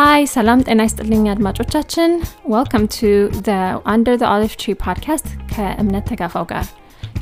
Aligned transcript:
Hi 0.00 0.22
ሰላም 0.34 0.60
ጤና 0.66 0.80
ይስጥልኝ 0.86 1.24
አድማጮቻችን 1.30 2.10
welcome 2.52 2.84
to 2.94 3.08
Under 3.92 4.14
the 4.20 4.24
Olive 4.34 4.52
Tree 4.60 4.72
podcast 4.84 5.26
ከእምነት 5.50 6.04
ተጋፋው 6.10 6.44
ጋር 6.52 6.66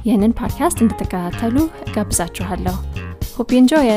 ይህንን 0.07 0.35
ፖድካስት 0.41 0.79
እንድትከታተሉ 0.85 1.57
ጋብዛችኋለሁ 1.97 2.77
hope 3.39 3.51
enjoy 3.61 3.91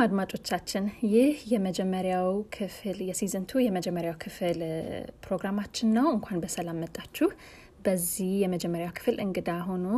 ሰላም 0.00 0.08
አድማጮቻችን 0.08 0.84
ይህ 1.06 1.38
የመጀመሪያው 1.50 2.26
ክፍል 2.54 2.98
የሲዝን 3.06 3.42
የመጀመሪያው 3.64 4.14
ክፍል 4.22 4.60
ፕሮግራማችን 5.24 5.88
ነው። 5.96 6.06
እንኳን 6.12 6.38
በሰላም 6.42 6.78
መጣችሁ። 6.82 7.26
በዚህ 7.84 8.30
የመጀመሪያው 8.42 8.92
ክፍል 8.98 9.16
እንግዳ 9.24 9.50
ሆኖ 9.66 9.88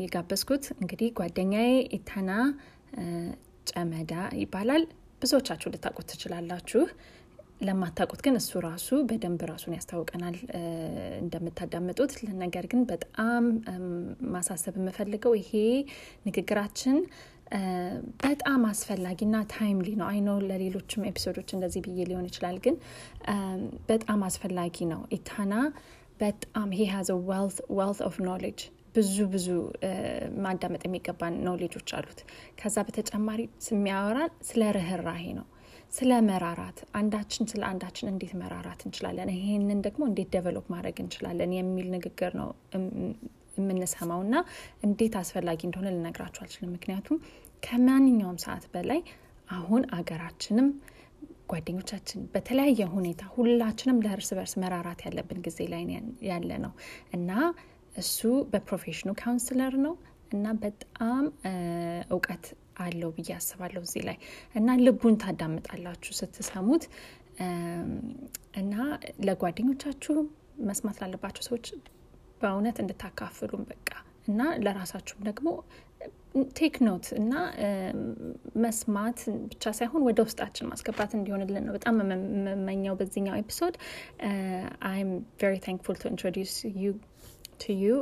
የጋበዝኩት 0.00 0.64
እንግዲህ 0.76 1.12
ጓደኛዬ 1.18 1.68
ኢታና 1.98 2.32
ጨመዳ 3.70 4.12
ይባላል። 4.40 4.84
ብዙዎቻችሁ 5.22 5.70
ልታውቁት 5.74 6.08
ትችላላችሁ። 6.12 6.82
ለማታውቁት 7.60 8.20
ግን 8.24 8.34
እሱ 8.40 8.60
ራሱ 8.64 8.88
በደንብ 9.08 9.42
ራሱን 9.50 9.76
ያስታውቀናል 9.76 10.36
እንደምታዳምጡት። 11.22 12.12
ነገር 12.42 12.66
ግን 12.72 12.82
በጣም 12.90 13.44
ማሳሰብ 14.34 14.74
የምፈልገው 14.80 15.34
ይሄ 15.40 15.52
ንግግራችን 16.26 16.98
በጣም 18.22 18.62
አስፈላጊና 18.70 19.36
timely 19.52 19.88
ነው። 20.00 20.06
I 20.08 20.12
know 20.12 20.30
ለሌሎችም 20.48 21.06
episode 21.10 21.36
ኦች 21.36 21.50
እንደዚህ 21.56 21.82
ብዬ 21.86 22.06
ሊሆን 22.10 22.26
ይችላል 22.30 22.56
ግን 22.64 22.76
በጣም 23.90 24.22
አስፈላጊ 24.28 24.86
ነው። 24.92 25.02
ኢታና 25.16 25.54
በጣም 26.20 26.68
he 26.76 26.86
has 26.92 27.10
a 27.30 27.34
wealth 27.34 27.58
of 28.08 28.16
knowledge 28.28 28.60
ብዙ 28.94 29.16
ብዙ 29.32 29.46
ማዳመጥ 30.44 30.82
የሚገባን 30.86 31.34
ኖሌጆች 31.48 31.90
አሉት። 31.98 32.20
ከዛ 32.60 32.76
በተጨማሪ 32.86 33.40
የሚያወራን 33.68 34.32
ስለ 34.48 34.62
ርህራሄ 34.76 35.24
ነው። 35.38 35.46
ስለ 35.92 36.12
መራራት። 36.28 36.78
አንዳችን 36.98 37.44
ስለ 37.50 37.62
አንዳችን 37.68 38.08
እንዴት 38.12 38.32
መራራት 38.40 38.80
እንችላለን? 38.86 39.28
ይሄንን 39.36 39.80
ደግሞ 39.86 40.02
እንዴት 40.10 40.28
develop 40.34 40.66
ማድረግ 40.74 40.96
እንችላለን? 41.02 41.50
የሚል 41.58 41.86
ንግግር 41.94 42.32
ነው 42.40 42.48
የምንሰማው 43.56 44.20
እና 44.26 44.36
እንዴት 44.86 45.14
አስፈላጊ 45.20 45.60
እንደሆነ 45.68 45.88
ልነግራችሁ 45.96 46.42
አልችልም። 46.44 46.74
ምክንያቱም 46.76 47.18
ከማንኛውም 47.62 48.38
ሰዓት 48.44 48.66
በላይ 48.74 49.00
አሁን 49.50 49.82
አገራችንም 49.96 50.68
ጓደኞቻችን 51.50 52.20
በተለያየ 52.32 52.82
ሁኔታ 52.94 53.22
ሁላችንም 53.34 53.98
ለእርስ 54.04 54.30
በርስ 54.36 54.54
መራራት 54.62 55.00
ያለብን 55.06 55.40
ጊዜ 55.46 55.58
ላይ 55.72 55.82
ያለ 56.28 56.50
ነው 56.64 56.72
እና 57.16 57.30
እሱ 57.94 58.20
በ 58.52 58.60
profession 58.60 59.02
ኑ 59.02 59.10
counselor 59.20 59.74
ነው 59.84 59.94
እና 60.32 60.46
በጣም 60.62 61.24
እውቀት 62.10 62.46
አለው 62.78 63.10
ብዬ 63.16 63.30
አስባለሁ 63.36 63.82
እዚህ 63.86 64.02
ላይ 64.08 64.16
እና 64.54 64.68
ልቡን 64.82 65.14
ታዳምጣላችሁ 65.22 66.12
ስትሰሙት። 66.18 66.84
እና 68.60 68.74
ለጓደኞቻችሁ 69.26 70.14
መስማት 70.68 70.96
ላለባቸው 71.02 71.44
ሰዎች 71.48 71.66
በእውነት 72.40 72.76
እንድታካፍሉም 72.82 73.62
በቃ 73.70 73.90
እና 74.28 74.42
ለራሳችሁም 74.64 75.22
ደግሞ 75.28 75.48
take 76.56 76.74
note 76.86 77.06
እና 77.18 77.32
መስማት 78.64 79.18
ብቻ 79.50 79.72
ሳይሆን 79.78 80.02
ወደ 80.08 80.18
ውስጣችን 80.26 80.68
ማስገባት 80.70 81.12
እንዲሆንልን 81.18 81.64
ነው 81.66 81.74
በጣም 81.76 81.94
የምመኘው 82.02 82.96
በዚህኛው 83.00 83.36
episode። 83.40 83.76
I'm 84.88 85.10
very 85.40 85.54
thankful 85.66 85.96
to 86.00 86.08
introduce 86.12 86.52
you 86.82 86.92
to 87.60 87.76
you 87.82 87.94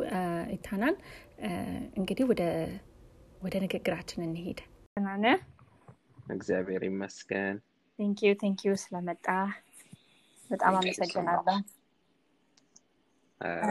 ኢታናን። 0.54 0.96
እንግዲህ 1.98 2.26
ወደ 2.32 2.42
ወደ 3.42 3.54
ንግግራችን 3.64 4.26
እንሄድ 4.26 4.60
ናነ 5.02 5.26
እግዚአብሔር 6.34 6.82
ይመስገን። 6.88 7.56
Thank 7.98 8.30
you 8.42 8.51
thank 8.51 8.64
you 8.64 8.72
ስለመጣ 8.82 9.26
በጣም 10.50 10.74
አመሰግናለሁ 10.78 11.56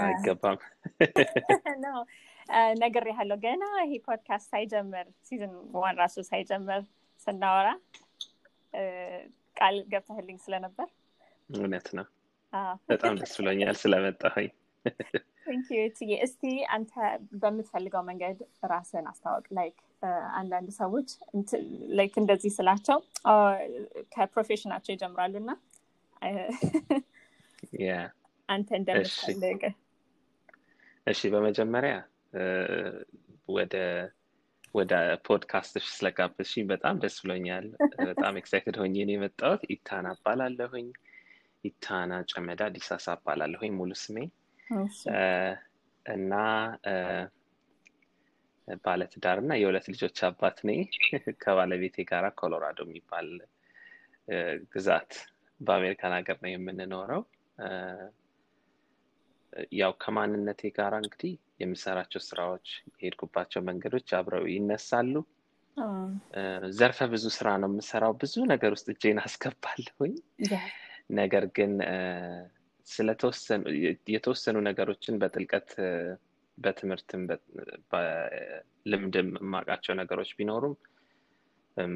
አይገባም። 0.04 0.60
ነገር 2.84 3.04
ያለው 3.12 3.38
ገና 3.44 3.64
ይሄ 3.84 3.94
ፖድካስት 4.08 4.48
ሳይጀምር 4.52 5.06
season 5.28 5.54
one 5.76 5.96
ራሱ 6.02 6.16
ሳይጀምር 6.30 6.82
ስናወራ 7.20 7.68
ቃል 9.58 9.76
ገብተህልኝ 9.92 10.38
ስለነበር። 10.46 10.88
እውነት 11.50 11.88
ነው። 11.98 12.06
በጣም 12.90 13.14
ደስ 13.22 13.34
ብሎኛል 13.40 13.76
ስለመጣሁኝ። 13.82 14.50
Thank 15.46 15.67
you 15.67 15.80
እስቲ 16.24 16.44
አንተ 16.76 16.92
በምትፈልገው 17.42 18.04
መንገድ 18.10 18.38
ራስን 18.72 19.06
አስታወቅ 19.12 19.46
like 19.58 19.78
አንዳንድ 20.40 20.70
ሰዎች 20.80 21.10
like 21.98 22.14
እንደዚህ 22.18 22.52
ስላቸው 22.58 23.00
ከ 24.16 24.24
profession 24.24 24.64
ኣቸው 24.64 24.92
ይጀምራሉ 24.96 25.36
እና 25.44 25.52
አንተ 28.54 28.70
እንደምትፈልግ 28.80 29.62
እሺ 31.08 31.22
በመጀመሪያ 31.34 31.96
ወደ 33.50 33.76
ወደ 34.76 34.94
ፖድካስትሽ 35.26 35.86
ስለጋበዝሽኝ 35.96 36.64
በጣም 36.72 36.96
ደስ 37.02 37.16
ብሎኛል። 37.24 37.66
በጣም 38.08 38.38
excited 38.40 38.78
ሆኜ 38.82 38.96
ነው 39.08 39.14
የመጣሁት። 39.16 39.64
ኢታና 39.74 40.08
እባላለሁኝ። 40.16 40.88
ኢታና 41.64 42.14
ጨመዳ 42.32 42.62
ዲሳሳ 42.76 43.06
እባላለሁኝ 43.18 43.72
ሙሉ 43.78 43.92
ስሜ። 44.02 44.18
እና 46.06 46.34
ባለትዳር 48.84 49.38
እና 49.42 49.54
የሁለት 49.60 49.88
ልጆች 49.94 50.18
አባት 50.28 50.58
ነኝ። 50.68 50.82
ከባለቤቴ 51.44 52.06
ጋር 52.12 52.26
ኮሎራዶ 52.40 52.80
የሚባል 52.88 53.30
ግዛት 54.74 55.12
በአሜሪካን 55.62 56.14
ሀገር 56.18 56.38
ነው 56.44 56.52
የምንኖረው 56.52 57.24
ያው 59.80 59.92
ከማንነቴ 60.04 60.62
ጋር 60.78 60.94
እንግዲህ 61.00 61.34
የምሰራቸው 61.60 62.22
ስራዎች 62.28 62.68
የሄድኩባቸው 62.94 63.62
መንገዶች 63.68 64.10
አብረው 64.18 64.46
ይነሳሉ። 64.54 65.14
ዘርፈ 66.80 67.00
ብዙ 67.14 67.26
ስራ 67.36 67.50
ነው 67.62 67.70
የምሰራው። 67.72 68.14
ብዙ 68.22 68.36
ነገር 68.52 68.72
ውስጥ 68.76 68.88
እጄን 68.94 69.20
አስገባለሁኝ። 69.24 70.14
ነገር 71.18 71.46
ግን 71.56 71.72
የተወሰኑ 74.14 74.56
ነገሮችን 74.68 75.20
በጥልቀት 75.22 75.70
በትምህርትም 76.58 77.22
በልምድም 77.92 79.30
የማውቃቸው 79.38 79.94
ነገሮች 80.02 80.32
ቢኖሩም 80.38 80.76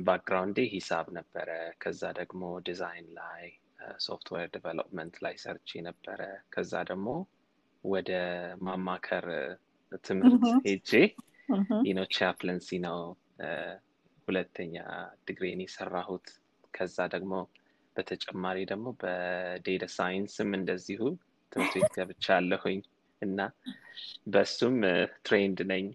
background 0.02 0.46
ኤ 0.46 0.59
ሂሳብ 0.72 1.07
ነበረ። 1.17 1.50
ከዛ 1.81 2.01
ደግሞ 2.19 2.44
ዲዛይን 2.67 3.07
ላይ 3.19 3.44
software 4.06 4.47
development 4.56 5.16
ላይ 5.25 5.35
ሰርቼ 5.44 5.81
ነበረ። 5.88 6.22
ከዛ 6.53 6.73
ደግሞ 6.91 7.09
ወደ 7.84 8.12
ማማከር 8.66 9.26
ትምህርት 10.04 10.44
ሄጄ 10.66 10.92
you 11.90 11.94
know 11.94 12.00
chaplaincy 12.16 12.69
ነው 12.86 13.00
ሁለተኛ 14.28 14.76
ዲግሪን 15.28 15.62
የሰራሁት። 15.64 16.28
ከዛ 16.74 16.98
ደግሞ 17.14 17.34
በተጨማሪ 17.96 18.58
ደግሞ 18.72 18.88
በ 19.02 19.30
data 19.30 19.85
science 19.96 20.38
ም 20.38 20.50
እንደዚሁ 20.58 21.02
ትምህርት 21.52 21.74
ቤት 21.78 21.94
ገብቻለሁኝ 21.98 22.80
እና 23.22 23.40
በሱም 24.34 24.76
trained 25.26 25.59
ነኝ። 25.72 25.85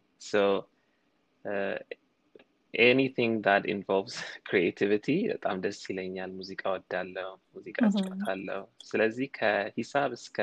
anything 2.75 3.35
that 3.47 3.65
involves 3.73 4.15
creativity 4.47 5.07
በጣም 5.33 5.57
ደስ 5.65 5.81
ይለኛል። 5.91 6.31
ሙዚቃ 6.39 6.63
ወዳለው 6.75 7.31
ሙዚቃ 7.55 7.79
እጫወታለው 7.97 8.63
ስለዚህ 8.85 9.29
ከሂሳብ 9.39 10.11
እስከ 10.19 10.39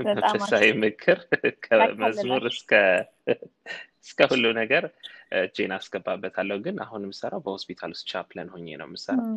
መንፈሳዊ 0.00 0.66
ምክር 0.82 1.18
ከመዝሙር 1.64 2.44
እስከ 4.04 4.20
ሁሉ 4.30 4.46
ነገር 4.58 4.84
እጄን 5.38 5.72
አስገባበታለሁ። 5.76 6.56
ግን 6.64 6.76
አሁን 6.84 7.04
የምሰራው 7.06 7.40
በሆስፒታል 7.44 7.92
ውስጥ 7.94 8.06
chaplain 8.10 8.48
ሆኜ 8.54 8.66
ነው 8.80 8.86
የምሰራው። 8.88 9.28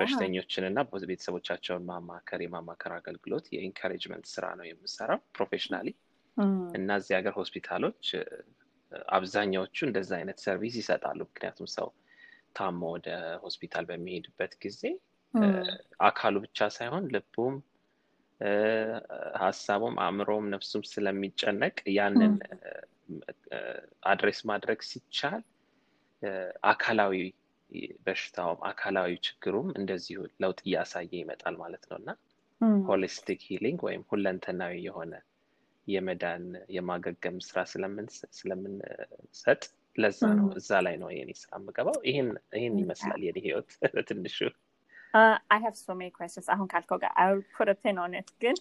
በሽተኞችን 0.00 0.66
እና 0.68 0.78
ቤተሰቦቻቸውን 1.04 1.86
ማማከር 1.88 2.42
የማማከር 2.44 2.92
አገልግሎት 2.98 3.46
የ 3.54 3.64
encouragement 3.64 4.26
ስራ 4.34 4.46
ነው 4.58 4.66
የምሰራው 4.68 5.20
professionally። 5.36 5.88
እና 6.76 6.88
እዚህ 7.00 7.14
ሀገር 7.18 7.34
ሆስፒታሎች 7.38 8.06
አብዛኛዎቹ 9.12 9.76
እንደዛ 9.86 10.10
አይነት 10.18 10.38
service 10.44 10.74
ይሰጣሉ። 10.80 11.20
ምክንያቱም 11.28 11.68
ሰው 11.76 11.88
ታሞ 12.56 12.82
ወደ 12.94 13.08
ሆስፒታል 13.42 13.84
በሚሄድበት 13.88 14.52
ጊዜ 14.62 14.82
አካሉ 16.06 16.34
ብቻ 16.44 16.68
ሳይሆን 16.76 17.04
ልቡም 17.14 17.56
ሀሳቡም 19.40 19.94
አእምሮም 20.02 20.46
ነፍሱም 20.54 20.82
ስለሚጨነቅ 20.90 21.76
ያንን 21.96 22.34
address 24.06 24.40
ማድረግ 24.50 24.80
ሲቻል 24.88 25.42
አካላዊ 26.70 27.14
በሽታውም 28.04 28.60
አካላዊ 28.68 29.12
ችግሩም 29.26 29.68
እንደዚሁ 29.78 30.20
ለውጥ 30.42 30.60
እያሳየ 30.66 31.12
ይመጣል 31.20 31.54
ማለት 31.62 31.84
ነው። 31.90 31.96
እና 32.00 32.10
holistic 32.88 33.40
healing 33.48 33.80
ወይም 33.86 34.02
ሁለንተናዊ 34.10 34.74
የሆነ 34.86 35.14
የመዳን 35.86 36.44
የማገገም 36.76 37.36
ስራ 37.48 37.58
ስለምንሰጥ 38.38 39.62
ለዛ 39.96 40.20
ነው። 40.38 40.48
እዛ 40.58 40.70
ላይ 40.86 40.96
ነው 41.02 41.10
የኔ 41.12 41.30
ስራ 41.42 41.52
የምገባው። 41.58 41.98
ይህን 42.08 42.30
ይመስላል 42.80 43.20
የኔ 43.26 43.38
ህይወት 43.46 43.70
ትንሹ። 45.16 45.42
I 45.50 45.58
have 45.58 45.76
so 45.78 45.92
many 45.94 46.10
questions. 46.10 46.46
አሁን 46.54 46.66
ካልከው 46.72 46.98
ጋር 47.02 47.12
I 47.22 47.26
will 47.30 47.44
put 47.56 47.68
a 47.68 47.76
pin 47.82 47.98
on 48.04 48.14
it 48.20 48.28
ግን 48.42 48.56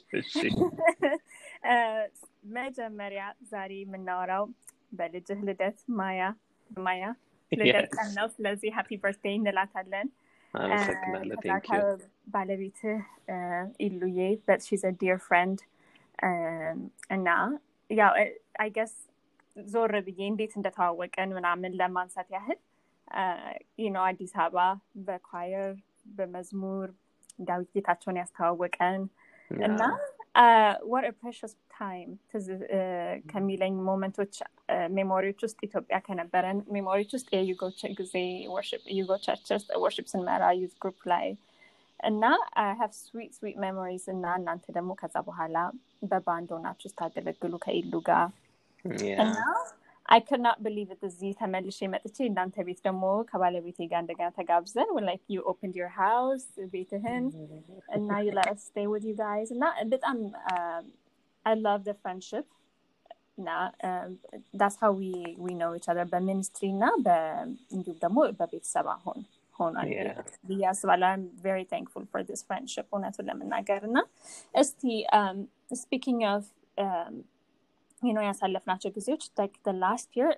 መጀመሪያ 2.57 3.21
ዛሬ 3.53 3.71
የምናወራው 3.81 4.43
በልጅህ 4.99 5.39
ልደት 5.47 5.79
ማያ 5.99 6.21
ማያ 6.71 7.03
ልደት 7.51 7.89
ቀን 7.97 8.09
ነው። 8.19 8.27
ስለዚህ 8.35 8.69
happy 8.77 8.89
birthday 9.03 9.35
እንላታለን። 9.39 10.07
አመሰግናለሁ። 10.53 11.37
ባለቤትህ 12.35 12.99
ኢሉዬ 13.87 14.19
but 14.47 14.61
she's 14.67 14.83
dear 15.01 15.17
friend 15.27 15.59
እና 17.15 17.27
ያው 17.89 18.11
I 18.63 18.69
guess 18.77 18.93
ዞር 19.55 19.93
ብዬ 20.07 20.21
እንዴት 20.31 20.53
እንደተዋወቀን 20.59 21.29
ምናምን 21.37 21.75
ለማንሳት 21.81 22.29
ያህል 22.35 22.59
ነው 23.95 24.03
አዲስ 24.09 24.33
አበባ 24.43 24.59
በ 25.07 25.26
choir 25.26 25.73
በመዝሙር 26.15 26.87
ዳዊት 27.41 27.69
ጌታቸውን 27.75 28.19
ያስተዋወቀን 28.21 29.01
እና 29.51 29.81
our 30.91 31.05
precious 31.19 31.53
time 31.75 32.09
ትዝ 32.31 32.47
ከሚለኝ 33.31 33.75
moment 33.87 34.16
ኦች 34.16 34.35
memory 34.97 35.22
ዎች 35.22 35.39
ውስጥ 35.45 35.59
ኢትዮጵያ 35.67 35.97
ከነበረን 36.07 36.59
memory 36.75 36.97
ዎች 36.97 37.11
ውስጥ 37.17 37.29
የዩጎ 37.35 37.81
ጊዜ 37.99 38.15
ዩጎ 38.97 39.11
church 39.25 39.47
ውስጥ 39.55 39.69
worship 39.83 40.07
ስንመራ 40.13 40.45
youth 40.61 40.73
group 40.83 41.01
ላይ 41.13 41.27
እና 41.99 42.23
have 42.79 42.91
sweet 42.99 43.31
sweet 43.37 43.57
memories 43.63 44.05
እና 44.13 44.25
እናንተ 44.39 44.65
ደግሞ 44.77 44.91
ከዛ 45.01 45.15
በኋላ 45.27 45.57
በባንድ 46.09 46.49
ሆናችሁ 46.55 46.89
ስታገለግሉ 46.91 47.53
ከኢሉ 47.65 47.93
ጋር 48.09 48.25
እና 49.25 49.37
አይ 50.05 50.19
ክናት 50.27 50.57
ብሊቭ 50.65 50.89
እዚህ 51.07 51.31
ተመልሼ 51.39 51.79
መጥቼ 51.93 52.17
እናንተ 52.27 52.55
ቤት 52.67 52.79
ደግሞ 52.87 53.05
ከባለቤቴ 53.29 53.79
ጋር 53.91 53.99
እንደገና 54.03 54.27
ተጋብዘን 54.37 54.89
like 55.07 55.23
you 55.35 55.39
opened 55.51 55.75
your 55.79 55.89
house 55.95 56.43
ቤትህን 56.73 57.25
እና 57.97 58.19
you 58.25 58.33
let 58.37 58.59
stay 58.65 58.87
with 58.91 59.05
you 59.09 59.15
guys 59.21 59.49
እና 59.55 59.63
በጣም 59.93 60.19
I 61.45 61.55
love 61.63 61.79
the 61.87 61.93
friendship 62.03 62.45
እና 63.39 63.49
that's 64.61 64.75
how 64.81 64.93
we 65.41 65.55
know 65.61 65.73
each 65.79 65.87
other 65.91 66.07
በ 66.13 66.24
ministry 66.24 66.69
እና 66.75 66.83
እንዲሁም 67.73 67.97
ደግሞ 68.03 68.19
በቤተሰብ 68.39 68.87
አሁን 68.93 69.19
ሆኗል 69.55 69.89
ብዬ 70.47 70.63
አስባለሁ። 70.71 71.09
I'm 71.11 71.23
very 71.43 71.59
thankful 71.71 72.05
for 72.11 72.23
this 72.29 72.41
friendship 72.47 72.87
እውነቱን 72.93 73.27
ለመናገር 73.29 73.81
እና 73.89 73.97
እስቲ 74.55 74.81
speaking 75.81 76.23
of 76.31 76.45
ነው 78.17 78.23
ያሳለፍናቸው 78.27 78.91
ጊዜዎች 78.97 79.23
like 79.39 79.53
last 79.83 80.11
year 80.19 80.31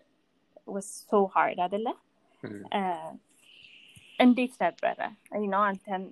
was 0.68 0.90
so 1.10 1.20
hard 1.36 1.60
አደለ 1.66 1.88
እንዴት 4.20 4.54
ነበረ? 4.64 5.00
ነው 5.54 5.62
አንተም 5.70 6.04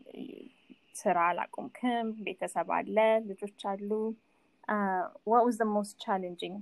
ስራ 1.02 1.18
አላቁምክም 1.32 2.08
ቤተሰብ 2.28 2.70
አለ 2.78 2.98
ልጆች 3.30 3.62
አሉ። 3.72 3.90
what 5.26 5.44
was 5.48 5.58
the 5.58 5.68
most 5.68 5.94
challenging 6.00 6.56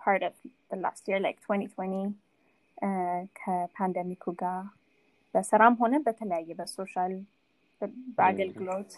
part 0.00 0.22
of 0.22 0.34
the 0.70 0.76
last 0.76 1.02
year? 1.08 1.20
Like 1.20 1.40
2020 1.42 2.04
ከ 3.38 3.52
pandemic 3.52 4.10
ኡ 4.10 4.24
ጋር 4.42 4.60
በስራም 5.34 5.74
ሆነ 5.80 5.94
በተለያየ 6.06 6.50
በ 6.58 6.71
social 6.71 7.12
በአገልግሎት 8.16 8.92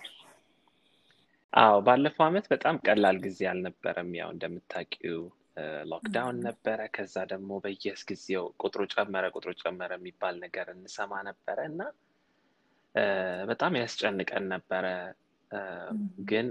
አዎ 1.52 1.74
ባለፈው 1.86 2.24
አመት 2.26 2.46
በጣም 2.52 2.76
ቀላል 2.86 3.16
ጊዜ 3.22 3.40
አልነበረም። 3.50 4.10
ያው 4.18 4.30
እንደምታውቂው 4.34 5.20
ሎክዳውን 5.90 6.38
ነበረ። 6.46 6.80
ከዛ 6.96 7.14
ደግሞ 7.30 7.50
በየስ 7.64 8.00
ጊዜው 8.08 8.44
ቁጥሩ 8.62 8.82
ጨመረ 8.94 9.24
ቁጥሩ 9.36 9.52
ጨመረ 9.62 9.92
የሚባል 9.98 10.34
ነገር 10.42 10.66
እንሰማ 10.74 11.12
ነበረ 11.28 11.58
እና 11.70 11.80
በጣም 13.48 13.72
ያስጨንቀን 13.80 14.44
ነበረ። 14.54 14.86
ግን 16.28 16.46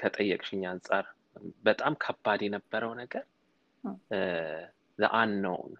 ከጠየቅሽኝ 0.00 0.62
አንጻር 0.70 1.04
በጣም 1.66 1.94
ከባድ 2.04 2.40
የነበረው 2.46 2.92
ነገር 3.02 3.24
አንነውን 5.16 5.72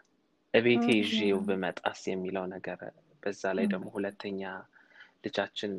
እቤቴ 0.54 0.86
ይዤው 1.00 1.40
ብመጣስ 1.48 2.00
የሚለው 2.10 2.44
ነገር 2.54 2.80
በዛ 3.22 3.42
ላይ 3.58 3.66
ደግሞ 3.72 3.86
ሁለተኛ 3.96 4.42
ልጃችን 5.24 5.72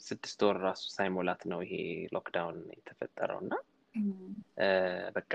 ስድስት 0.00 0.40
ወር 0.46 0.56
ራሱ 0.66 0.82
ሳይሞላት 0.94 1.42
ነው 1.50 1.60
ይሄ 1.64 1.74
lockdown 2.14 2.58
የተፈጠረው 2.76 3.38
እና 3.44 3.54
በቃ 5.16 5.34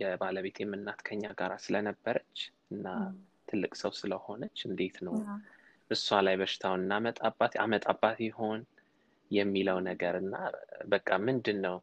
የባለቤቴም 0.00 0.72
እናት 0.76 1.00
ከኛ 1.06 1.24
ጋር 1.40 1.52
ስለነበረች 1.64 2.38
እና 2.70 2.86
ትልቅ 3.48 3.72
ሰው 3.80 3.92
ስለሆነች 4.00 4.58
እንዴት 4.68 4.96
ነው 5.06 5.14
እሷ 5.90 6.18
ላይ 6.26 6.34
በሽታውን 6.40 6.84
እናመጣባት 6.84 7.54
አመጣባት 7.64 8.18
ይሆን 8.26 8.60
የሚለው 9.30 9.78
ነገር 9.88 10.14
እና 10.22 10.34
በቃ 10.86 11.10
ምንድን 11.26 11.58
ነው 11.66 11.76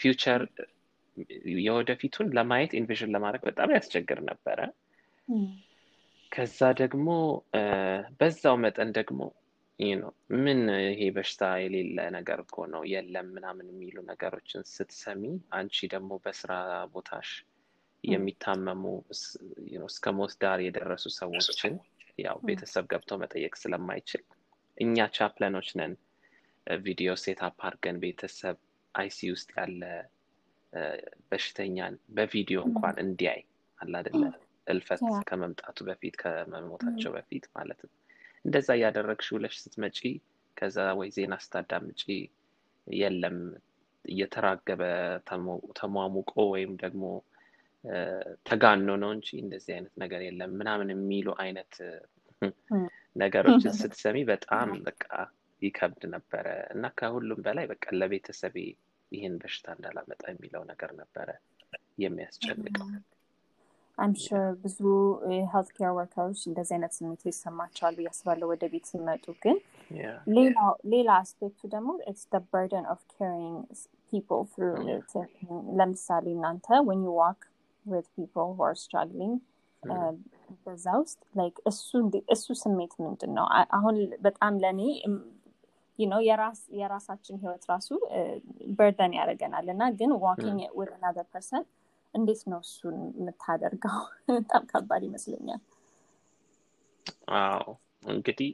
future 0.00 0.42
የወደፊቱን 1.62 2.28
ለማየት 2.36 2.72
envision 2.78 3.12
ለማድረግ 3.14 3.42
በጣም 3.48 3.72
ያስቸግር 3.76 4.20
ነበረ። 4.28 4.58
ከዛ 6.32 6.60
ደግሞ 6.80 7.08
በዛው 8.20 8.56
መጠን 8.62 8.90
ደግሞ 8.98 9.20
ነው 9.98 10.12
ምን 10.42 10.60
ይሄ 10.84 11.00
በሽታ 11.16 11.44
የሌለ 11.62 11.98
ነገር 12.16 12.38
እኮ 12.44 12.56
ነው 12.72 12.82
የለም 12.90 13.28
ምናምን 13.36 13.66
የሚሉ 13.72 13.96
ነገሮችን 14.10 14.62
ስትሰሚ 14.70 15.22
አንቺ 15.58 15.88
ደግሞ 15.94 16.12
በስራ 16.24 16.52
ቦታሽ 16.92 17.30
የሚታመሙ 18.04 18.84
እስከ 19.86 20.12
ሞት 20.18 20.32
ዳር 20.42 20.60
የደረሱ 20.64 21.06
ሰዎችን 21.18 21.74
ያው 22.18 22.38
ቤተሰብ 22.48 22.84
ገብቶ 22.92 23.18
መጠየቅ 23.22 23.54
ስለማይችል 23.62 24.22
እኛ 24.76 25.06
chaplain 25.16 25.51
ኦች 25.51 25.68
ነን። 25.80 25.94
ቪዲዮ 26.66 27.10
set 27.22 27.42
up 27.42 27.56
አድርገን 27.66 27.96
ቤተሰብ 28.02 28.56
ICU 28.94 29.30
ውስጥ 29.34 29.50
ያለ 29.56 29.82
በሽተኛን 31.30 31.94
በቪዲዮ 32.16 32.58
እንኳን 32.68 32.96
እንዲያይ 33.04 33.40
አላደለ 33.78 34.22
እልፈት 34.66 35.00
ከመምጣቱ 35.28 35.78
በፊት 35.88 36.14
ከመሞታቸው 36.22 37.12
በፊት 37.16 37.44
ማለት 37.56 37.80
ነው 37.84 37.92
እንደዛ 38.44 38.68
እያደረግሽ 38.78 39.28
ውለሽ 39.34 39.54
ስትመጪ 39.62 39.98
ከዛ 40.56 40.78
ወይ 40.98 41.10
ዜና 41.16 41.34
ስታዳምጪ 41.44 42.02
የለም 42.86 43.38
እየተራገበ 44.04 44.82
ተሟሙቆ 45.78 46.32
ወይም 46.52 46.72
ደግሞ 46.82 47.04
ተጋኖ 48.46 48.88
ነው 49.02 49.10
እንጂ 49.16 49.28
እንደዚህ 49.44 49.72
አይነት 49.76 49.94
ነገር 50.02 50.20
የለም 50.26 50.52
ምናምን 50.60 50.90
የሚሉ 50.94 51.28
አይነት 51.44 51.74
ነገሮችን 53.16 53.78
ስትሰሚ 53.80 54.18
በጣም 54.30 54.68
በቃ 54.86 55.06
ይከብድ 55.62 56.02
ነበረ 56.14 56.46
እና 56.74 56.84
ከሁሉም 56.98 57.40
በላይ 57.46 57.66
በቃ 57.72 57.84
ለቤተሰቤ 57.98 58.56
ይህን 59.12 59.34
በሽታ 59.42 59.66
እንዳላመጣ 59.76 60.22
የሚለው 60.32 60.62
ነገር 60.70 60.92
ነበረ 61.00 61.28
የሚያስጨንቀው። 61.98 62.86
I'm 64.02 64.20
sure 64.20 64.44
ብዙ 64.62 64.78
የ 65.32 65.41
health 65.41 65.68
care 65.76 65.90
worker 65.96 66.22
ኦች 66.22 66.40
እንደዚህ 66.48 66.74
አይነት 66.76 66.92
ስሜቱ 66.96 67.22
ይሰማቸዋል 67.30 67.94
ብዬ 67.98 68.08
አስባለሁ 68.12 68.46
ወደ 68.52 68.64
ቤት 68.72 68.86
ሲመጡ። 68.90 69.24
ግን 69.42 69.56
ሌላ 70.92 71.10
aspect 71.18 71.49
ኡ 71.49 71.60
ደግሞ 71.74 71.90
it's 72.10 72.24
burden 72.52 72.86
of 72.94 73.02
carrying 73.12 73.58
people 74.08 74.42
through 75.10 75.26
ለምሳሌ 75.78 76.26
እናንተ 76.36 76.68
when 76.88 77.02
you 77.06 77.12
walk 77.20 77.42
with 77.86 78.06
people 78.16 78.38
are 78.62 78.74
struggling 78.82 79.36
በዛ 80.64 80.86
ውስጥ 81.02 81.20
like 81.38 81.56
እሱ 82.34 82.46
ስሜት 82.60 82.92
ምንድን 83.04 83.32
ነው? 83.38 83.46
አሁን 83.76 83.94
በጣም 84.26 84.52
ለእኔ 84.62 84.80
ነው 85.98 86.20
የራሳችን 86.78 87.36
ህይወት 87.42 87.64
ራሱ 87.70 87.88
burden 88.78 89.12
ያደርገናል 89.18 89.66
እና 89.74 89.82
ግን 89.98 90.12
walking 90.24 90.60
with 90.78 90.90
another 90.96 91.26
person 91.32 91.64
እንዴት 92.14 92.42
ነው 92.46 92.60
እሱን 92.64 92.96
የምታደርገው? 93.16 93.98
በጣም 94.36 94.62
ከባድ 94.70 95.02
ይመስለኛል። 95.06 95.62
አዎ 97.36 97.64
እንግዲህ 98.08 98.50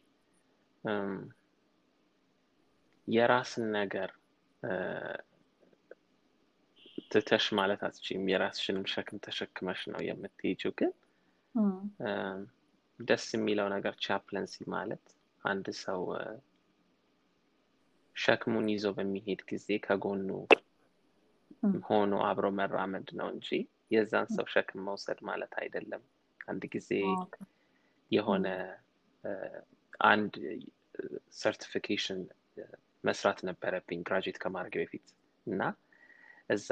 የራስን 3.08 3.66
ነገር 3.76 4.10
ትተሽ 7.10 7.44
ማለት 7.58 7.80
አትችይም። 7.86 8.24
የራስሽንም 8.30 8.84
ሸክም 8.92 9.18
ተሸክመሽ 9.24 9.80
ነው 9.92 10.00
የምትሄጂው። 10.06 10.72
ግን 10.78 10.90
ደስ 13.00 13.26
የሚለው 13.34 13.66
ነገር 13.74 13.94
chaplaincy 14.04 14.54
ማለት 14.74 15.04
አንድ 15.42 15.66
ሰው 15.82 16.00
ሸክሙን 18.16 18.66
ይዞ 18.72 18.86
በሚሄድ 18.96 19.40
ጊዜ 19.50 19.66
ከጎኑ 19.84 20.28
ሆኖ 21.88 22.12
አብሮ 22.26 22.46
መራመድ 22.58 23.08
ነው 23.18 23.28
እንጂ 23.34 23.48
የዛን 23.90 24.26
ሰው 24.36 24.46
ሸክም 24.52 24.80
መውሰድ 24.88 25.20
ማለት 25.28 25.52
አይደለም። 25.62 26.02
አንድ 26.48 26.62
ጊዜ 26.74 26.90
የሆነ 28.10 28.46
አንድ 30.08 30.34
certification 31.38 32.20
መስራት 33.04 33.38
ነበረብኝ 33.48 34.00
graduate 34.08 34.38
ከማድረግ 34.42 34.76
በፊት 34.82 35.06
እና 35.46 35.62
እዛ 36.50 36.68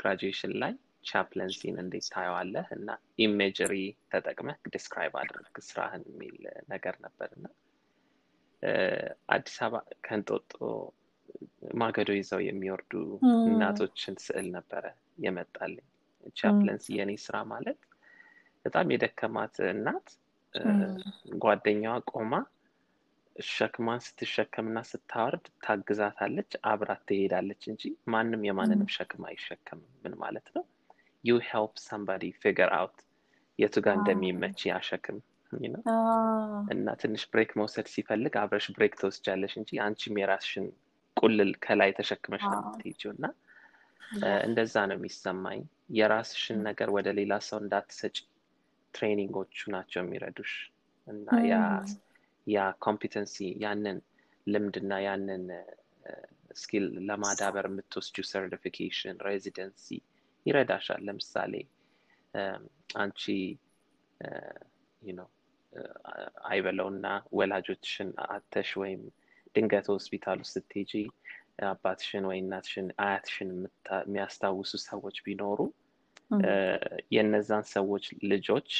graduation 0.00 0.52
ላይ 0.62 0.72
chaplaincy 1.04 1.64
ን 1.64 1.76
እንዴት 1.82 2.06
ታየዋለህ? 2.12 2.66
እና 2.76 2.88
imagery 3.18 3.74
ተጠቅመህ 4.12 4.58
describe 4.74 5.14
አድርግ 5.20 5.56
ስራህን 5.68 6.04
የሚል 6.10 6.36
ነገር 6.68 6.94
ነበር 7.06 7.28
እና 7.36 7.46
አዲስ 9.34 9.56
አበባ 9.66 9.76
ከንጦጦ 10.06 10.54
ማገዶ 11.80 12.10
ይዘው 12.16 12.40
የሚወርዱ 12.44 12.92
እናቶችን 13.48 14.14
ስዕል 14.24 14.46
ነበረ 14.56 14.84
የመጣልኝ። 15.24 15.86
chaplaincy 16.36 16.86
የኔ 16.96 17.12
ስራ 17.24 17.36
ማለት 17.52 17.80
በጣም 18.64 18.90
የደከማት 18.94 19.54
እናት 19.70 20.08
ጓደኛዋ 21.42 21.94
ቆማ 22.12 22.32
ሸክሟን 23.36 24.00
ስትሸከምና 24.06 24.78
ስታወርድ 24.88 25.44
ታግዛታለች 25.64 26.52
አብራት 26.70 27.02
ትሄዳለች 27.08 27.62
እንጂ 27.70 27.82
ማንም 28.12 28.42
የማንንም 28.48 28.90
ሸክም 28.96 29.22
አይሸከምም። 29.28 29.88
ምን 30.02 30.14
ማለት 30.22 30.46
ነው? 30.56 30.64
you 31.24 31.38
help 31.48 31.74
somebody 31.84 32.24
figure 32.42 32.70
out 32.78 32.98
የቱ 33.58 33.76
ጋር 33.86 33.94
እንደሚመች 33.98 34.60
ያሸክም 34.70 35.18
እና 36.72 36.88
ትንሽ 37.00 37.22
break 37.32 37.50
መውሰድ 37.60 37.86
ሲፈልግ 37.92 38.34
አብረሽ 38.42 38.66
break 38.76 38.94
ትወስጃለሽ 39.00 39.52
እንጂ 39.60 39.80
አንቺም 39.86 40.18
የራስሽን 40.20 40.66
ቁልል 41.16 41.52
ከላይ 41.64 41.90
ተሸክመሽ 41.96 42.42
ነው 42.46 42.58
የምትሄጂው 42.60 43.10
እና 43.14 43.24
እንደዛ 44.46 44.74
ነው 44.90 44.96
የሚሰማኝ። 44.98 45.60
የራስሽን 45.96 46.58
ነገር 46.68 46.88
ወደ 46.96 47.08
ሌላ 47.18 47.32
ሰው 47.48 47.58
እንዳትሰጭ 47.62 48.16
training 48.94 49.35
ኦቹ 49.35 49.56
ናቸው 49.74 50.00
የሚረዱሽ 50.02 50.52
እና 51.06 51.28
ያ 51.48 51.56
ያ 52.46 52.58
competency 52.86 53.34
ያንን 53.62 53.98
ልምድና 54.46 54.92
ያንን 55.06 55.44
skill 56.60 56.86
ለማዳበር 57.08 57.66
የምትወስጂው 57.68 58.16
certification 58.30 59.18
residency 59.26 59.86
ይረዳሻል። 60.46 61.00
ለምሳሌ 61.08 61.54
አንቺ 62.96 63.22
ነው 65.02 65.28
አይበለውና 66.48 67.06
ወላጆችሽን 67.32 68.10
አተሽ 68.28 68.70
ወይም 68.82 69.02
ድንገት 69.54 69.86
ሆስፒታል 69.92 70.38
ውስጥ 70.42 70.54
ስትሄጂ 70.56 70.92
አባትሽን 71.70 72.24
ወይ 72.28 72.38
እናትሽን 72.42 72.86
አያትሽን 73.04 73.50
የሚያስታውሱ 74.02 74.72
ሰዎች 74.84 75.16
ቢኖሩ 75.26 75.58
የነዛን 77.14 77.64
ሰዎች 77.72 78.04
ልጆች 78.32 78.70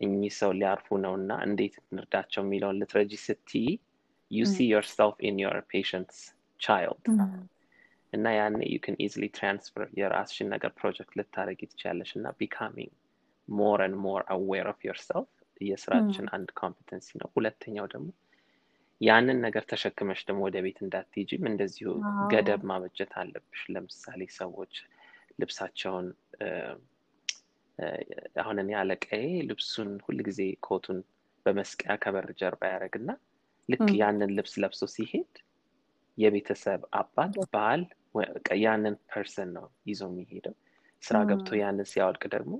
እኚህ 0.00 0.32
ሰው 0.38 0.50
ሊያርፉ 0.58 0.96
ነው 1.04 1.14
እና 1.20 1.32
እንዴት 1.46 1.74
እንርዳቸው 1.84 2.42
የሚለውን 2.44 2.78
ልትረጂ 2.80 3.12
ስትይ 3.24 3.68
you 4.30 4.42
see 4.50 4.64
yourself 4.72 5.16
in 5.26 5.36
your 5.42 5.58
patient's 5.70 6.20
child 6.60 7.06
እና 8.12 8.26
ያኔ 8.36 8.58
you 8.68 8.78
can 8.86 8.96
easily 9.04 9.24
transfer 9.36 9.88
የራስሽን 10.00 10.48
ነገር 10.54 10.70
ፕሮጀክት 10.78 11.14
ልታደረጊ 11.18 11.60
ትችላለሽ 11.70 12.10
እና 12.18 12.28
becoming 12.38 12.92
more 13.48 13.80
and 13.86 13.96
more 14.04 14.22
aware 14.34 14.68
of 14.72 14.80
yourself 14.88 15.28
የስራችን 15.60 16.26
አንድ 16.36 16.48
competency 16.60 17.08
ነው። 17.20 17.28
ሁለተኛው 17.36 17.86
ደግሞ 17.94 18.08
ያንን 19.00 19.38
ነገር 19.44 19.64
ተሸክመሽ 19.70 20.20
ደግሞ 20.28 20.40
ወደ 20.46 20.58
ቤት 20.64 20.78
እንዳትሄጂም 20.84 21.44
እንደዚሁ 21.50 21.88
ገደብ 22.32 22.62
ማበጀት 22.70 23.12
አለብሽ። 23.20 23.62
ለምሳሌ 23.74 24.20
ሰዎች 24.38 24.74
ልብሳቸውን 25.40 26.06
አሁን 28.42 28.56
እኔ 28.62 28.70
አለቃዬ 28.80 29.24
ልብሱን 29.48 29.90
ሁልጊዜ 30.06 30.38
ኮቱን 30.66 30.98
በመስቀያ 31.46 31.94
ከበር 32.02 32.26
ጀርባ 32.40 32.62
ያደረግና 32.70 33.10
ልክ 33.68 33.86
ያንን 34.00 34.30
ልብስ 34.36 34.54
ለብሶ 34.62 34.82
ሲሄድ 34.94 35.34
የቤተሰብ 36.18 36.82
አባት 37.00 37.34
ባል 37.54 37.82
ያንን 38.62 38.94
person 39.10 39.50
ነው 39.56 39.66
ይዞ 39.88 40.02
የሚሄደው። 40.10 40.54
ስራ 41.02 41.16
ገብቶ 41.30 41.50
ያንን 41.60 41.88
ሲያወልቅ 41.90 42.24
ደግሞ 42.34 42.52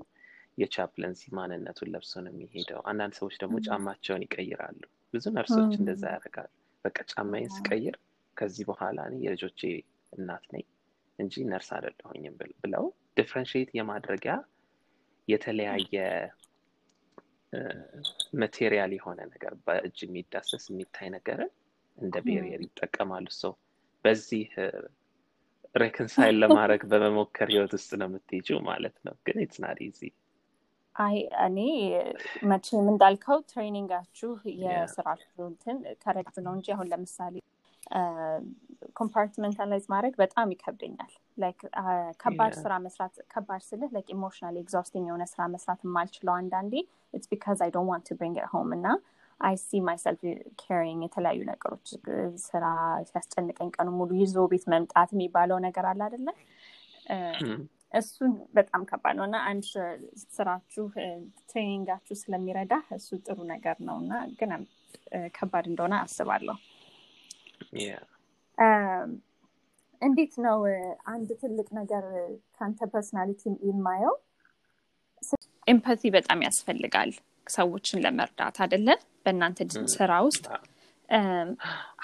የ 0.57 0.68
chaplaincy 0.68 1.21
ማንነቱን 1.37 1.89
ለብሶ 1.93 2.13
ነው 2.25 2.31
የሚሄደው። 2.33 2.81
አንዳንድ 2.89 3.13
ሰዎች 3.19 3.35
ደግሞ 3.41 3.55
ጫማቸውን 3.67 4.23
ይቀይራሉ። 4.25 4.81
ብዙ 5.13 5.25
ነርሶች 5.35 5.73
እንደዛ 5.79 6.03
ያደርጋሉ። 6.13 6.49
በቃ 6.85 6.97
ጫማዬን 7.11 7.51
ስቀይር 7.55 7.95
ከዚህ 8.37 8.65
በኋላ 8.69 8.97
እኔ 9.09 9.15
የልጆቼ 9.25 9.61
እናት 10.13 10.45
ነኝ 10.53 10.65
እንጂ 11.19 11.43
ነርስ 11.49 11.69
አደለሁኝም 11.77 12.35
ብለው 12.63 12.85
differentiate 13.17 13.69
የማድረጊያ 13.77 14.33
የተለያየ 15.27 15.95
material 18.41 18.91
የሆነ 18.97 19.19
ነገር 19.31 19.53
በእጅ 19.65 19.97
የሚዳሰስ 20.05 20.63
የሚታይ 20.71 21.09
ነገርን 21.15 21.51
እንደ 21.97 22.15
barrier 22.25 22.61
ይጠቀማሉ። 22.65 23.27
ሰው 23.39 23.53
በዚህ 24.05 24.47
reconcile 25.75 26.35
ለማድረግ 26.43 26.81
በመሞከር 26.91 27.49
ህይወት 27.53 27.73
ውስጥ 27.77 27.91
ነው 28.01 28.07
የምትሄጂው 28.09 28.59
ማለት 28.69 28.95
ነው። 29.07 29.15
ግን 29.25 29.37
it's 29.43 29.64
not 29.64 29.79
easy 29.87 30.01
አይ 30.97 31.15
እኔ 31.45 31.57
መቼም 32.51 32.87
እንዳልከው 32.91 33.39
training 33.49 33.93
ኣችሁ 33.93 34.31
የስራችሁ 34.61 35.43
እንትን 35.49 35.77
correct 36.03 36.37
ነው 36.45 36.53
እንጂ 36.57 36.67
አሁን 36.75 36.89
ለምሳሌ 36.93 37.35
compartmentalize 38.99 39.85
ማድረግ 39.93 40.13
በጣም 40.21 40.47
ይከብደኛል። 40.53 41.11
ከባድ 42.21 42.53
ስራ 42.61 42.73
መስራት 42.85 43.15
ከባድ 43.33 43.61
ስልህ 43.67 43.91
like 43.95 44.09
emotional 44.15 44.55
exhausting 44.61 45.05
የሆነ 45.09 45.25
ስራ 45.33 45.41
መስራት 45.53 45.81
የማልችለው 45.87 46.33
አንዳንዴ 46.37 46.73
it's 47.13 47.29
because 47.33 47.61
I 47.65 47.71
don't 47.75 47.89
want 47.91 48.05
to 48.09 48.17
bring 48.19 48.39
home 48.53 48.71
እና 48.77 48.87
I 49.39 49.55
see 49.63 49.79
myself 49.87 50.21
carrying 50.61 51.01
የተለያዩ 51.05 51.41
ነገሮች 51.49 51.87
ስራ 52.45 52.65
ሲያስጨንቀኝ 53.09 53.69
ቀኑ 53.75 53.89
ሙሉ 53.99 54.11
ይዞ 54.21 54.45
ቤት 54.53 54.65
መምጣት 54.73 55.11
የሚባለው 55.15 55.59
ነገር 55.67 55.87
አለ 55.91 56.01
አደለ 56.07 56.27
እሱን 57.93 58.31
በጣም 58.57 58.81
ከባድ 58.89 59.15
ነው። 59.19 59.25
እና 59.27 59.37
አንድ 59.49 59.65
ስራችሁ 60.31 60.85
training 61.49 61.84
ኣችሁ 61.84 62.15
ስለሚረዳ 62.21 62.73
እሱ 62.97 63.09
ጥሩ 63.25 63.37
ነገር 63.53 63.77
ነው። 63.87 63.97
እና 64.03 64.11
ግን 64.39 64.51
ከባድ 65.37 65.65
እንደሆነ 65.71 65.95
አስባለሁ። 66.05 66.57
እንዴት 70.01 70.33
ነው 70.45 70.57
አንድ 71.11 71.29
ትልቅ 71.41 71.67
ነገር 71.79 72.03
ከአንተ 72.55 72.79
personality 72.91 73.41
የማየው? 73.69 74.15
empathy 75.67 76.01
በጣም 76.15 76.39
ያስፈልጋል 76.47 77.09
ሰዎችን 77.49 78.01
ለመርዳት 78.03 78.57
አደለ 78.63 78.87
በእናንተ 79.23 79.59
ስራ 79.95 80.11
ውስጥ 80.27 80.45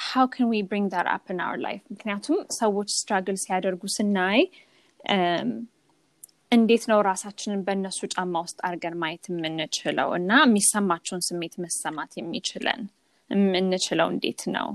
how 0.06 0.26
can 0.34 0.48
we 0.52 0.60
bring 0.70 0.88
that 0.94 1.08
up 1.14 1.28
in 1.36 1.42
our 1.46 1.60
life 1.66 1.82
ምክንያቱም 1.94 2.38
ሰዎች 2.58 2.90
struggle 2.98 3.38
ሲያደርጉ 3.44 3.84
ስናይ 3.96 4.40
እንዴት 6.54 6.84
ነው 6.90 7.00
ራሳችንን 7.08 7.62
በእነሱ 7.66 8.00
ጫማ 8.14 8.42
ውስጥ 8.46 8.58
አድርገን 8.68 8.96
ማየት 9.02 9.26
የምንችለው? 9.32 10.10
እና 10.18 10.32
የሚሰማቸውን 10.44 11.24
ስሜት 11.28 11.56
መሰማት 11.64 12.12
የሚችለን 12.20 12.82
የምንችለው 13.30 14.08
እንዴት 14.14 14.42
ነው? 14.56 14.68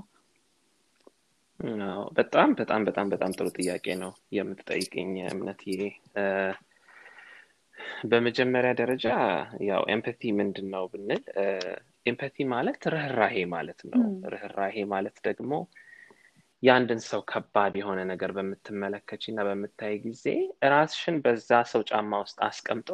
በጣም 2.19 2.51
በጣም 2.59 2.81
በጣም 2.89 3.07
በጣም 3.13 3.31
ጥሩ 3.37 3.47
ጥያቄ 3.57 3.87
ነው 4.03 4.11
የምትጠይቅኝ 4.37 5.13
እምነትዬ 5.31 5.81
በመጀመሪያ 8.05 8.71
ደረጃ 8.81 9.07
ያው 9.69 9.83
empathy 9.93 10.31
ምንድን 10.39 10.67
ነው 10.75 10.85
ብንል 10.93 11.23
empathy 12.07 12.47
ማለት 12.53 12.83
ርኅራሄ 12.95 13.37
ማለት 13.55 13.81
ነው። 13.91 14.03
ርኅራሄ 14.35 14.77
ማለት 14.93 15.17
ደግሞ 15.29 15.53
የአንድን 16.63 17.01
ሰው 17.07 17.21
ከባድ 17.31 17.75
የሆነ 17.81 18.01
ነገር 18.11 18.31
በምትመለከች 18.37 19.23
እና 19.31 19.41
በምታይ 19.49 19.95
ጊዜ 20.07 20.25
ራስሽን 20.73 21.17
በዛ 21.25 21.61
ሰው 21.73 21.83
ጫማ 21.91 22.21
ውስጥ 22.23 22.39
አስቀምጦ 22.49 22.91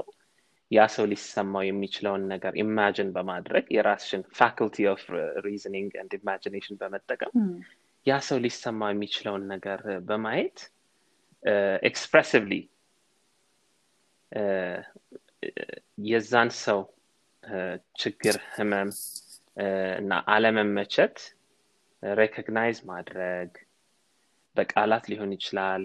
ያ 0.71 0.85
ሰው 0.94 1.04
ሊሰማው 1.11 1.62
የሚችለውን 1.66 2.23
ነገር 2.33 2.52
imagine 2.62 3.11
በማድረግ 3.16 3.64
የራስሽን 3.76 4.23
faculty 4.38 4.87
of 4.92 5.02
reasoning 5.47 5.92
and 6.02 6.14
imagination 6.21 6.78
በመጠቀም 6.80 7.33
ያ 8.06 8.16
ሰው 8.28 8.38
ሊሰማው 8.44 8.90
የሚችለውን 8.92 9.44
ነገር 9.52 9.80
በማየት 10.09 10.59
expressively 11.88 12.52
የዛን 16.06 16.50
ሰው 16.64 16.80
ችግር 17.99 18.37
ህመም 18.54 18.90
እና 20.00 20.12
አለመመቸት 20.35 21.16
recognize 22.18 22.78
ማድረግ 22.90 23.50
በቃላት 24.56 25.04
ሊሆን 25.11 25.30
ይችላል 25.37 25.84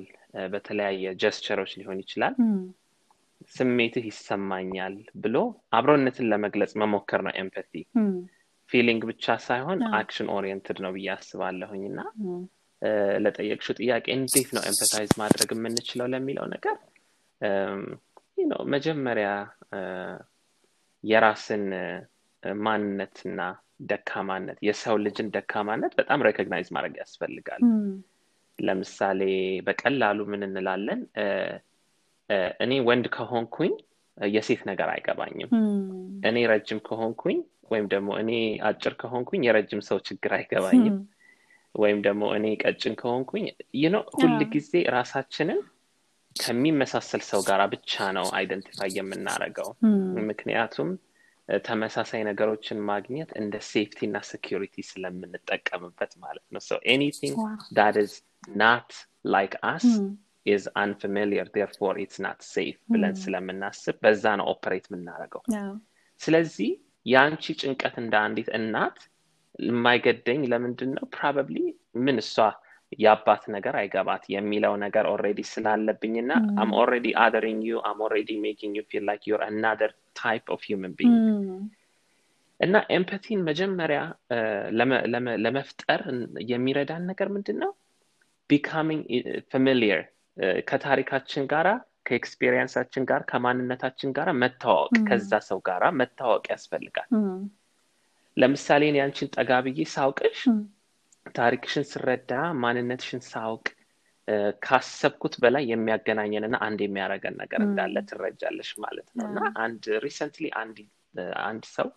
በተለያየ 0.54 1.14
gesture 1.22 1.53
ኦች 1.53 1.72
ሊሆን 1.80 2.00
ይችላል። 2.04 2.36
ስሜትህ 3.52 4.06
ይሰማኛል 4.10 4.96
ብሎ 5.24 5.36
አብሮነትን 5.78 6.30
ለመግለጽ 6.32 6.72
መሞከር 6.82 7.22
ነው 7.28 7.34
empathy 7.40 7.74
feeling 8.70 9.02
ብቻ 9.10 9.36
ሳይሆን 9.46 9.80
action 10.00 10.28
oriented 10.36 10.78
ነው 10.84 10.92
ብዬ 10.96 11.08
አስባለሁኝ። 11.16 11.84
እና 11.92 12.00
ለጠየቅሽው 13.24 13.76
ጥያቄ 13.80 14.06
እንዴት 14.18 14.50
ነው 14.56 14.62
empathize 14.70 15.12
ማድረግ 15.22 15.50
የምንችለው 15.56 16.08
ለሚለው 16.14 16.46
ነገር 16.54 16.78
ነው 18.50 18.62
መጀመሪያ 18.74 19.30
የራስን 21.04 21.66
ማንነትና 22.62 23.42
ደካማነት 23.80 24.58
የሰው 24.68 24.96
ልጅን 25.04 25.28
ደካማነት 25.36 25.94
በጣም 26.00 26.24
recognize 26.28 26.70
ማድረግ 26.76 26.96
ያስፈልጋል። 27.02 27.62
ለምሳሌ 28.60 29.22
በቀላሉ 29.68 30.20
ምን 30.32 30.42
እንላለን? 30.48 31.02
እኔ 32.64 32.72
ወንድ 32.88 33.06
ከሆንኩኝ 33.16 33.74
የሴት 34.18 34.62
ነገር 34.70 34.90
አይገባኝም። 34.94 35.52
እኔ 36.30 36.38
ረጅም 36.52 36.80
ከሆንኩኝ 36.88 37.38
ወይም 37.72 37.86
ደግሞ 37.94 38.10
እኔ 38.22 38.32
አጭር 38.70 38.94
ከሆንኩኝ 39.02 39.42
የረጅም 39.48 39.82
ሰው 39.90 39.98
ችግር 40.08 40.32
አይገባኝም። 40.38 40.98
ወይም 41.76 42.00
ደግሞ 42.06 42.24
እኔ 42.38 42.46
ቀጭን 42.64 42.94
ከሆንኩኝ 43.02 43.44
ይህ 43.76 43.92
ሁል 44.16 44.40
ጊዜ 44.54 44.72
ራሳችንን 44.96 45.60
ከሚመሳሰል 46.36 47.22
ሰው 47.30 47.42
ጋር 47.48 47.62
ብቻ 47.74 47.94
ነው 48.18 48.28
identify 48.38 48.92
የምናደርገው። 48.98 49.70
ምክንያቱም 50.30 50.90
ተመሳሳይ 51.64 52.22
ነገሮችን 52.28 52.80
ማግኘት 52.90 53.30
እንደ 53.40 53.56
safety 53.70 54.00
እና 54.08 54.18
security 54.30 54.76
ስለምንጠቀምበት 54.90 56.12
ማለት 56.24 56.46
ነው። 56.54 56.62
so 56.68 56.80
anything 56.94 57.38
that 57.78 57.98
is 58.04 58.14
not 58.62 58.92
like 59.34 59.54
us 59.72 59.86
is 60.46 60.66
unfamiliar 60.82 61.48
therefore 61.56 61.96
it's 62.04 62.20
not 62.26 62.42
safe 62.52 62.78
ብለን 62.92 63.16
ስለምናስብ 63.24 63.98
በዛ 64.04 64.36
ነው 64.40 64.48
operate 64.54 64.86
የምናደርገው። 64.90 65.42
ስለዚህ 66.22 66.70
የአንቺ 67.06 67.54
ጭንቀት 67.62 67.96
እንደ 68.02 68.16
አንዲት 68.26 68.50
እናት 68.58 68.98
የማይገደኝ 69.60 70.42
ለምንድን 70.52 70.92
ነው 70.98 71.06
probably 71.16 71.58
ምን 72.06 72.18
እሷ 72.24 72.36
የአባት 73.00 73.44
ነገር 73.56 73.76
አይገባት 73.76 74.24
የሚለው 74.34 74.74
ነገር 74.84 75.06
already 75.12 75.42
ስላለብኝ 75.50 76.16
እና 76.24 76.32
I'm 76.62 76.72
already 76.82 77.08
othering 77.24 77.62
you 77.70 77.82
I'm 77.90 78.00
already 78.06 78.32
making 78.46 78.76
you 78.80 78.84
feel 78.92 79.04
like 79.10 79.26
you're 79.32 79.42
another 79.48 79.92
type 80.22 80.46
of 80.56 80.64
human 80.70 80.94
being 81.00 81.20
እና 82.60 82.78
empathy 82.96 83.31
ን 83.31 83.42
መጀመሪያ 83.50 84.00
ለመፍጠር 85.46 86.02
የሚረዳን 86.50 87.06
ነገር 87.12 87.30
ምንድን 87.36 87.60
ነው 87.64 87.72
becoming 88.50 89.04
familiar 89.52 90.02
ከታሪካችን 90.68 91.46
ጋራ 91.54 91.70
ከ 92.08 92.18
experience 92.18 92.68
ኣችን 92.68 93.04
ጋር 93.10 93.22
ከማንነታችን 93.30 94.10
ጋር 94.18 94.30
መታወቅ 94.42 94.94
ከዛ 95.10 95.32
ሰው 95.50 95.60
ጋራ 95.68 95.86
መታወቅ 96.00 96.44
ያስፈልጋል። 96.54 97.10
ለምሳሌ 98.38 98.84
ያንቺን 98.98 99.30
ጠጋ 99.36 99.52
ብዬ 99.66 99.86
ሳውቅሽ 99.94 100.40
ታሪክሽን 101.36 101.86
ስረዳ 101.90 102.32
ማንነትሽን 102.62 103.22
ሳውቅ 103.30 103.66
ካሰብኩት 104.64 105.36
በላይ 105.44 105.64
የሚያገናኘንና 105.72 106.56
አንድ 106.66 106.80
የሚያደርገን 106.86 107.36
ነገር 107.42 107.60
እንዳለ 107.66 107.96
ትረጃለሽ 108.10 108.70
ማለት 108.84 109.08
ነው። 109.16 109.26
እና 109.30 109.40
አንድ 109.64 109.86
recently 110.06 110.46
አንድ 111.46 111.64
ሰው 111.76 111.88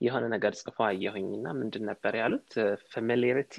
የሆነ 0.00 0.24
ነገር 0.34 0.52
ጽፎ 0.60 0.78
አየሁኝ 0.88 1.28
እና 1.36 1.48
ምንድን 1.60 1.84
ነበር 1.90 2.14
ያሉት? 2.22 2.50
familiarity 2.92 3.54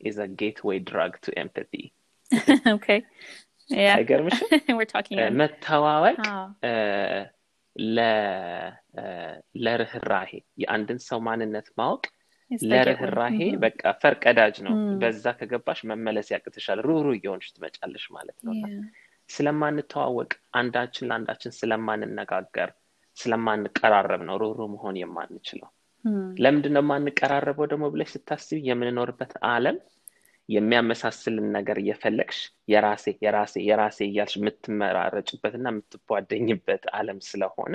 is 0.00 0.18
a 0.20 0.28
gateway 0.40 0.78
drug 0.88 1.14
to 1.24 1.32
empathy 1.36 1.72
አይገርምሽም? 3.90 4.48
መተዋወቅ 5.40 6.16
ለርህራሄ 9.60 10.30
የአንድን 10.62 10.98
ሰው 11.08 11.18
ማንነት 11.26 11.68
ማወቅ 11.78 12.02
ለርህራሄ 12.70 13.36
በቃ 13.62 13.82
ፈርቀዳጅ 14.02 14.56
ነው። 14.66 14.72
በዛ 15.02 15.24
ከገባሽ 15.38 15.80
መመለስ 15.90 16.28
ያቅትሻል። 16.34 16.80
ሩሩ 16.88 17.06
እየሆንሽ 17.16 17.48
ትመጫለሽ 17.56 18.04
ማለት 18.16 18.38
ነው። 18.46 18.54
ስለማንተዋወቅ 19.30 20.30
አንዳችን 20.60 21.08
ለአንዳችን 21.10 21.56
ስለማንነጋገር 21.58 22.70
ስለማንቀራረብ 23.16 24.22
ነው 24.28 24.36
ሩሩ 24.42 24.60
መሆን 24.72 24.96
የማንችለው። 25.00 25.70
ለምንድን 26.38 26.74
ነው 26.76 26.82
የማንቀራረበው 26.84 27.66
ደግሞ 27.72 27.86
ብለሽ 27.92 28.10
ስታስቢ 28.14 28.58
የምንኖርበት 28.68 29.32
አለም 29.50 29.78
የሚያመሳስልን 30.48 31.46
ነገር 31.56 31.76
እየፈለግሽ 31.82 32.38
የራሴ 32.72 33.12
የራሴ 33.24 33.54
የራሴ 33.66 33.98
እያልሽ 34.06 34.34
የምትመራረጭበትና 34.38 35.66
የምትቧደኝበት 35.72 36.84
አለም 36.98 37.18
ስለሆነ 37.28 37.74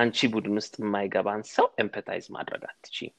አንቺ 0.00 0.28
ቡድን 0.34 0.58
ውስጥ 0.60 0.74
የማይገባን 0.82 1.42
ሰው 1.54 1.68
empathize 1.82 2.26
ማድረግ 2.36 2.64
አትችም 2.70 3.14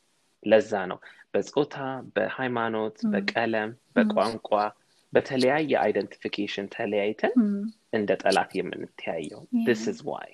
ለዛ 0.51 0.71
ነው 0.91 0.99
በፆታ 1.33 1.75
በሃይማኖት 2.15 2.97
በቀለም 3.13 3.71
በቋንቋ 3.95 4.49
በተለያየ 5.13 5.71
identification 5.83 6.67
ተለያይተን 6.75 7.33
እንደ 7.97 8.09
ጠላት 8.23 8.51
የምንተያየው 8.59 9.41
this 9.69 9.83
is 9.93 9.99
why 10.11 10.25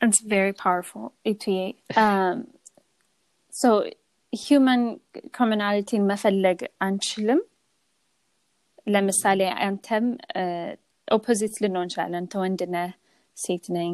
It's 0.00 0.20
very 0.20 0.52
powerful, 0.54 1.12
እቱ. 1.24 1.74
Um, 1.94 2.36
so, 3.52 3.68
human 4.32 4.82
መፈለግ 6.10 6.58
አንችልም። 6.86 7.40
ለምሳሌ 8.86 9.40
አንተም 9.66 10.06
opposite 11.08 11.54
ልንሆን 11.62 11.84
እንችላለን። 11.86 12.18
አንተ 12.22 12.34
ወንድ 12.42 12.60
ነህ፣ 12.74 12.90
ሴት 13.36 13.66
ነኝ፣ 13.76 13.92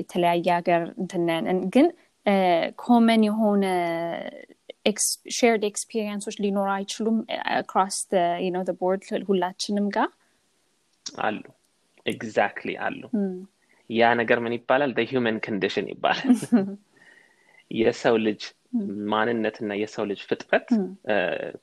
የተለያየ 0.00 0.46
ሀገር 0.58 0.82
እንትነን 1.02 1.60
ግን 1.74 1.86
common 2.78 3.22
የሆነ 3.24 3.64
shared 5.36 5.62
experience 5.64 6.15
ኦች 6.15 6.36
ሊኖሩ 6.44 6.68
አይችሉም 6.76 7.18
across 7.54 7.98
board 8.80 9.04
ሁላችንም 9.28 9.86
ጋር 9.96 10.10
አሉ 11.22 11.42
exactly 12.06 12.70
አሉ 12.86 13.00
ያ 13.90 14.12
ነገር 14.20 14.38
ምን 14.44 14.54
ይባላል? 14.56 14.92
human 15.10 15.36
condition 15.46 15.86
ይባላል. 15.92 16.30
የሰው 17.70 18.16
ልጅ 18.26 18.42
ማንነትና 19.12 19.72
የሰው 19.80 20.04
ልጅ 20.10 20.20
ፍጥረት 20.28 20.68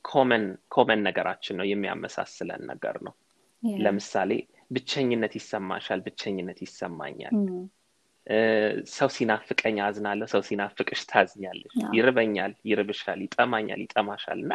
common 0.05 0.43
common 0.67 1.01
ነገራችን 1.07 1.57
ነው 1.59 1.65
የሚያመሳስለን 1.69 2.61
ነገር 2.71 2.95
ነው። 3.07 3.13
ለምሳሌ 3.79 4.31
ብቸኝነት 4.71 5.33
ይሰማሻል 5.39 5.99
ብቸኝነት 6.05 6.59
ይሰማኛል 6.65 7.35
ሰው 8.93 9.09
ሲናፍቀኝ 9.15 9.77
አዝናለሁ 9.85 10.27
ሰው 10.33 10.41
ሲናፍቅሽ 10.47 11.01
ታዝኛለሽ። 11.09 11.73
ይርበኛል 11.97 12.53
ይርብሻል 12.69 13.19
ይጠማኛል 13.25 13.81
ይጠማሻል። 13.85 14.39
እና 14.43 14.53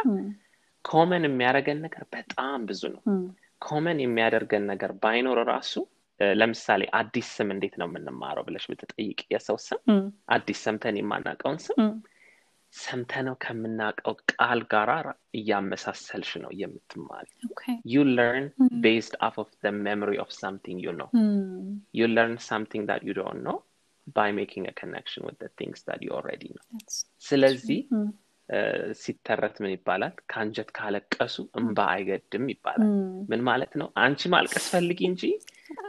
common 0.84 1.24
የሚያደርገን 1.28 1.80
ነገር 1.86 2.02
በጣም 2.12 2.60
ብዙ 2.66 2.82
ነው። 2.94 3.02
common 3.62 3.98
የሚያደርገን 4.02 4.64
ነገር 4.72 4.90
ባይኖር 5.02 5.38
ራሱ 5.50 5.72
ለምሳሌ 6.20 6.82
አዲስ 6.98 7.26
ስም 7.36 7.48
እንዴት 7.54 7.74
ነው 7.80 7.86
የምንማረው 7.88 8.44
ብለሽ 8.46 8.64
ብትጠይቅ 8.70 9.20
የሰው 9.32 9.58
ስም 9.66 9.80
አዲስ 10.28 10.60
ሰምተን 10.64 10.96
የማናውቀውን 11.00 11.58
ስም 11.66 11.80
ሰምተነው 12.74 13.34
ከምናውቀው 13.36 14.14
ቃል 14.32 14.60
ጋር 14.72 14.90
እያመሳሰልሽ 15.38 16.30
ነው 16.42 16.50
የምትማሪ 16.60 17.26
you 17.92 18.04
learn 18.10 18.46
based 18.84 19.14
off 19.28 19.36
of 19.42 19.50
the 19.62 19.72
memory 19.80 20.14
of 20.24 20.30
something 20.40 20.80
you 20.86 20.92
know 21.00 21.04
you 21.94 22.10
learn 22.14 22.38
something 22.48 22.84
that 22.90 23.04
you 23.08 23.14
don't 23.18 23.42
know 23.46 23.52
by 24.16 24.30
making 24.38 24.66
connection 24.80 25.24
with 25.28 25.42
things 25.58 25.82
that 25.88 26.02
you 26.06 26.10
already 26.18 26.44
know 26.54 26.64
ስለዚህ 27.22 27.80
ሲተረት 29.00 29.56
ምን 29.62 29.72
ይባላል? 29.74 30.12
ከአንጀት 30.30 30.68
ካለቀሱ 30.76 31.36
እንባ 31.58 31.78
አይገድም 31.94 32.44
ይባላል። 32.52 32.90
ምን 33.30 33.40
ማለት 33.48 33.72
ነው? 33.80 33.88
አንቺ 34.04 34.20
ማልቀስ 34.34 34.66
ፈልጊ 34.72 35.00
እንጂ 35.10 35.22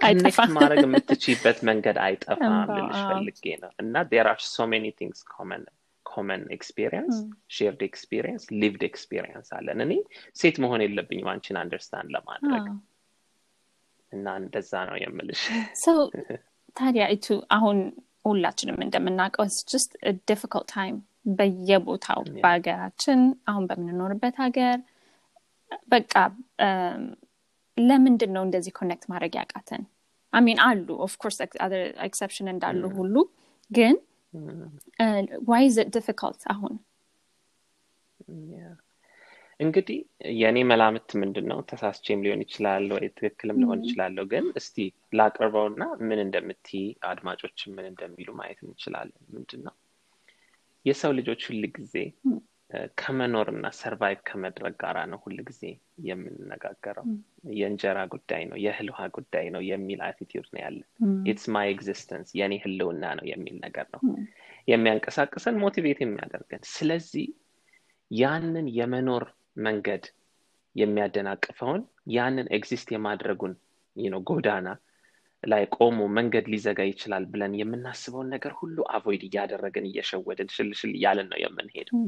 connect 0.02 0.50
ማድረግ 0.58 0.80
የምትችይበት 0.86 1.60
መንገድ 1.70 1.98
አይጠፋም 2.06 2.56
ልልሽ 2.72 3.00
ፈልጌ 3.12 3.46
ነው። 3.64 3.72
እና 3.84 4.04
there 4.12 4.30
are 4.34 4.42
so 4.50 4.68
many 4.72 4.86
things 5.00 5.22
common 5.32 5.64
common 6.10 6.44
experience 6.56 7.16
shared 7.56 7.82
experience 7.88 8.44
lived 8.62 8.84
experience 8.88 9.50
አለን። 9.58 9.82
እኔ 9.86 9.94
ሴት 10.36 10.58
መሆን 10.64 10.84
የለብኝም 10.86 11.30
አንቺን 11.34 11.60
understand 11.62 12.10
ለማድረግ። 12.16 12.66
እና 14.12 14.28
እንደዛ 14.42 14.74
ነው 14.90 14.98
የምልሽ። 15.02 15.44
ታዲያ 16.76 17.04
እቱ 17.14 17.26
አሁን 17.56 17.78
ሁላችንም 18.26 18.78
እንደምናውቀው 18.86 19.46
just 19.72 19.92
difficult 20.30 20.68
time 20.74 20.98
በየቦታው 21.38 22.22
በሀገራችን 22.36 23.20
አሁን 23.50 23.64
በምንኖርበት 23.70 24.36
ሀገር። 24.44 24.78
በቃ 25.94 26.14
ለምንድን 27.78 28.32
ነው 28.36 28.44
እንደዚህ 28.48 28.74
connect 28.78 29.04
ማድረግ 29.12 29.34
ያቃተን? 29.40 29.84
I 30.34 30.39
mean 30.39 30.60
አሉ 30.66 30.88
of 31.06 31.14
course 31.14 31.38
exception 32.06 32.48
እንዳሉ 32.54 32.82
ሁሉ። 32.98 33.16
ግን 33.72 33.96
why 35.50 35.66
the 35.70 35.86
difficult 35.96 36.42
አሁን? 36.54 36.74
እንግዲህ 39.60 39.98
የእኔ 40.40 40.58
መላምት 40.70 41.10
ምንድን 41.22 41.46
ነው 41.52 41.60
ተሳስቼም 41.70 42.22
ሊሆን 42.26 42.44
ይችላል 42.46 42.86
ወይ 42.96 43.06
ትክክልም 43.18 43.58
ሊሆን 43.62 43.82
ይችላለሁ 43.84 44.24
ግን 44.34 44.46
እስቲ 44.56 44.78
ላቅርበውና 45.14 45.84
ምን 46.08 46.20
እንደምትይ 46.26 46.86
አድማጮች 47.10 47.60
ምን 47.74 47.86
እንደሚሉ 47.92 48.30
ማየት 48.40 48.60
እንችላለን። 48.66 49.24
ምንድን 49.36 49.64
ነው 49.68 49.76
የሰው 50.86 51.12
ልጆች 51.18 51.42
ሁል 51.50 51.66
ጊዜ 51.78 51.96
ከመኖር 53.00 53.48
እና 53.54 53.68
survive 53.78 54.20
ከማድረግ 54.28 54.74
ጋራ 54.82 54.98
ነው 55.12 55.20
ሁል 55.24 55.38
ጊዜ 55.48 55.62
የምንነጋገረው። 56.08 57.06
የእንጀራ 57.60 58.00
ጉዳይ 58.14 58.44
ነው 58.50 58.58
የእህል 58.64 58.90
ውሃ 58.92 59.02
ጉዳይ 59.18 59.46
ነው 59.56 59.62
የሚል 59.70 60.02
attitude 60.08 60.48
ነው 60.54 60.62
ያለን። 60.64 60.88
it's 61.32 61.46
my 61.56 61.68
existence 61.74 62.30
የኔ 62.40 62.56
ህልውና 62.64 63.06
ነው 63.20 63.26
የሚል 63.32 63.56
ነገር 63.66 63.88
ነው። 63.96 64.02
የሚያንቀሳቅሰን 64.68 65.58
motivate 65.64 66.00
የሚያደርገን። 66.04 66.64
ስለዚህ 66.74 67.28
ያንን 68.12 68.68
የመኖር 68.78 69.26
መንገድ 69.62 70.04
የሚያደናቅፈውን 70.76 71.82
ያንን 72.14 72.48
exist 72.56 72.88
የማድረጉን 72.94 73.54
ነው 73.96 74.22
ጎዳና 74.30 74.68
ላይ 75.44 75.64
ቆሞ 75.76 76.00
መንገድ 76.16 76.46
ሊዘጋ 76.52 76.80
ይችላል 76.90 77.24
ብለን 77.32 77.54
የምናስበውን 77.60 78.32
ነገር 78.34 78.54
ሁሉ 78.60 78.78
avoid 78.96 79.22
እያደረግን 79.28 79.86
እየሸወድን 79.90 80.50
ሽልሽል 80.56 80.92
እያልን 80.98 81.28
ነው 81.32 81.40
የምንሄደው 81.44 82.00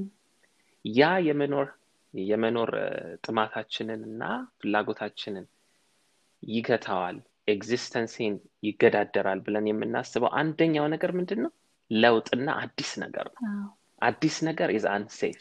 ያ 0.85 1.09
የመኖር 1.27 1.67
የመኖር 2.13 2.71
ጥማታችንን 3.25 4.01
እና 4.09 4.23
ፍላጎታችንን 4.59 5.45
ይገታዋል 6.43 7.17
existence 7.47 8.04
ኤን 8.04 8.35
ይገዳደራል 8.63 9.39
ብለን 9.45 9.67
የምናስበው 9.69 10.31
አንደኛው 10.39 10.85
ነገር 10.93 11.11
ምንድን 11.17 11.39
ነው 11.45 11.51
ለውጥና 11.91 12.49
አዲስ 12.63 12.91
ነገር 13.03 13.27
ነው። 13.35 13.41
አዲስ 14.01 14.35
ነገር 14.47 14.69
is 14.75 14.85
unsafe 14.93 15.39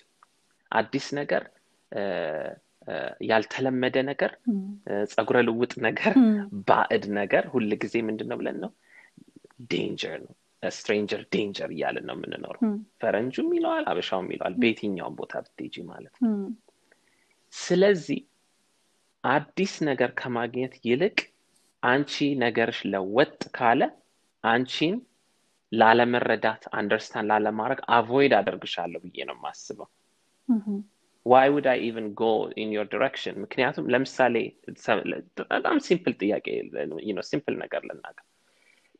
አዲስ 0.72 1.06
ነገር 1.18 1.42
ያልተለመደ 3.30 3.96
ነገር 4.10 4.32
ጸጉረ 5.12 5.38
ልውጥ 5.46 5.72
ነገር 5.86 6.14
ባዕድ 6.68 7.04
ነገር 7.18 7.44
ሁል 7.52 7.72
ጊዜ 7.82 7.96
ምንድን 8.08 8.28
ነው 8.30 8.38
ብለን 8.40 8.58
ነው? 8.64 8.70
danger 9.70 10.18
ነው 10.24 10.34
stranger 10.62 11.22
danger 11.32 11.70
እያልን 11.74 12.04
ነው 12.08 12.16
የምንኖረው። 12.16 12.62
ፈረንጁም 13.00 13.48
ይለዋል 13.56 13.84
አበሻውም 13.90 14.28
ይለዋል 14.32 14.54
በየትኛውም 14.60 15.14
ቦታ 15.20 15.32
ብትጂ 15.46 15.74
ማለት 15.90 16.14
ነው። 16.22 16.32
ስለዚህ 17.52 18.20
አዲስ 19.24 19.72
ነገር 19.88 20.10
ከማግኘት 20.20 20.74
ይልቅ 20.84 21.16
አንቺ 21.82 22.14
ነገርሽ 22.42 22.78
ለወጥ 22.92 23.40
ካለ 23.56 23.82
አንቺን 24.44 24.94
ላለመረዳት 25.72 26.62
understand 26.78 27.28
ላለማድረግ 27.32 27.80
avoid 27.96 28.32
አደርግሻለሁ 28.38 29.00
ብዬ 29.04 29.24
ነው 29.28 29.36
የማስበው። 29.38 29.88
why 31.26 31.48
would 31.54 31.66
I 31.72 31.78
even 31.86 32.06
go 32.14 32.28
in 32.56 32.70
your 32.76 32.86
direction 32.92 33.34
ምክንያቱም 33.42 33.88
ለምሳሌ 33.92 34.36
በጣም 35.50 35.76
simple 35.86 36.14
ጥያቄ 36.20 36.46
simple 37.30 37.56
ነገር 37.62 37.82
ልናገር። 37.88 38.26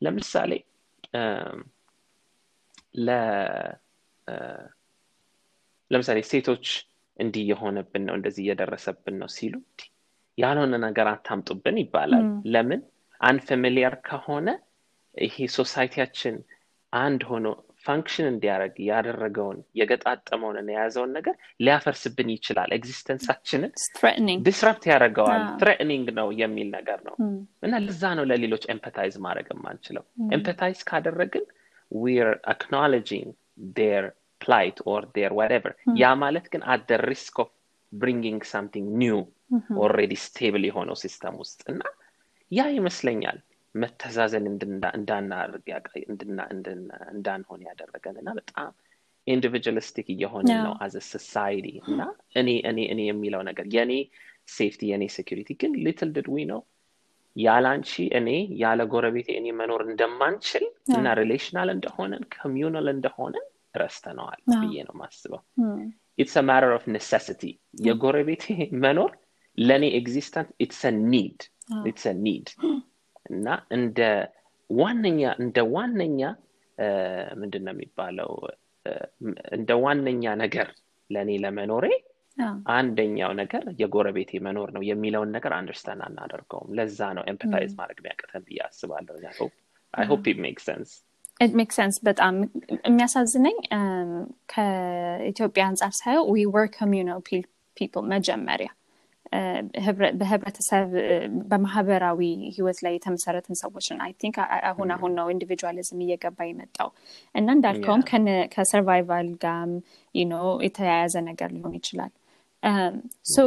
ለምሳሌ 0.01 0.51
ለምሳሌ 5.91 6.19
ሴቶች 6.31 6.65
እንዲህ 7.19 7.43
የሆነብን 7.49 8.03
ነው 8.07 8.15
እንደዚህ 8.17 8.43
እየደረሰብን 8.45 9.15
ነው 9.21 9.29
ሲሉ 9.35 9.55
ያልሆነ 10.37 10.75
ነገር 10.83 11.07
አታምጡብን 11.11 11.77
ይባላል። 11.81 12.25
ለምን? 12.53 12.81
unfamiliar 13.21 13.95
ከሆነ 14.07 14.47
ይሄ 15.17 15.35
society 15.55 15.95
ያችን 15.95 16.35
አንድ 16.93 17.21
ሆኖ 17.29 17.47
function 17.85 18.27
እንዲያደርግ 18.31 18.75
ያደረገውን 18.87 19.59
የገጣጠመውን 19.79 20.69
የያዘውን 20.71 21.11
ነገር 21.17 21.35
ሊያፈርስብን 21.65 22.29
ይችላል። 22.35 22.69
existence 22.77 23.24
ኣችንን 23.24 23.71
disrupt 24.47 24.83
ያደርገዋል። 24.91 25.43
threatening 25.61 26.09
ነው 26.19 26.27
የሚል 26.41 26.69
ነገር 26.77 26.99
ነው። 27.07 27.15
እና 27.65 27.73
ለዛ 27.85 28.13
ነው 28.19 28.25
ለሌሎች 28.31 28.65
empathize 28.73 29.17
ማድረግ 29.25 29.49
የማንችለው። 29.53 30.05
empathize 30.31 30.81
ካደረግን 30.89 31.45
we're 31.91 32.29
acknowledging 32.51 33.29
their 33.77 34.05
plight 34.41 34.77
or 34.91 35.03
their 35.15 35.31
whatever 35.39 35.65
ያ 35.99 36.13
ማለት 36.21 36.45
ግን 36.53 36.61
at 36.71 36.83
the 36.89 36.97
risk 37.03 37.35
of 37.43 37.49
bringing 37.93 38.43
something 38.51 38.87
new 39.01 39.19
already 39.81 40.13
stable 40.23 40.63
የሆነው 40.67 40.97
system 41.01 41.35
ውስጥ 41.41 41.61
እና 41.71 41.81
ያ 42.51 42.63
ይመስለኛል 42.75 43.37
መተዛዘን 43.75 44.45
እንዳናርግ 44.91 45.67
እንዳንሆን 47.13 47.61
ያደረገን 47.67 48.17
እና 48.21 48.29
በጣም 48.39 48.71
individualistic 49.27 50.07
እየሆነ 50.13 50.49
ነው 50.65 50.73
as 50.83 50.95
a 51.09 51.16
society 51.16 51.67
እና 51.85 52.01
እኔ 52.35 52.49
እኔ 52.69 52.79
እኔ 52.93 53.01
የሚለው 53.07 53.41
ነገር 53.49 53.65
የኔ 53.75 53.93
safety 54.55 54.81
የኔ 54.91 55.03
security 55.15 55.49
ግን 55.61 55.73
little 55.85 56.09
did 56.15 56.27
we 56.33 56.45
know 56.51 56.61
ያለ 57.35 57.65
አንቺ 57.73 57.91
እኔ 58.19 58.29
ያለ 58.61 58.81
ጎረቤቴ 58.93 59.29
እኔ 59.39 59.47
መኖር 59.59 59.81
እንደማንችል 59.87 60.63
እና 60.97 61.13
relational 61.19 61.69
እንደሆነን 61.75 62.23
communal 62.35 62.87
እንደሆነን 62.95 63.45
ረስተነዋል 63.75 64.39
ብዬ 64.55 64.77
ነው 64.87 64.95
ማስበው 65.01 65.41
it's 66.17 66.35
matter 66.47 66.71
of 66.77 66.85
necessity 66.95 67.43
የጎረቤቴ 67.85 68.45
መኖር 68.83 69.11
ለእኔ 69.57 69.85
existence 69.99 70.49
it's 70.65 70.81
need 71.11 71.39
it's 71.85 72.05
need 72.25 72.49
እና 73.31 73.47
እንደ 73.77 73.99
ዋነኛ 74.69 75.21
እንደ 75.43 75.57
ዋነኛ 75.73 76.21
ምንድን 77.41 77.63
ነው 77.65 77.73
የሚባለው? 77.75 78.31
እንደ 79.55 79.71
ዋነኛ 79.83 80.23
ነገር 80.43 80.67
ለእኔ 81.09 81.31
ለመኖሬ 81.43 81.85
አንደኛው 82.75 83.31
ነገር 83.39 83.63
የጎረቤቴ 83.81 84.31
መኖር 84.45 84.69
ነው 84.75 84.83
የሚለውን 84.89 85.31
ነገር 85.35 85.53
understand 85.57 86.01
አናደርገውም። 86.07 86.69
ለዛ 86.77 86.99
ነው 87.17 87.23
empathize 87.31 87.71
ማድረግ 87.79 87.97
የሚያቀተን 88.01 88.43
ብዬ 88.47 88.59
አስባለሁ። 88.67 89.47
I 89.93 90.05
hope 90.11 90.25
it 90.31 90.39
make 90.45 90.59
sense 90.67 90.91
It 91.39 91.53
make 91.59 91.71
sense 91.77 91.95
በጣም 92.07 92.35
የሚያሳዝነኝ 92.87 93.57
ከኢትዮጵያ 94.53 95.63
አንጻር 95.69 95.93
ሳየው 95.99 96.25
we 96.33 96.45
were 96.55 96.67
communal 96.77 97.21
people 97.77 98.05
መጀመሪያ 98.13 98.69
በህብረተሰብ 100.19 100.89
በማህበራዊ 101.51 102.21
ህይወት 102.55 102.79
ላይ 102.85 102.93
የተመሰረትን 102.95 103.57
ሰዎችን 103.61 103.99
I 104.05 104.11
think 104.21 104.37
አሁን 104.69 104.89
አሁን 104.95 105.13
ነው 105.19 105.27
individualism 105.33 106.01
እየገባ 106.05 106.47
የመጣው። 106.47 106.89
እና 107.35 107.47
እንዳልከውም 107.57 108.03
ከ 108.55 108.70
survival 108.70 109.29
ጋርም 109.43 109.71
የተያያዘ 110.65 111.15
ነገር 111.29 111.51
ሊሆን 111.55 111.75
ይችላል። 111.79 112.11
so 113.31 113.45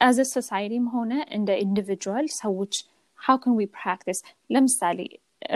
as 0.00 0.18
a 0.32 0.37
society 0.37 0.74
ም 0.74 0.84
ሆነ 0.92 1.12
እንደ 1.36 1.50
individual 1.64 2.26
ሰዎች 2.40 2.74
how 3.18 3.36
can 3.42 3.54
we 3.58 3.64
practice 3.76 4.18
ለምሳሌ 4.50 4.98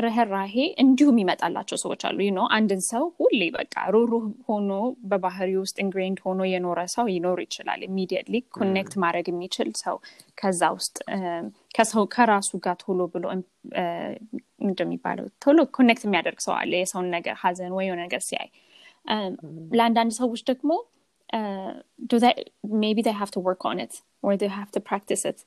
ርህራሄ 0.04 0.54
እንዲሁም 0.82 1.16
ይመጣላቸው 1.22 1.78
ሰዎች 1.82 2.02
አሉ። 2.08 2.18
ነው 2.36 2.44
አንድን 2.56 2.80
ሰው 2.88 3.04
ሁሌ 3.18 3.40
በቃ 3.56 3.74
ሩሩህ 3.94 4.24
ሆኖ 4.48 4.70
በባህሪ 5.10 5.50
ውስጥ 5.62 5.76
ingrained 5.84 6.18
ሆኖ 6.26 6.40
የኖረ 6.50 6.80
ሰው 6.94 7.06
ይኖር 7.14 7.38
ይችላል። 7.44 7.80
immediately 7.88 8.36
connect 8.56 8.94
ማድረግ 9.04 9.28
የሚችል 9.32 9.70
ሰው 9.82 9.96
ከዛ 10.38 10.62
ውስጥ 10.76 10.96
ከሰው 11.76 12.06
ከራሱ 12.14 12.50
ጋር 12.66 12.76
ቶሎ 12.84 13.00
ብሎ 13.14 13.24
እንደሚባለው 14.66 15.28
ቶሎ 15.44 15.58
connect 15.78 16.04
የሚያደርግ 16.06 16.40
ሰው 16.46 16.54
አለ። 16.60 16.72
የሰውን 16.82 17.10
ነገር 17.16 17.36
ሀዘን 17.42 17.74
ወይ 17.78 17.86
የሆነ 17.88 18.00
ነገር 18.06 18.22
ሲያይ 18.28 18.48
ለአንዳንድ 19.78 20.12
ሰዎች 20.22 20.42
ደግሞ 20.50 20.70
maybe 22.82 22.98
work 23.48 23.62
on 23.70 23.78
it 23.78 23.94
or 24.22 24.32
they 24.36 24.50
have 24.50 24.70
to 24.76 24.80
practice 24.90 25.24
it. 25.30 25.38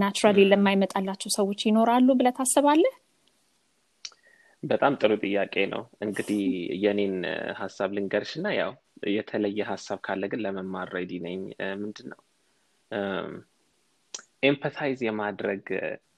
naturally 0.00 0.38
ለማይመጣላቸው 0.50 1.30
ሰዎች 1.36 1.60
ይኖራሉ 1.68 2.08
ብለህ 2.18 2.28
ታስባለህ 2.36 2.94
በጣም 4.64 4.92
ጥሩ 5.00 5.12
ጥያቄ 5.22 5.54
ነው። 5.72 5.82
እንግዲህ 6.04 6.42
የኔን 6.84 7.16
ሀሳብ 7.58 7.90
ልንገርሽ 7.96 8.32
እና 8.38 8.48
ያው 8.56 8.72
የተለየ 9.14 9.60
ሀሳብ 9.70 9.98
ካለ 10.06 10.24
ግን 10.32 10.42
ለመማር 10.44 10.88
ready 10.96 11.12
ነኝ። 11.24 11.40
ምንድን 11.82 12.08
ነው 12.12 12.20
empathize 14.42 14.98
የማድረግ 15.06 15.66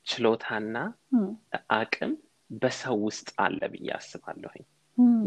ችሎታና 0.06 0.76
አቅም 1.76 2.12
በሰው 2.61 2.96
ውስጥ 3.06 3.28
አለ 3.44 3.61
ብዬ 3.72 3.88
አስባለሁኝ። 3.96 4.64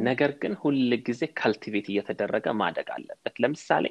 ነገር 0.07 0.31
ግን 0.41 0.53
ሁል 0.61 0.77
ጊዜ 1.07 1.21
cultivate 1.39 1.87
እየተደረገ 1.91 2.47
ማደግ 2.61 2.87
አለበት። 2.95 3.35
ለምሳሌ 3.43 3.85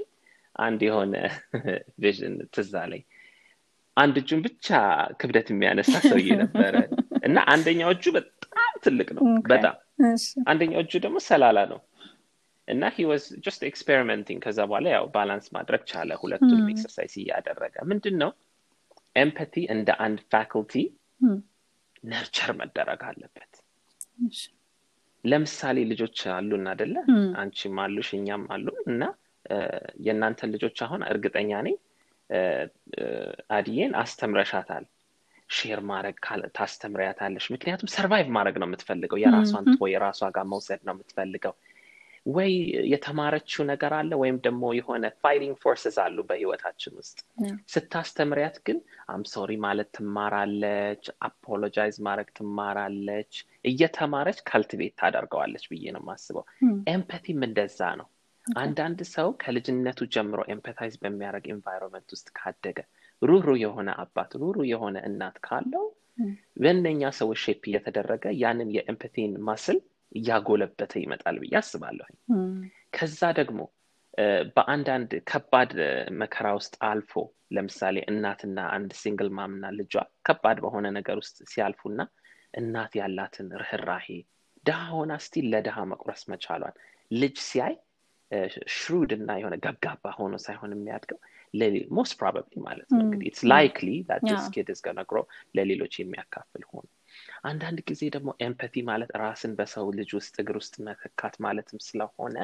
አንድ 0.58 0.80
የሆነ 0.86 1.14
ቪዥን 2.02 2.36
ትዛ 2.54 2.74
ላይ 2.92 3.02
አንድ 3.96 4.16
እጁን 4.20 4.40
ብቻ 4.46 4.66
ክብደት 5.20 5.48
የሚያነሳ 5.52 5.92
ሰውዬ 6.04 6.28
ነበረ። 6.42 6.74
እና 7.28 7.38
አንደኛው 7.52 7.90
እጁ 7.94 8.04
ትልቅ 8.82 9.08
ነው። 9.16 9.22
በጣም 9.50 9.76
አንደኛው 10.46 10.80
እጁ 10.84 10.92
ደግሞ 11.04 11.18
ሰላላ 11.28 11.58
ነው። 11.72 11.80
እና 12.68 12.84
he 12.94 13.04
was 13.10 13.24
just 13.44 13.62
experimenting 13.68 14.40
ከዛ 14.44 14.58
በኋላ 14.68 14.88
ያው 14.94 15.06
balance 15.14 15.46
ማድረግ 15.56 15.82
ቻለ። 15.90 16.10
ሁለቱንም 16.22 16.66
exercise 16.72 17.14
እያደረገ 17.22 17.76
ምንድን 17.90 18.16
ነው 18.22 18.30
empathy 19.16 19.54
እንደ 19.74 19.90
አንድ 20.04 20.18
faculty 20.32 20.74
nurture 22.04 22.50
መደረግ 22.58 23.00
አለበት። 23.08 23.52
ለምሳሌ 25.24 25.78
ልጆች 25.90 26.18
አሉን 26.34 26.66
አደለ 26.72 26.94
አንቺም 27.40 27.78
አሉሽ 27.84 28.10
እኛም 28.18 28.44
አሉ 28.54 28.66
እና 28.90 29.02
የእናንተን 30.06 30.52
ልጆች 30.54 30.78
አሁን 30.86 31.02
እርግጠኛ 31.10 31.50
ነኝ 31.66 31.76
አድዬን 33.56 33.92
አስተምረሻታል 34.00 34.84
share 35.50 35.80
ማድረግ 35.88 36.16
ታስተምሪያታለሽ። 36.58 37.46
ምክንያቱም 37.54 37.92
survive 37.94 38.28
ማድረግ 38.36 38.56
ነው 38.60 38.68
የምትፈልገው። 38.68 39.18
የራሷን 39.22 39.66
ትቶ 39.68 39.88
የራሷ 39.92 40.20
ጋር 40.36 40.46
መውሰድ 40.52 40.80
ነው 40.86 40.94
የምትፈልገው። 40.96 41.54
ወይ 42.26 42.50
የተማረችው 42.92 43.62
ነገር 43.70 43.92
አለ 43.98 44.12
ወይም 44.22 44.36
ደግሞ 44.46 44.64
የሆነ 44.78 45.04
fighting 45.22 45.54
forces 45.62 45.96
አሉ 46.02 46.16
በህይወታችን 46.28 46.92
ውስጥ። 47.00 47.18
ስታስተምሪያት 47.72 48.56
ግን 48.66 48.78
I'm 49.08 49.25
sorry 49.25 49.52
ማለት 49.64 49.88
ትማራለች 49.96 51.04
apologize 51.28 51.96
ማድረግ 52.06 52.30
ትማራለች። 52.38 53.32
እየተማረች 53.64 54.40
cultivate 54.48 54.94
ታደርገዋለች 55.00 55.64
ብዬ 55.72 55.84
ነው 55.96 56.02
የማስበው። 56.04 56.44
ኤምፐቲም 56.92 57.42
እንደዛ 57.48 57.80
ነው። 58.00 58.08
አንዳንድ 58.46 59.00
ሰው 59.14 59.28
ከልጅነቱ 59.40 60.00
ጀምሮ 60.14 60.40
empathize 60.52 60.94
በሚያደርግ 61.02 61.46
environment 61.54 62.08
ውስጥ 62.14 62.28
ካደገ 62.38 62.78
ሩሩ 63.22 63.48
የሆነ 63.62 63.90
አባት 64.02 64.32
ሩሩ 64.42 64.58
የሆነ 64.72 64.96
እናት 65.08 65.36
ካለው 65.46 65.86
በእነኛ 66.62 67.10
ሰዎች 67.18 67.38
shape 67.44 67.62
እየተደረገ 67.70 68.24
ያንን 68.42 68.70
የ 68.76 68.87
empathy 68.87 69.24
ን 69.24 69.34
muscle 69.48 69.78
እያጎለበተ 70.12 70.92
ይመጣል 71.02 71.36
ብዬ 71.42 71.54
አስባለሁ 71.60 72.06
ከዛ 72.96 73.20
ደግሞ 73.38 73.60
በአንዳንድ 74.54 75.10
ከባድ 75.30 75.72
መከራ 76.20 76.46
ውስጥ 76.58 76.74
አልፎ 76.88 77.12
ለምሳሌ 77.56 77.96
እናትና 78.12 78.58
አንድ 78.76 78.90
single 79.00 79.28
mom 79.38 79.52
ና 79.52 79.66
ልጇ 79.78 79.94
ከባድ 80.28 80.58
በሆነ 80.64 80.86
ነገር 80.98 81.16
ውስጥ 81.22 81.36
ሲያልፉና 81.52 82.00
እናት 82.60 82.92
ያላትን 83.00 83.48
ርኅራሄ 83.62 84.06
ድሃ 84.66 84.80
ሆና 84.94 85.12
still 85.24 85.46
ለድሃ 85.52 85.84
መቁረስ 85.92 86.22
መቻሏን 86.32 86.74
ልጅ 87.10 87.36
ሲያይ 87.48 87.74
shrewd 88.76 89.10
እና 89.18 89.36
የሆነ 89.40 89.56
ገብጋባ 89.64 90.10
ሆኖ 90.18 90.34
ሳይሆን 90.46 90.72
የሚያድገው 90.74 91.18
most 91.92 92.14
probably 92.20 92.54
ማለት 92.66 92.88
ነው 92.90 93.00
እንግዲህ 93.04 93.26
it's 93.30 93.42
likely 93.52 93.90
kids 94.54 94.82
ለሌሎች 95.56 95.94
የሚያካፍል 96.00 96.64
ሆኖ። 96.70 96.86
አንዳንድ 97.48 97.78
ጊዜ 97.88 98.02
ደግሞ 98.14 98.30
empathy 98.44 98.76
ማለት 98.88 99.10
ራስን 99.22 99.52
በሰው 99.58 99.86
ልጅ 99.98 100.10
ውስጥ 100.18 100.34
እግር 100.42 100.56
ውስጥ 100.60 100.74
መተካት 100.86 101.34
ማለትም 101.44 101.80
ስለሆነ 101.86 102.36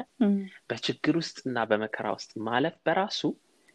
በችግር 0.69 1.15
ውስጥ 1.21 1.37
እና 1.47 1.65
በመከራ 1.71 2.07
ውስጥ 2.17 2.31
ማለፍ 2.47 2.75
በራሱ 2.87 3.21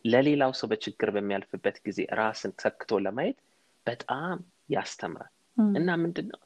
ለሌላው 0.04 0.52
ሰው 0.58 0.68
በችግር 0.72 1.08
በሚያልፍበት 1.16 1.78
ጊዜ 1.86 2.00
ራስን 2.20 2.52
ተክቶ 2.62 3.00
ለማየት 3.06 3.38
በጣም 3.86 4.38
ያስተምራል። 4.74 5.32
እና 5.76 5.90
ምንድን 6.02 6.28
ነው 6.32 6.40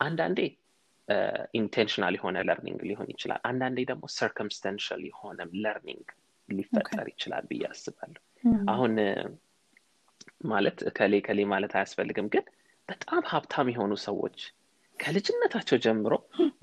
አንዳንዴ 0.00 0.40
intentional 1.58 2.14
የሆነ 2.16 2.38
learning 2.48 2.80
ሊሆን 2.88 3.08
ይችላል። 3.12 3.40
አንዳንዴ 3.50 3.78
ደግሞ 3.90 4.04
circumstantial 4.16 5.02
የሆነ 5.08 5.38
learning 5.62 6.08
ሊፈጠር 6.48 7.06
ይችላል 7.12 7.44
ብዬ 7.50 7.62
አስባለሁ 7.70 8.20
አሁን 8.68 8.94
ማለት 10.44 10.78
ከሌ 10.96 11.14
ከሌ 11.26 11.40
ማለት 11.52 11.72
አያስፈልግም። 11.78 12.28
ግን 12.34 12.44
በጣም 12.88 13.22
ሀብታም 13.32 13.70
የሆኑ 13.72 13.92
ሰዎች 14.08 14.38
ከልጅነታቸው 14.98 15.78
ጀምሮ 15.84 16.14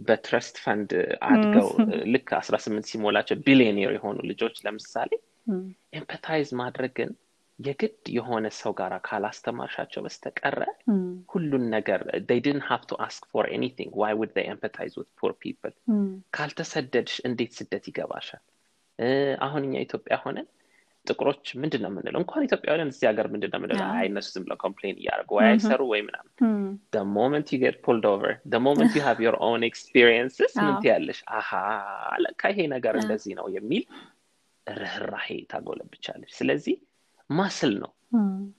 በ 0.08 0.21
trust 0.21 0.56
fund 0.64 0.92
አድገው 1.28 1.68
ልክ 2.14 2.30
አስራ 2.40 2.56
ስምንት 2.64 2.88
ሲሞላቸው 2.92 3.38
ቢሊዮኔር 3.46 3.92
የሆኑ 3.98 4.18
ልጆች 4.32 4.56
ለምሳሌ 4.66 5.12
empathize 5.94 6.50
ማድረግን 6.62 7.12
የግድ 7.60 8.08
የሆነ 8.10 8.46
ሰው 8.58 8.72
ጋር 8.80 8.94
ካላስተማርሻቸው 9.00 10.02
በስተቀረ 10.06 10.62
ሁሉን 11.30 11.66
ነገር 11.70 12.00
they 12.30 12.40
didn't 12.40 12.66
have 12.72 12.86
to 12.88 12.96
ask 13.08 13.22
for 13.34 13.44
anything. 13.58 13.90
Why 13.94 14.12
would 14.14 14.32
they 14.34 14.46
empathize 14.46 14.96
with 15.00 15.10
poor 15.20 15.34
people? 15.46 15.74
ካልተሰደድሽ 16.38 17.16
እንዴት 17.30 17.54
ስደት 17.60 17.86
ይገባሻል? 17.92 18.44
አሁን 19.40 19.62
እኛ 19.64 19.76
ኢትዮጵያ 19.78 20.16
ሆነን 20.26 20.48
ጥቁሮች 21.08 21.46
ምንድን 21.62 21.82
ነው 21.84 21.90
የምንለው? 21.92 22.20
እንኳን 22.22 22.46
ኢትዮጵያውያን 22.48 22.92
እዚህ 22.94 23.06
ሀገር 23.10 23.28
ምንድን 23.34 23.52
ነው 23.54 23.60
የምንለው 23.60 23.86
አይ 23.92 24.06
እነሱ 24.12 24.28
ዝም 24.36 24.44
ብለው 24.46 24.58
complain 24.64 24.98
እያደረጉ 25.02 25.32
ወይ 25.38 25.48
አይሰሩ 25.50 25.82
ወይ 25.92 26.02
ምናምን። 26.08 26.32
the 26.92 27.04
moment 27.14 27.48
you 27.54 27.60
get 27.60 27.78
pulled 27.82 28.06
over 28.06 28.32
the 28.48 28.60
moment 28.60 28.92
you 28.96 29.04
have 29.04 29.20
your 29.20 29.38
own 29.42 29.64
experiences 29.64 30.52
ምን 30.66 30.76
ትያለሽ? 30.84 31.20
አሀ 31.38 31.50
ለካ 32.26 32.44
ይሄ 32.54 32.60
ነገር 32.76 32.96
እንደዚህ 33.02 33.34
ነው 33.40 33.48
የሚል 33.58 33.86
ርኅራሄ 34.68 35.30
ታጎለብቻለች 35.52 36.32
ስለዚህ 36.40 36.78
muscle 37.30 37.74
ነው። 37.84 37.92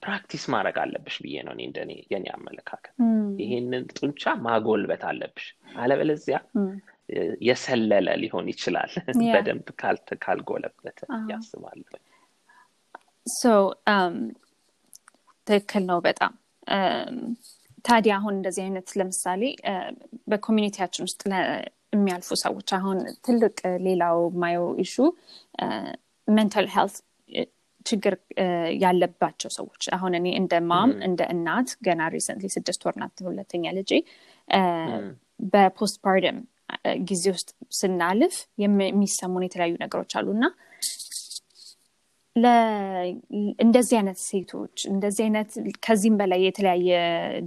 practice 0.03 0.43
ማድረግ 0.53 0.75
አለብሽ 0.81 1.15
ብዬ 1.23 1.35
ነው 1.45 1.53
እኔ 1.55 1.61
እንደኔ 1.67 1.91
የኔ 2.13 2.25
አመለካከት። 2.35 2.95
ይሄንን 3.41 3.83
ጡንቻ 3.97 4.33
ማጎልበት 4.45 5.03
አለብሽ። 5.09 5.45
አለበለዚያ 5.75 6.37
የሰለለ 7.47 8.07
ሊሆን 8.21 8.47
ይችላል። 8.53 8.91
በደንብ 9.33 9.67
ካልጎለበተ 10.23 10.99
ያስባለሁ 11.31 11.91
ትክክል 15.47 15.83
ነው 15.91 15.99
በጣም. 15.99 16.33
ታዲያ 17.85 18.13
አሁን 18.19 18.33
እንደዚህ 18.37 18.61
አይነት 18.63 18.87
ለምሳሌ 18.99 19.41
በ 20.29 20.37
community 20.37 20.75
ያችን 20.75 21.05
ውስጥ 21.07 21.21
የሚያልፉ 21.95 22.29
ሰዎች 22.45 22.69
አሁን 22.77 22.97
ትልቅ 23.25 23.57
ሌላው 23.85 24.17
ማየው 24.41 24.65
issue 24.85 24.95
mental 26.27 26.67
health 26.75 26.97
ችግር 27.85 28.13
ያለባቸው 28.83 29.49
ሰዎች 29.57 29.83
አሁን 29.97 30.13
እኔ 30.19 30.27
እንደ 30.39 30.53
mom 30.71 30.91
እንደ 31.07 31.21
እናት 31.33 31.69
ገና 31.87 32.01
recently 32.15 32.49
ስድስት 32.55 32.81
ወር 32.87 32.95
ናት 33.01 33.23
ሁለተኛ 33.29 33.71
ልጄ 33.77 33.91
በ 35.53 35.97
postpartum 36.05 36.39
ጊዜ 37.09 37.25
ውስጥ 37.35 37.49
ስናልፍ 37.71 38.35
የሚሰሙን 38.63 39.45
የተለያዩ 39.45 39.75
ነገሮች 39.85 40.13
አሉ 40.19 40.27
እና 40.37 40.45
እንደዚህ 43.59 43.95
አይነት 43.99 44.19
ሴቶች 44.27 44.77
እንደዚህ 44.91 45.23
አይነት 45.25 45.51
ከዚህም 45.85 46.15
በላይ 46.19 46.41
የተለያየ 46.45 46.89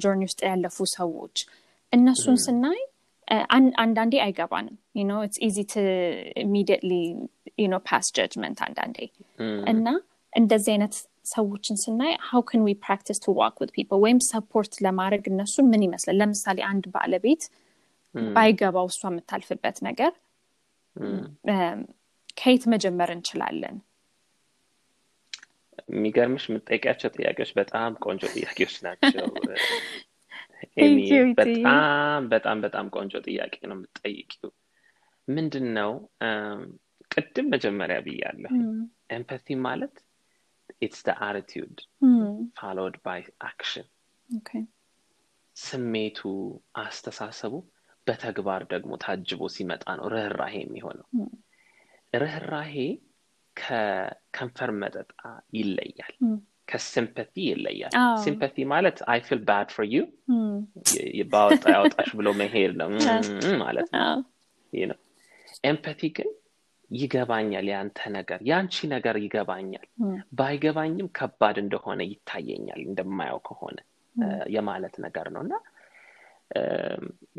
journey 0.02 0.22
ውስጥ 0.28 0.40
ያለፉ 0.48 0.86
ሰዎች 0.94 1.36
እነሱን 1.92 2.38
ስናይ 2.44 2.80
አንዳንዴ 3.82 4.14
አይገባንም። 4.24 4.76
no 5.08 5.18
it's 5.26 5.38
easy 5.46 5.58
to 5.72 5.82
immediately 6.44 6.92
no 7.68 7.78
pass 7.88 8.06
judgment 8.18 8.58
አንዳንዴ። 8.66 8.98
እና 9.72 9.86
እንደዚህ 10.32 10.70
አይነት 10.74 10.94
ሰዎችን 11.32 11.76
ስናይ 11.82 12.12
how 12.28 12.42
can 12.48 12.62
we 12.66 12.72
practice 12.84 13.18
to 13.24 13.34
walk 13.38 13.56
with 13.62 13.70
people 13.76 13.98
ወይም 14.04 14.20
support 14.30 14.72
ለማድረግ 14.86 15.24
እነሱን 15.32 15.66
ምን 15.72 15.82
ይመስላል? 15.86 16.16
ለምሳሌ 16.20 16.58
አንድ 16.70 16.84
ባለቤት 16.94 17.42
ባይገባው 18.34 18.86
እሷ 18.92 19.02
የምታልፍበት 19.10 19.76
ነገር 19.88 20.12
ከየት 22.36 22.64
መጀመር 22.72 23.10
እንችላለን 23.16 23.76
የሚገርምሽ 25.90 26.44
የምጠይቂያቸው 26.48 27.10
ጥያቄዎች 27.16 27.50
በጣም 27.58 27.92
ቆንጆ 28.04 28.22
ጥያቄዎች 28.34 28.76
ናቸው። 28.86 29.26
ኤሚ 30.78 30.98
በጣም 31.38 32.22
በጣም 32.32 32.56
በጣም 32.64 32.86
ቆንጆ 32.94 33.12
ጥያቄ 33.26 33.54
ነው 33.64 33.76
የምጠይቂው 33.76 34.50
ምንድን 35.28 35.66
ነው 35.78 35.92
ቅድም 37.10 37.46
መጀመሪያ 37.54 37.98
ብያለሁ። 38.06 38.52
empathy 39.16 39.56
ማለት 39.64 39.94
it's 40.80 41.00
the 41.06 41.14
attitude 41.26 41.78
followed 42.58 42.96
by 43.04 43.20
action። 43.46 43.86
ስሜቱ 45.56 46.18
አስተሳሰቡ 46.82 47.54
በተግባር 48.06 48.62
ደግሞ 48.70 48.92
ታጅቦ 49.02 49.48
ሲመጣ 49.54 49.84
ነው 49.98 50.06
ርኅራሄ 50.14 50.54
የሚሆነው። 50.62 51.06
ርኅራሄ 52.12 52.74
ከከንፈር 53.60 54.70
መጠጣ 54.80 55.12
ይለያል 55.56 56.14
ከ 56.68 56.82
sympathy 56.82 57.34
ይለያል። 57.48 57.92
sympathy 58.22 58.56
ማለት 58.72 58.98
I 59.12 59.20
feel 59.26 59.40
bad 59.48 59.68
for 59.74 59.86
you 59.90 60.02
ባወጣ 61.32 61.64
ያወጣሽ 61.74 62.10
ብሎ 62.18 62.28
መሄድ 62.40 62.74
ነው። 62.80 62.90
ማለት 63.62 63.88
ነው። 63.94 64.98
empathy 65.64 66.02
ግን 66.16 66.28
ይገባኛል 66.90 67.66
ያንተ 67.72 68.00
ነገር 68.14 68.40
ያንቺ 68.48 68.86
ነገር 68.92 69.16
ይገባኛል። 69.24 69.84
ባይገባኝም 70.38 71.08
ከባድ 71.18 71.56
እንደሆነ 71.62 72.00
ይታየኛል 72.12 72.80
እንደማየው 72.86 73.40
ከሆነ 73.48 73.76
የማለት 74.54 74.94
ነገር 75.04 75.26
ነው። 75.34 75.42
እና 75.46 75.54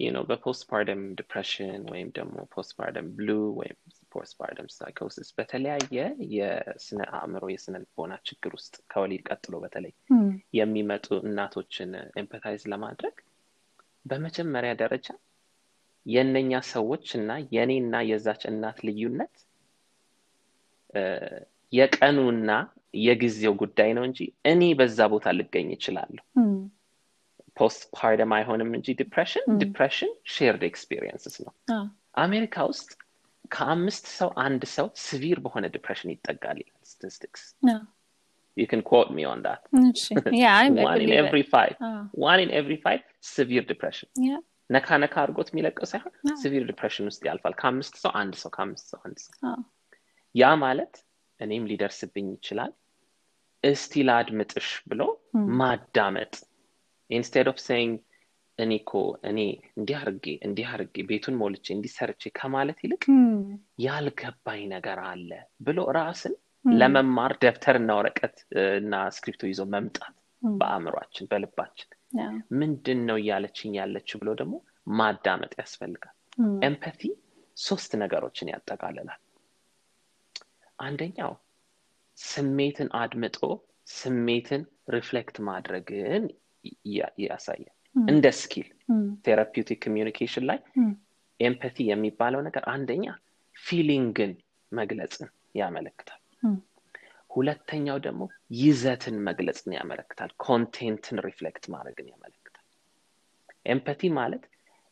ነው 0.10 0.24
በ 0.30 0.42
postpartum 0.42 1.02
depression 1.18 1.82
ወይም 1.92 2.10
ደግሞ 2.18 2.36
postpartum 2.54 3.08
blue 3.18 3.30
ወይም 3.58 3.78
postpartum 4.12 4.68
psychosis 4.76 5.30
በተለያየ 5.38 5.98
የስነ 6.36 7.02
አእምሮ 7.18 7.44
የስነ 7.54 7.76
ልቦና 7.84 8.14
ችግር 8.30 8.52
ውስጥ 8.58 8.76
ከወሊድ 8.92 9.24
ቀጥሎ 9.30 9.56
በተለይ 9.64 9.94
የሚመጡ 10.54 11.20
እናቶችን 11.24 11.92
empathize 12.22 12.64
ለማድረግ 12.74 13.16
በመጀመሪያ 14.06 14.74
ደረጃ 14.82 15.08
የእነኛ 16.06 16.52
ሰዎች 16.72 17.08
እና 17.18 17.32
የእኔና 17.56 17.96
የዛች 18.10 18.44
እናት 18.52 18.78
ልዩነት 18.88 19.36
የቀኑና 21.74 22.52
የጊዜው 23.02 23.54
ጉዳይ 23.62 23.92
ነው 23.98 24.04
እንጂ 24.08 24.20
እኔ 24.52 24.64
በዛ 24.80 25.00
ቦታ 25.14 25.28
ልገኝ 25.38 25.68
ይችላለሁ 25.76 26.24
postpartum 27.58 28.32
አይሆንም 28.36 28.70
እንጂ 28.78 28.88
depression 29.00 29.46
depression 29.62 30.12
shared 30.34 30.62
experiences 30.70 31.36
ነው። 31.46 31.54
አሜሪካ 32.24 32.64
ውስጥ 32.70 32.90
ከአምስት 33.52 34.06
ሰው 34.20 34.30
አንድ 34.46 34.64
ሰው 34.76 34.88
severe 35.06 35.40
በሆነ 35.46 35.66
depression 35.76 36.14
ይጠጋል 36.16 36.60
ይላል 36.64 36.80
statistics 36.92 37.44
You 38.58 38.68
can 38.68 38.82
quote 38.82 39.12
me 39.12 39.24
on 39.24 39.40
that. 39.44 39.62
yeah, 40.34 40.54
I 40.54 40.64
one 40.88 41.02
in 41.02 41.12
every 41.14 41.44
five. 41.46 41.76
One 42.24 42.40
in 42.40 42.50
every 42.52 42.78
five 42.78 43.02
severe 43.30 43.64
depression. 43.64 44.10
Yeah. 44.28 44.42
ነካ 44.70 44.98
ነካ 45.04 45.16
አድርጎት 45.22 45.48
የሚለቀው 45.52 45.86
ሳይሆን 45.92 46.12
severe 46.42 46.64
depression 46.70 47.06
ውስጥ 47.10 47.22
ያልፋል። 47.30 47.54
ከአምስት 47.62 47.96
ሰው 48.04 48.12
አንድ 48.20 48.34
ሰው 48.42 48.50
ከአምስት 48.56 48.86
ሰው 48.92 49.00
አንድ 49.06 49.18
ሰው። 49.24 49.34
ያ 50.36 50.52
ማለት 50.64 50.94
እኔም 51.40 51.64
ሊደርስብኝ 51.72 52.28
ይችላል 52.38 52.72
እስቲ 53.64 54.04
ላድምጥሽ 54.10 54.70
ብሎ 54.92 55.02
ማዳመጥ። 55.60 56.34
instead 57.10 57.48
of 57.54 57.60
saying 57.68 57.94
እኔ 58.62 58.72
እኮ 58.80 58.92
እኔ 59.30 59.40
እንዲህ 59.78 59.98
አርጌ 60.02 60.26
እንዲህ 60.48 60.68
አርጌ 60.74 61.04
ቤቱን 61.10 61.36
ሞልቼ 61.40 61.66
እንዲህ 61.76 62.06
ሰርቼ 62.06 62.32
ከማለት 62.38 62.80
ይልቅ 62.86 63.04
ያልገባኝ 63.86 64.62
ነገር 64.74 65.00
አለ 65.08 65.30
ብሎ 65.68 65.80
ራስን 65.98 66.34
ለመማር 66.66 67.34
ደብተርና 67.44 67.92
ወረቀት 68.00 68.36
እና 68.80 68.96
ስክሪፕቶ 69.16 69.44
ይዞ 69.50 69.62
መምጣት 69.74 70.16
በአእምሯችን 70.42 71.30
በልባችን 71.32 71.90
ምንድን 72.60 73.00
ነው 73.08 73.18
እያለችኝ 73.22 73.74
ያለችው 73.80 74.20
ብሎ 74.22 74.32
ደግሞ 74.42 74.56
ማዳመጥ 74.98 75.54
ያስፈልጋል። 75.62 76.16
empathy 76.68 77.02
ሶስት 77.58 77.92
ነገሮችን 78.02 78.52
ያጠቃልላል። 78.54 79.20
አንደኛው 80.80 81.34
ስሜትን 82.18 82.90
አድምጦ 83.00 83.38
ስሜትን 83.96 84.62
reflect 84.96 85.38
ማድረግን 85.48 86.24
ያሳያል 87.24 87.76
እንደ 87.96 88.26
skill 88.40 88.68
therapeutic 89.26 89.80
communication 89.86 90.46
ላይ 90.50 90.60
empathy 91.40 91.78
የሚባለው 91.90 92.42
ነገር 92.48 92.64
አንደኛ 92.74 93.06
feeling 93.56 94.15
ን 94.15 94.32
መግለጽን 94.72 95.30
ያመለክታል። 95.56 96.20
ሁለተኛው 97.32 97.98
ደግሞ 98.06 98.22
ይዘትን 98.60 99.18
መግለጽን 99.28 99.72
ያመለክታል። 99.78 100.32
content 100.46 101.03
ን 101.03 101.20
reflect 101.28 101.66
ማድረግን 101.74 102.08
ያመለክታል። 102.14 102.66
empathy 103.66 104.10
ማለት 104.18 104.44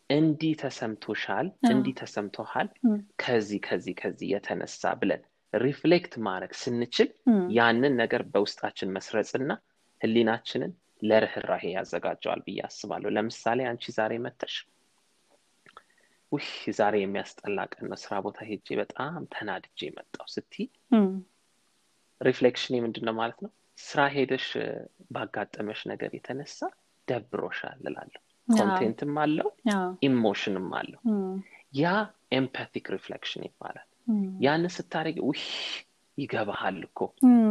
እንዲህ 0.10 0.54
ተሰምቶሻል 0.62 1.48
እንዲህ 1.72 1.94
ተሰምቶሃል 2.00 2.68
ከዚህ 3.24 3.60
ከዚህ 3.68 3.96
ከዚህ 4.02 4.28
የተነሳ 4.34 4.92
ብለን 5.02 5.22
reflect 5.54 6.14
ማድረግ 6.26 6.52
ስንችል 6.62 7.10
ያንን 7.58 7.94
ነገር 8.02 8.22
በውስጣችን 8.34 8.94
መስረጽና 8.96 9.52
ህሊናችንን 10.02 10.72
ለርኅራሄ 11.02 11.64
ያዘጋጀዋል 11.74 12.42
ብዬ 12.46 12.60
አስባለሁ። 12.68 13.10
ለምሳሌ 13.16 13.60
አንቺ 13.70 13.84
ዛሬ 13.98 14.14
መጥተሽ 14.26 14.56
ውህ 16.32 16.48
ዛሬ 16.78 16.96
የሚያስጠላ 17.02 17.60
ቀን 17.72 17.86
ነው 17.92 17.98
ስራ 18.02 18.14
ቦታ 18.26 18.40
ሄጄ 18.50 18.68
በጣም 18.80 19.22
ተናድጄ 19.34 19.80
መጣው 19.96 20.28
እስቲ 20.34 20.54
reflection 22.22 22.76
ምንድን 22.84 23.06
ነው 23.08 23.16
ማለት 23.20 23.40
ነው? 23.44 23.52
ስራ 23.80 24.00
ሄደሽ 24.14 24.48
ባጋጠመሽ 25.14 25.82
ነገር 25.92 26.12
የተነሳ 26.16 26.60
ደብሮሻል 27.08 27.80
እላለሁ። 27.84 28.22
content 28.48 28.99
ም 28.99 29.14
አለው 29.24 29.50
emotion 30.06 30.54
ም 30.54 30.68
አለው። 30.80 31.02
ያ 31.80 31.86
empathic 32.38 32.86
reflection 32.96 33.44
ይባላል። 33.48 33.88
ያንን 34.46 34.72
ስታደርግ 34.76 35.18
ውህ 35.28 35.44
ይገባሃል 36.18 36.78
እኮ። 36.88 37.00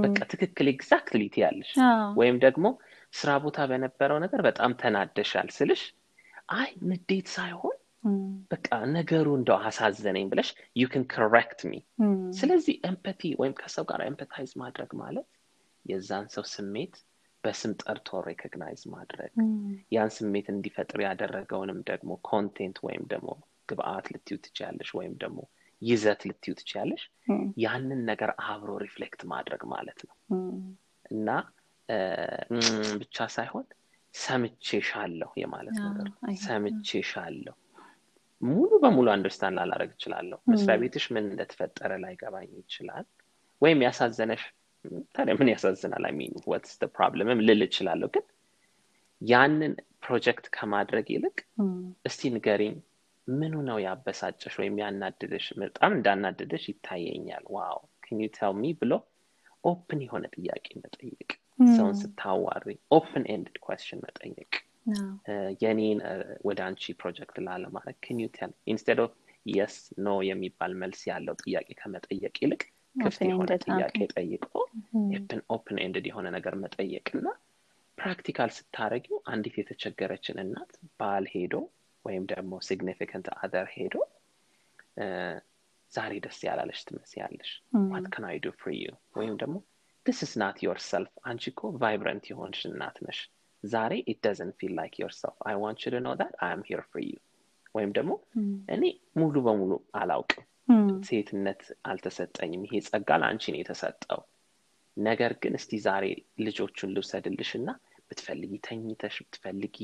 በቃ 0.05 0.19
ትክክል 0.33 0.67
exactly 0.73 1.23
ትያለሽ። 1.35 1.71
ወይም 2.19 2.37
ደግሞ 2.45 2.67
ስራ 3.13 3.31
ቦታ 3.45 3.59
በነበረው 3.71 4.19
ነገር 4.25 4.41
በጣም 4.49 4.73
ተናደሻል 4.81 5.49
ስልሽ 5.57 5.83
አይ 6.59 6.71
ንዴት 6.91 7.29
ሳይሆን 7.35 7.77
በቃ 8.53 8.69
ነገሩ 8.95 9.29
እንደው 9.39 9.59
አሳዘነኝ 9.69 10.27
ብለሽ 10.33 10.49
you 10.77 10.87
can 10.93 11.05
correct 11.15 11.61
me 11.67 11.75
ስለዚህ 12.39 12.77
empathy 12.89 13.23
ወይም 13.41 13.55
ከሰው 13.61 13.85
ጋር 13.91 14.01
empathize 14.07 14.53
ማድረግ 14.63 14.91
ማለት 15.01 15.27
የዛን 15.85 16.27
ሰው 16.35 16.45
ስሜት 16.53 16.95
በስም 17.45 17.73
ጠርቶ 17.83 18.21
recognize 18.27 18.83
ማድረግ። 18.95 19.33
ያን 19.93 20.11
ስሜት 20.17 20.47
እንዲፈጥር 20.55 21.01
ያደረገውንም 21.07 21.81
ደግሞ 21.91 22.11
content 22.29 22.79
ወይም 22.87 23.05
ደግሞ 23.13 23.29
ግብአት 23.69 24.07
ልትዪ 24.15 24.37
ትችያለሽ 24.45 24.91
ወይም 24.99 25.15
ደግሞ 25.23 25.39
ይዘት 25.83 26.21
ልትዪ 26.29 26.53
ትችያለሽ። 26.61 27.03
ያንን 27.65 28.01
ነገር 28.11 28.31
አብሮ 28.47 28.71
reflect 28.85 29.21
ማድረግ 29.33 29.63
ማለት 29.75 30.01
ነው። 30.09 30.15
እና 31.11 31.29
ብቻ 33.01 33.27
ሳይሆን 33.35 33.67
ሰምቼሻለሁ 34.15 35.31
የማለት 35.43 35.77
ነገር 35.87 36.09
ሰምቼሻለሁ። 36.45 37.55
ሙሉ 38.43 38.71
በሙሉ 38.83 39.07
understand 39.15 39.57
ላላረግ 39.59 39.91
እችላለሁ። 39.95 40.39
መስሪያ 40.51 40.77
ቤትሽ 40.83 41.05
ምን 41.15 41.25
እንደተፈጠረ 41.31 41.93
ላይገባኝ 42.03 42.51
ይችላል። 42.61 43.07
ወይም 43.63 43.81
ያሳዘነሽ 43.87 44.43
ታዲያ 45.15 45.35
ምን 45.39 45.49
ያሳዝናል? 45.53 46.05
mean 46.19 46.35
what's 46.47 46.75
problem 46.95 47.30
ም 47.30 47.41
ልል 47.47 47.63
እችላለሁ። 47.67 48.09
ግን 48.15 48.27
ያንን 49.23 49.73
ፕሮጀክት 50.05 50.47
ከማድረግ 50.57 51.07
ይልቅ 51.15 51.37
እስቲ 52.05 52.31
ንገሪኝ 52.35 52.75
ምኑ 53.29 53.55
ነው 53.69 53.79
ያበሳጨሽ 53.85 54.55
ወይም 54.61 54.77
ያናድደሽ 54.83 55.47
በጣም 55.61 55.93
እንዳናድደሽ 55.97 56.65
ይታየኛል። 56.71 57.45
why 57.57 57.81
don't 58.13 58.29
tell 58.37 58.55
me 58.61 58.71
ብሎ 58.81 58.93
open 59.65 60.01
የሆነ 60.05 60.25
ጥያቄ 60.37 60.67
መጠየቅ 60.83 61.31
ሰውን 61.75 61.95
ስታዋሪ 62.01 62.67
open 62.97 63.25
ended 63.33 63.57
question 63.65 64.03
መጠየቅ። 64.05 64.53
የኔን 65.63 65.99
ወደ 66.47 66.59
አንቺ 66.67 66.93
ፕሮጀክት 67.01 67.37
ላለማድረግ 67.47 67.97
can 68.05 68.21
tell 68.37 68.53
instead 68.73 69.01
of 69.05 69.15
yes 69.47 69.75
no 70.05 70.15
የሚባል 70.29 70.73
መልስ 70.83 71.01
ያለው 71.11 71.35
ጥያቄ 71.43 71.69
ከመጠየቅ 71.81 72.35
ይልቅ 72.45 72.63
ክፍት 72.97 73.21
የሆነ 73.29 73.51
ጥያቄ 73.67 73.97
ጠይቆ 74.15 74.47
open 75.57 75.79
ended 75.85 76.07
የሆነ 76.11 76.27
ነገር 76.37 76.55
መጠየቅ 76.63 77.07
እና 77.15 77.27
practical 77.99 78.51
ስታደረጊው 78.57 79.19
አንዲት 79.33 79.55
የተቸገረችን 79.61 80.37
እናት 80.43 80.73
ባል 81.01 81.25
ሄዶ 81.33 81.55
ወይም 82.05 82.25
ደግሞ 82.33 82.53
significant 82.67 83.29
other 83.39 83.67
ሄዶ 83.75 83.95
ዛሬ 85.93 86.13
ደስ 86.25 86.39
ያላለሽ 86.47 86.81
ትመስያለሽ። 86.89 87.51
what 87.93 88.07
can 88.15 88.25
I 88.29 88.39
do 88.41 88.53
for 88.61 88.73
you 88.77 88.89
ወይም 89.19 89.35
ደግሞ 89.43 89.57
this 90.09 90.21
is 90.27 90.35
not 90.43 90.57
yourself. 90.67 91.11
አንቺ 91.29 91.43
እኮ 91.53 91.61
vibrant 91.83 92.25
የሆንሽ 92.31 92.61
እናት 92.69 92.97
ነሽ 93.07 93.19
ዛሬ 93.65 93.93
it 94.13 94.19
doesn't 94.27 94.55
feel 94.61 94.75
like 94.81 94.95
yourself. 95.03 95.37
I 95.51 95.55
want 95.65 95.79
you 95.85 95.91
to 95.95 96.01
know 96.05 96.15
that 96.23 96.33
I 96.47 96.49
am 96.57 96.63
here 96.69 96.85
for 96.91 97.01
you. 97.09 97.19
ወይም 97.75 97.91
ደግሞ 97.99 98.13
እኔ 98.75 98.85
ሙሉ 99.21 99.35
በሙሉ 99.47 99.73
አላውቅም። 100.01 100.45
ሴትነት 101.09 101.63
አልተሰጠኝም። 101.91 102.63
ይሄ 102.69 102.81
ጸጋ 102.89 103.11
ለአንቺ 103.23 103.45
ነው 103.55 103.61
የተሰጠው። 103.63 104.21
ነገር 104.97 105.33
ግን 105.43 105.55
እስቲ 105.61 105.73
ዛሬ 105.89 106.05
ልጆቹን 106.47 106.93
ልውሰድልሽ 106.97 107.51
እና 107.61 107.69
ብትፈልጊ 108.11 108.53
ተኝተሽ 108.69 109.17
ብትፈልጊ 109.27 109.79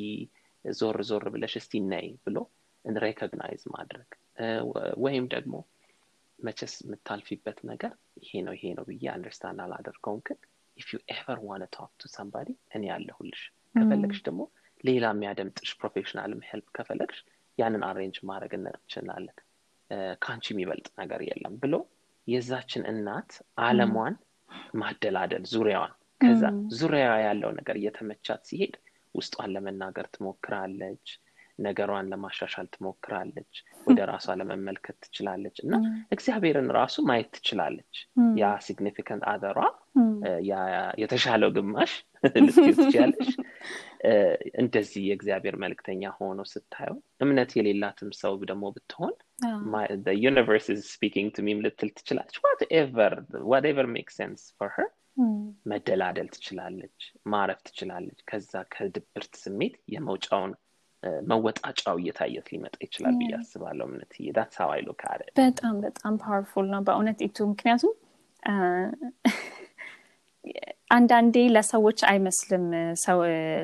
ዞር 0.65 0.99
ዞር 1.11 1.27
ብለሽ 1.35 1.55
እስቲ 1.63 1.83
ነይ 1.93 2.09
ብሎ 2.27 2.37
recognize 2.85 3.63
ማድረግ። 3.77 4.11
ወይም 5.05 5.27
ደግሞ 5.37 5.55
መቸስ 6.45 6.75
የምታልፊበት 6.83 7.59
ነገር 7.71 7.93
ይሄ 8.23 8.43
ነው 8.47 8.55
ይሄ 8.57 8.73
ነው 8.79 8.85
ብዬ 8.89 9.05
understand 9.15 9.61
አላደርገውም። 9.65 10.21
ግን 10.27 10.39
if 10.77 10.89
you 10.93 10.99
ever 11.15 11.39
wanna 11.49 11.65
talk 11.77 11.91
to 12.01 12.11
somebody 12.15 12.49
እኔ 12.77 12.85
ያለሁልሽ 12.93 13.43
ከፈለግሽ 13.75 14.21
ደግሞ 14.27 14.43
ሌላ 14.85 15.05
የሚያደምጥሽ 15.13 15.71
professional 15.81 16.32
ም 16.32 16.41
help 16.49 16.69
ከፈለግሽ 16.77 17.19
ያንን 17.59 17.83
arrange 17.89 18.17
ማድረግ 18.31 18.53
እንችላለን። 18.59 19.37
ከአንቺ 20.23 20.47
የሚበልጥ 20.53 20.89
ነገር 21.01 21.21
የለም 21.29 21.55
ብሎ 21.63 21.75
የዛችን 22.27 22.85
እናት 22.93 23.33
አለሟን 23.65 24.15
ማደላደል 24.81 25.45
ዙሪያዋን። 25.53 25.93
ከዛ 26.21 26.43
ዙሪያ 26.79 27.07
ያለው 27.25 27.51
ነገር 27.59 27.77
እየተመቻት 27.81 28.43
ሲሄድ 28.49 28.75
ውስጧን 29.15 29.53
ለመናገር 29.55 30.07
ትሞክራለች 30.15 31.07
ነገሯን 31.59 32.09
ለማሻሻል 32.13 32.67
ትሞክራለች 32.73 33.53
ወደ 33.87 34.01
ራሷ 34.11 34.27
ለመመልከት 34.41 34.97
ትችላለች 35.05 35.57
እና 35.65 35.75
እግዚአብሔርን 36.15 36.69
ራሱ 36.79 36.97
ማየት 37.09 37.31
ትችላለች። 37.37 37.95
ያ 38.41 38.51
significant 38.67 39.25
other 39.33 39.49
ሯ 39.49 39.59
የተሻለው 41.03 41.51
ግማሽ 41.57 41.93
ልታይ 42.45 42.69
ትችላለች። 42.79 43.31
እንደዚህ 44.63 45.03
የእግዚአብሔር 45.07 45.57
መልክተኛ 45.63 46.13
ሆኖ 46.17 46.41
ስታየው 46.51 46.97
እምነት 47.25 47.51
የሌላትም 47.59 48.11
ሰው 48.21 48.35
ደግሞ 48.45 48.65
ብትሆን 48.77 49.15
universe 50.23 50.67
speaking 50.89 51.31
to 51.37 51.45
me 51.47 51.55
ም 51.55 51.63
ልትል 51.67 51.91
ትችላለች። 51.99 52.37
whatever 53.51 53.89
make 53.95 54.11
sense 54.17 54.45
for 54.57 54.71
her 54.77 54.91
መደላደል 55.71 56.29
ትችላለች 56.35 57.01
ማረፍ 57.33 57.61
ትችላለች። 57.67 58.21
ከዛ 58.31 58.63
ከድብርት 58.75 59.35
ስሜት 59.43 59.75
የመውጫውን 59.95 60.53
መወጣጫው 61.31 61.97
እየታየት 62.01 62.47
ሊመጣ 62.53 62.77
ይችላል 62.87 63.15
ብዬ 63.21 63.33
አስባለሁ 63.39 63.87
እምነት 63.89 64.13
that's 64.37 64.59
how 64.61 64.71
I 64.75 64.80
ሎ 64.80 64.91
ካለ 65.01 65.23
በጣም 65.41 65.75
በጣም 65.85 66.15
powerful 66.23 66.67
ነው 66.75 66.83
በእውነት 66.89 67.21
ኢቱ። 67.27 67.39
ምክንያቱም 67.53 67.95
አንዳንዴ 70.95 71.37
ለሰዎች 71.55 72.01
አይመስልም 72.11 72.65
ሰው 73.05 73.19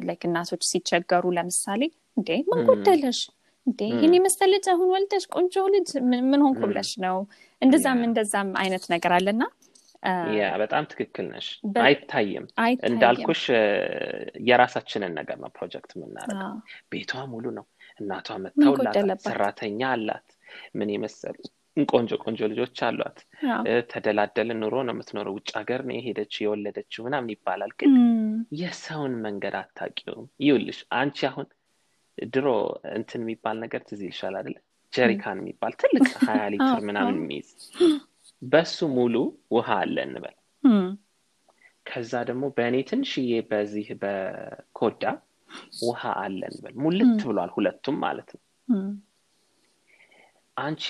like 0.08 0.22
እናቶች 0.28 0.62
ሲቸገሩ 0.70 1.24
ለምሳሌ 1.36 1.82
እንዴ 2.16 2.30
ምን 2.49 2.61
ጎደለሽ 2.68 3.20
እንዴ 3.66 3.80
ይህን 3.93 4.14
የመሰለ 4.16 4.49
ልጅ 4.55 4.66
አሁን 4.72 4.88
ወልደሽ 4.95 5.24
ቆንጆ 5.34 5.55
ልጅ 5.74 5.88
ምን 6.30 6.41
ሆንኩ 6.45 6.61
ብለሽ 6.70 6.91
ነው? 7.05 7.16
እንደዛም 7.62 8.01
እንደዛም 8.07 8.49
አይነት 8.62 8.84
ነገር 8.93 9.12
አለና 9.16 9.43
ያ 10.34 10.51
በጣም 10.62 10.84
ትክክል 10.90 11.26
ነሽ። 11.32 11.48
አይታይም። 11.82 12.44
እንዳልኩሽ 12.88 13.42
የራሳችንን 14.48 15.12
ነገር 15.18 15.38
ነው 15.42 15.51
ፕሮጀክት 15.57 15.92
የምናደርገው። 15.96 16.55
ቤቷ 16.92 17.22
ሙሉ 17.32 17.46
ነው። 17.59 17.66
እናቷ 18.01 18.28
ጎደለባት? 18.76 19.24
ሰራተኛ 19.26 19.80
አላት። 19.94 20.28
ምን 20.74 20.90
የመሰሉ 20.94 21.36
ቆንጆ 21.90 22.12
ቆንጆ 22.22 22.40
ልጆች 22.53 22.78
አሏት። 22.86 23.18
ተደላደለ 23.90 24.51
ኑሮ 24.61 24.76
ነው 24.86 24.94
የምትኖረው። 24.94 25.34
ውጭ 25.36 25.51
ሀገር 25.59 25.80
ነው 25.88 25.94
የሄደችው 25.96 26.42
የወለደችው 26.44 27.05
ምናምን 27.07 27.32
ይባላል። 27.34 27.72
ግን 27.80 27.92
የሰውን 28.61 29.14
መንገድ 29.26 29.57
አታውቂውም። 29.61 30.26
ይውልሽ 30.44 30.80
አንቺ 30.98 31.20
አሁን 31.30 31.48
ድሮ 32.32 32.46
እንትን 32.96 33.22
የሚባል 33.24 33.57
ነገር 33.64 33.82
ትዝ 33.88 34.01
ይልሻል 34.07 34.34
አይደለ? 34.40 34.57
ጀሪካን 34.92 35.38
የሚባል 35.40 35.72
ትልቅ 35.80 36.07
ሀያ 36.24 36.42
ሊትር 36.53 36.80
ምናምን 36.88 37.16
የሚይዝ 37.20 37.51
በሱ 38.43 38.88
ሙሉ 38.95 39.14
ውሃ 39.55 39.68
አለ 39.82 39.97
እንበል። 40.07 40.36
ከዛ 41.86 42.12
ደግሞ 42.28 42.45
በእኔ 42.57 42.76
ትንሽዬ 42.88 43.32
በዚህ 43.51 43.88
በኮዳ 44.03 45.05
ውሃ 45.82 46.03
አለ 46.22 46.41
እንበል። 46.51 46.74
ሙልት 46.82 47.01
ብሏል 47.28 47.51
ሁለቱም 47.55 47.97
ማለት 48.05 48.28
ነው። 48.34 48.43
አንቺ 50.57 50.84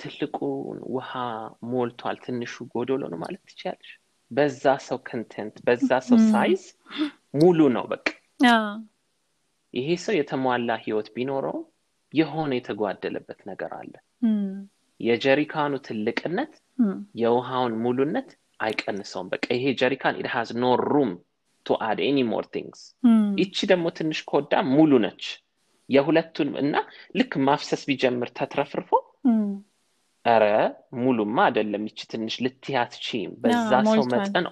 ትልቁን 0.00 0.78
ውሃ 0.94 1.10
ሞልቷል 1.70 2.16
ትንሹ 2.24 2.64
ጎዶሎ 2.72 3.02
ነው 3.12 3.18
ማለት 3.22 3.42
ትችያለሽ። 3.48 3.92
በዛ 4.30 4.64
ሰው 4.86 4.98
content 5.08 5.56
በዛ 5.66 5.90
ሰው 6.08 6.18
ሳይዝ 6.30 6.62
ሙሉ 7.40 7.58
ነው 7.76 7.84
በቃ። 7.92 8.06
ይሄ 9.74 9.88
ሰው 10.04 10.14
የተሟላ 10.18 10.70
ህይወት 10.84 11.08
ቢኖረው 11.14 11.58
የሆነ 12.14 12.50
የተጓደለበት 12.58 13.40
ነገር 13.50 13.72
አለ። 13.78 13.94
የጀሪካኑ 15.00 15.72
ትልቅነት 15.86 16.52
የውሃውን 17.20 17.74
ሙሉነት 17.82 18.28
አይቀንሰውም። 18.60 19.28
በቃ 19.32 19.44
ይሄ 19.56 19.64
ጀሪካን 19.80 20.18
it 20.20 20.28
has 20.34 20.50
no 20.58 20.68
room 20.86 21.10
to 21.66 21.76
add 21.86 21.98
any 22.06 22.18
more 22.28 22.44
things 22.54 22.82
ይቺ 23.40 23.56
ደግሞ 23.70 23.86
ትንሽ 23.98 24.18
ኮዳ 24.30 24.52
ሙሉ 24.72 24.92
ነች። 25.04 25.24
የሁለቱን 25.88 26.50
እና 26.62 26.76
ልክ 27.18 27.32
ማፍሰስ 27.46 27.82
ቢጀምር 27.88 28.28
ተትረፍርፎ 28.38 28.90
ኧረ 30.24 30.44
ሙሉማ 31.00 31.36
አይደለም። 31.46 31.82
ይቺ 31.88 32.00
ትንሽ 32.12 32.34
ልትያት 32.44 32.94
ቺም 33.04 33.32
በዛ 33.42 33.58
ሰው 33.88 34.04
መጠን 34.14 34.46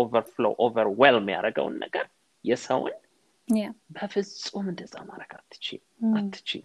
overflow 0.00 0.46
overwhelm 0.64 1.28
ያደረገውን 1.34 1.76
ነገር 1.84 2.06
የሰውን 2.44 2.96
በፍጹም 3.94 4.66
እንደዛ 4.72 4.94
ማድረግ 5.08 5.30
አትችም 5.38 5.80
አትችም. 6.16 6.64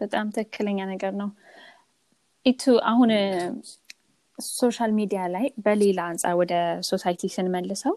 በጣም 0.00 0.26
ትክክለኛ 0.34 0.78
ነገር 0.92 1.12
ነው 1.20 1.28
ኢቱ 2.46 2.62
አሁን 2.84 3.10
social 4.38 4.90
media 4.98 5.20
ላይ 5.34 5.46
በሌላ 5.64 6.00
አንጻር 6.10 6.34
ወደ 6.40 6.54
society 6.88 7.30
ስንመልሰው 7.34 7.94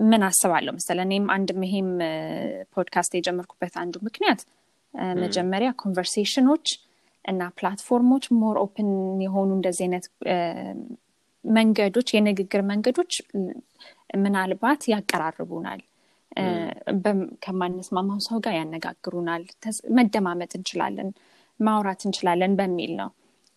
ምን 0.00 0.22
አስባለሁ 0.28 0.72
መሰለ 0.76 0.98
እኔም 1.06 1.24
አንድም 1.36 1.62
ይሄም 1.66 1.88
ፖድካስት 2.74 3.12
የጀመርኩበት 3.16 3.74
አንዱ 3.82 3.94
ምክንያት 4.06 4.42
መጀመሪያ 5.22 5.70
conversation 5.82 6.45
ኖች 6.45 6.66
እና 7.24 7.48
platform 7.58 8.02
ሞች 8.02 8.24
more 8.40 8.56
open 8.62 8.90
የሆኑ 9.24 9.50
እንደዚህ 9.56 9.84
አይነት 9.86 10.04
መንገዶች 11.44 12.08
የንግግር 12.14 12.62
መንገዶች 12.70 13.12
ምናልባት 14.22 14.82
ያቀራርቡናል። 14.92 15.80
ከማንስማማው 17.44 18.18
ሰው 18.26 18.38
ጋር 18.44 18.54
ያነጋግሩናል። 18.58 19.42
መደማመጥ 19.98 20.50
እንችላለን 20.58 21.08
ማውራት 21.60 22.00
እንችላለን 22.06 22.52
በሚል 22.60 22.92
ነው። 23.00 23.10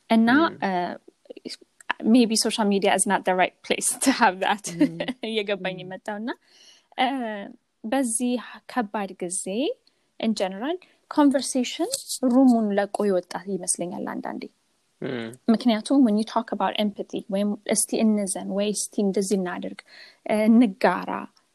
እና 0.09 0.29
maybe 2.13 2.31
social 2.43 2.67
media 2.71 2.91
is 2.97 3.03
not 3.11 3.27
right 3.39 3.55
place 3.65 3.87
to 4.03 4.13
have 4.19 4.33
that 4.43 4.65
እየገባኝ 5.29 5.77
የመጣው 5.81 6.17
እና 6.21 6.31
በዚህ 7.83 8.41
ከባድ 8.73 9.11
ጊዜ 9.21 9.43
in 10.19 10.33
general 10.39 10.77
conversation 11.11 11.91
room 12.33 12.50
ሙን 12.50 12.67
ለቆ 12.77 12.97
የወጣ 13.09 13.33
ይመስለኛል 13.55 14.05
አንዳንዴ። 14.13 14.43
ምክንያቱም 15.53 15.99
when 16.05 16.17
you 16.19 16.25
talk 16.33 16.49
about 16.55 16.73
empathy 16.83 17.21
ወይም 17.33 17.51
እስቲ 17.75 17.99
እንዘን 18.03 18.49
ወይ 18.57 18.67
እስቲ 18.75 18.95
እንደዚህ 19.05 19.37
እናድርግ 19.39 19.79
እንጋራ 20.37 21.11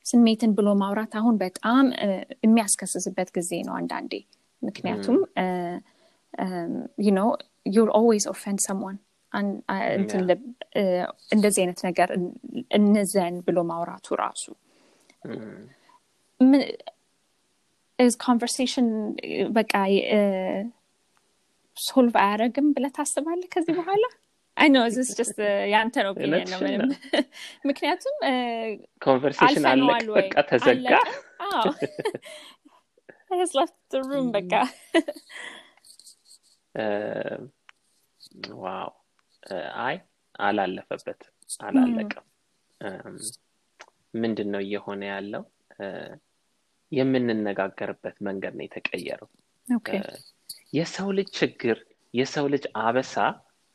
ስሜትን 0.07 0.51
ብሎ 0.59 0.68
ማውራት 0.82 1.12
አሁን 1.20 1.36
በጣም 1.44 1.84
የሚያስከስስበት 2.47 3.28
ጊዜ 3.36 3.53
ነው 3.68 3.74
አንዳንዴ። 3.80 4.12
ምክንያቱም 4.62 5.18
you 7.00 7.11
know 7.16 7.22
you're 7.70 7.88
always 7.98 8.24
offend 8.32 8.61
someone 8.66 8.96
እንደዚህ 11.32 11.61
አይነት 11.62 11.80
ነገር 11.89 12.09
እን- 12.16 12.32
እንዘን 12.78 13.34
ብሎ 13.47 13.59
ማውራቱ 13.70 14.07
ራሱ 14.20 14.45
conversation 18.22 18.88
በቃ 19.57 19.72
solve 21.76 22.14
አያደርግም 22.22 22.68
ብለህ 22.76 22.93
ታስባለህ 22.97 23.49
ከዚህ 23.55 23.74
በኋላ? 23.78 24.05
I 24.57 24.68
know 24.68 24.82
this 24.94 25.09
just 25.18 25.38
የአንተን 25.72 26.07
opinion 26.11 26.46
ነው 26.53 26.61
ምንም. 26.64 26.91
ምክንያቱም 27.68 28.14
conversation 29.02 29.64
አለቅ 29.64 29.89
አልፈነዋል 29.89 30.07
ወይ? 30.09 30.18
በቃ 30.20 30.34
ተዘጋ። 30.51 30.93
has 33.32 33.51
left 33.59 33.76
the 33.93 34.01
room 34.03 34.26
በቃ 34.37 34.53
wow 38.62 38.90
አይ 39.86 39.96
አላለፈበት 40.38 41.20
አላለቀም። 41.60 42.24
ምንድን 44.14 44.48
ነው 44.52 44.60
እየሆነ 44.60 45.02
ያለው? 45.06 45.42
የምንነጋገርበት 46.92 48.16
መንገድ 48.20 48.54
ነው 48.58 48.64
የተቀየረው። 48.66 49.28
የሰው 50.72 51.08
ልጅ 51.18 51.28
ችግር 51.40 51.78
የሰው 52.14 52.46
ልጅ 52.46 52.64
አበሳ 52.78 53.14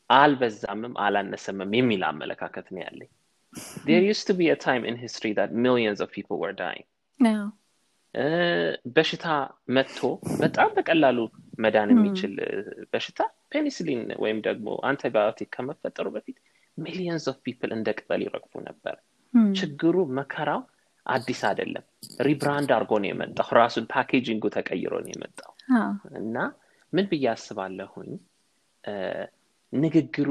አልበዛምም 0.10 0.94
አላነሰምም 0.98 1.74
የሚል 1.74 2.04
አመለካከት 2.04 2.68
ነው 2.76 2.82
ያለኝ። 2.84 3.12
There 3.86 4.04
used 4.04 4.26
to 4.28 4.34
be 4.34 4.48
a 4.50 4.58
time 4.58 4.84
in 4.86 4.96
history 4.96 5.34
that 5.34 5.52
millions 5.66 6.00
of 6.02 6.10
people 6.12 6.38
were 6.40 6.56
dying. 6.58 6.86
በሽታ 8.96 9.26
መጥቶ 9.70 10.00
በጣም 10.40 10.70
በቀላሉ 10.76 11.18
መዳን 11.60 11.90
የሚችል 11.94 12.34
በሽታ 12.92 13.20
ፔኒሲሊን 13.52 14.04
ወይም 14.24 14.40
ደግሞ 14.48 14.68
አንቲባዮቲክ 14.90 15.50
ከመፈጠሩ 15.56 16.08
በፊት 16.16 16.38
millions 16.78 17.26
of 17.32 17.38
people 17.46 17.72
እንደ 17.78 17.90
ቅጠል 17.98 18.22
ይረግፉ 18.26 18.54
ነበር። 18.68 18.96
ችግሩ 19.56 19.96
መከራው 20.18 20.62
አዲስ 21.06 21.42
አይደለም። 21.50 21.86
rebrand 22.28 22.70
አድርጎ 22.76 22.92
ነው 23.02 23.10
የመጣው። 23.10 23.48
ራሱን 23.60 23.86
packaging 23.94 24.35
ኡ 24.35 24.44
ተቀይሮ 24.56 24.94
ነው 25.06 25.12
የመጣው። 25.14 25.52
እና 26.22 26.38
ምን 26.94 27.06
ብዬ 27.12 27.26
አስባለሁኝ? 27.34 28.12
ንግግሩ 29.74 30.30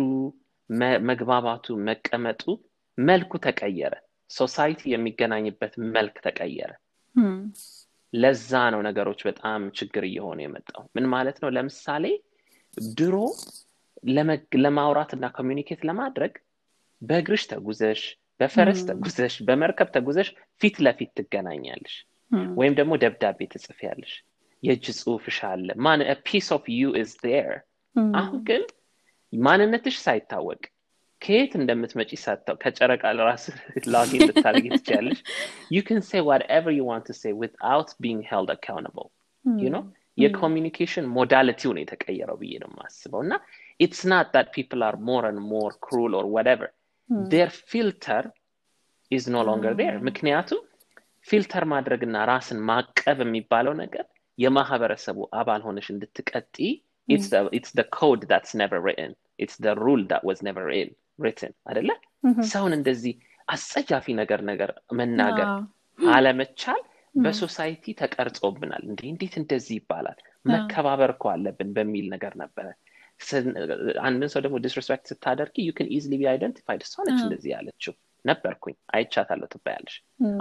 መግባባቱ 1.09 1.67
መቀመጡ 1.87 2.43
መልኩ 2.99 3.33
ተቀየረ። 3.45 3.95
society 4.31 4.81
የሚገናኝበት 4.93 5.73
መልክ 5.95 6.17
ተቀየረ 6.27 6.73
ለዛ 8.13 8.51
ነው 8.75 8.81
ነገሮች 8.87 9.21
በጣም 9.29 9.61
ችግር 9.79 10.05
እየሆኑ 10.09 10.39
የመጣው። 10.43 10.83
ምን 10.97 11.05
ማለት 11.13 11.37
ነው? 11.43 11.51
ለምሳሌ 11.57 12.05
ድሮ 12.97 13.15
ለማውራት 14.65 15.11
እና 15.17 15.27
communicate 15.37 15.81
ለማድረግ 15.89 16.33
በእግርሽ 17.03 17.43
ተጉዘሽ 17.51 18.03
በፈረስ 18.41 18.81
ተጉዘሽ 18.89 19.35
በመርከብ 19.49 19.89
ተጉዘሽ 19.95 20.29
ፊት 20.61 20.77
ለፊት 20.85 21.11
ትገናኛለሽ 21.19 21.95
ወይም 22.57 22.75
ደግሞ 22.79 22.93
ደብዳቤ 23.03 23.49
ትጽፊያለሽ። 23.53 24.13
የእጅ 24.63 24.87
ጽሁፍሽ 24.99 25.39
አለ። 25.49 25.69
ማን 25.85 26.01
piece 26.27 26.49
of 26.57 26.65
you 26.75 26.91
is 26.97 27.13
አሁን 28.15 28.41
ግን 28.49 28.63
ማንነትሽ 29.33 29.97
ሳይታወቅ 30.05 30.63
ከየት 31.23 31.53
እንደምትመጪ 31.59 32.11
ሳታውቂ 32.23 32.57
ከጨረቃ 32.63 33.03
ለራስ 33.17 33.45
ላጊን 33.93 34.23
ልታደርጊ 34.29 34.67
ትችያለሽ? 34.75 35.19
you 35.75 35.81
can 35.91 36.03
say 36.09 36.23
whatever 36.29 36.73
you 36.77 36.85
want 36.89 37.09
say 37.21 37.33
without 37.41 37.91
being 38.03 38.21
held 38.31 38.51
accountable 38.55 39.09
you 39.45 39.73
know 39.75 39.81
የ 40.19 40.30
communication 40.30 41.07
modality 41.17 41.60
ው 41.60 41.71
ነው 41.77 41.83
የተቀየረው 41.83 42.37
ብዬ 42.41 42.55
ነው 42.63 42.71
የማስበው። 42.73 43.21
እና 43.27 43.35
it's 43.81 44.01
not 44.11 44.29
that 44.35 44.49
people 44.55 44.83
are 44.89 44.97
more 45.09 45.27
and 45.31 45.43
more 45.51 45.73
cruel 45.85 46.15
or 46.19 46.27
whatever 46.35 46.63
um፣ 47.11 47.21
their 47.33 47.51
filter 47.71 48.25
is 49.11 49.25
no 49.33 49.43
longer 49.49 49.75
there 49.81 49.97
ምክንያቱም 50.09 50.63
filter 51.29 51.65
ማድረግና 51.73 52.17
ራስን 52.31 52.61
ማቀብ 52.69 53.19
የሚባለው 53.25 53.75
ነገር 53.83 54.05
የማህበረሰቡ 54.39 55.19
አባል 55.41 55.61
ሆነሽ 55.67 55.87
እንድትቀጥይ 55.95 56.57
it's 57.11 57.71
code 57.97 58.23
that's 58.31 58.53
never 58.61 58.81
written 58.89 59.13
it's 59.39 59.57
rule 59.81 60.03
that 60.11 60.23
was 60.29 60.41
never 60.49 60.67
written 61.25 61.53
አደለ 61.71 61.91
ሰውን 62.51 62.73
እንደዚህ 62.79 63.15
አስጸያፊ 63.49 64.07
ነገር 64.21 64.41
ነገር 64.51 64.71
መናገር 64.99 65.49
አለመቻል 65.99 66.83
በ 67.15 67.32
society 67.32 67.95
ተቀርጾብናል። 68.01 68.83
እንዴ 68.89 69.01
እንዴት 69.13 69.35
እንደዚህ 69.41 69.75
ይባላል? 69.79 70.19
መከባበር 70.45 71.11
እኮ 71.15 71.25
አለብን 71.33 71.71
በሚል 71.77 72.07
ነገር 72.15 72.35
ነበረ። 72.43 72.67
አንድን 74.03 74.31
ሰው 74.33 74.41
ደግሞ 74.45 74.57
disrespect 74.65 75.09
ስታደርጊ 75.11 75.57
you 75.67 75.73
can 75.79 75.89
easily 75.97 76.13
be 76.21 76.29
identified 76.33 76.83
እሷ 76.87 76.95
ነች 77.09 77.19
እንደዚህ 77.25 77.51
ያለችው። 77.57 77.95
ነበርኩኝ። 78.25 78.77
አይቻታለሁ 78.95 79.49
ትባያለሽ። 79.53 79.97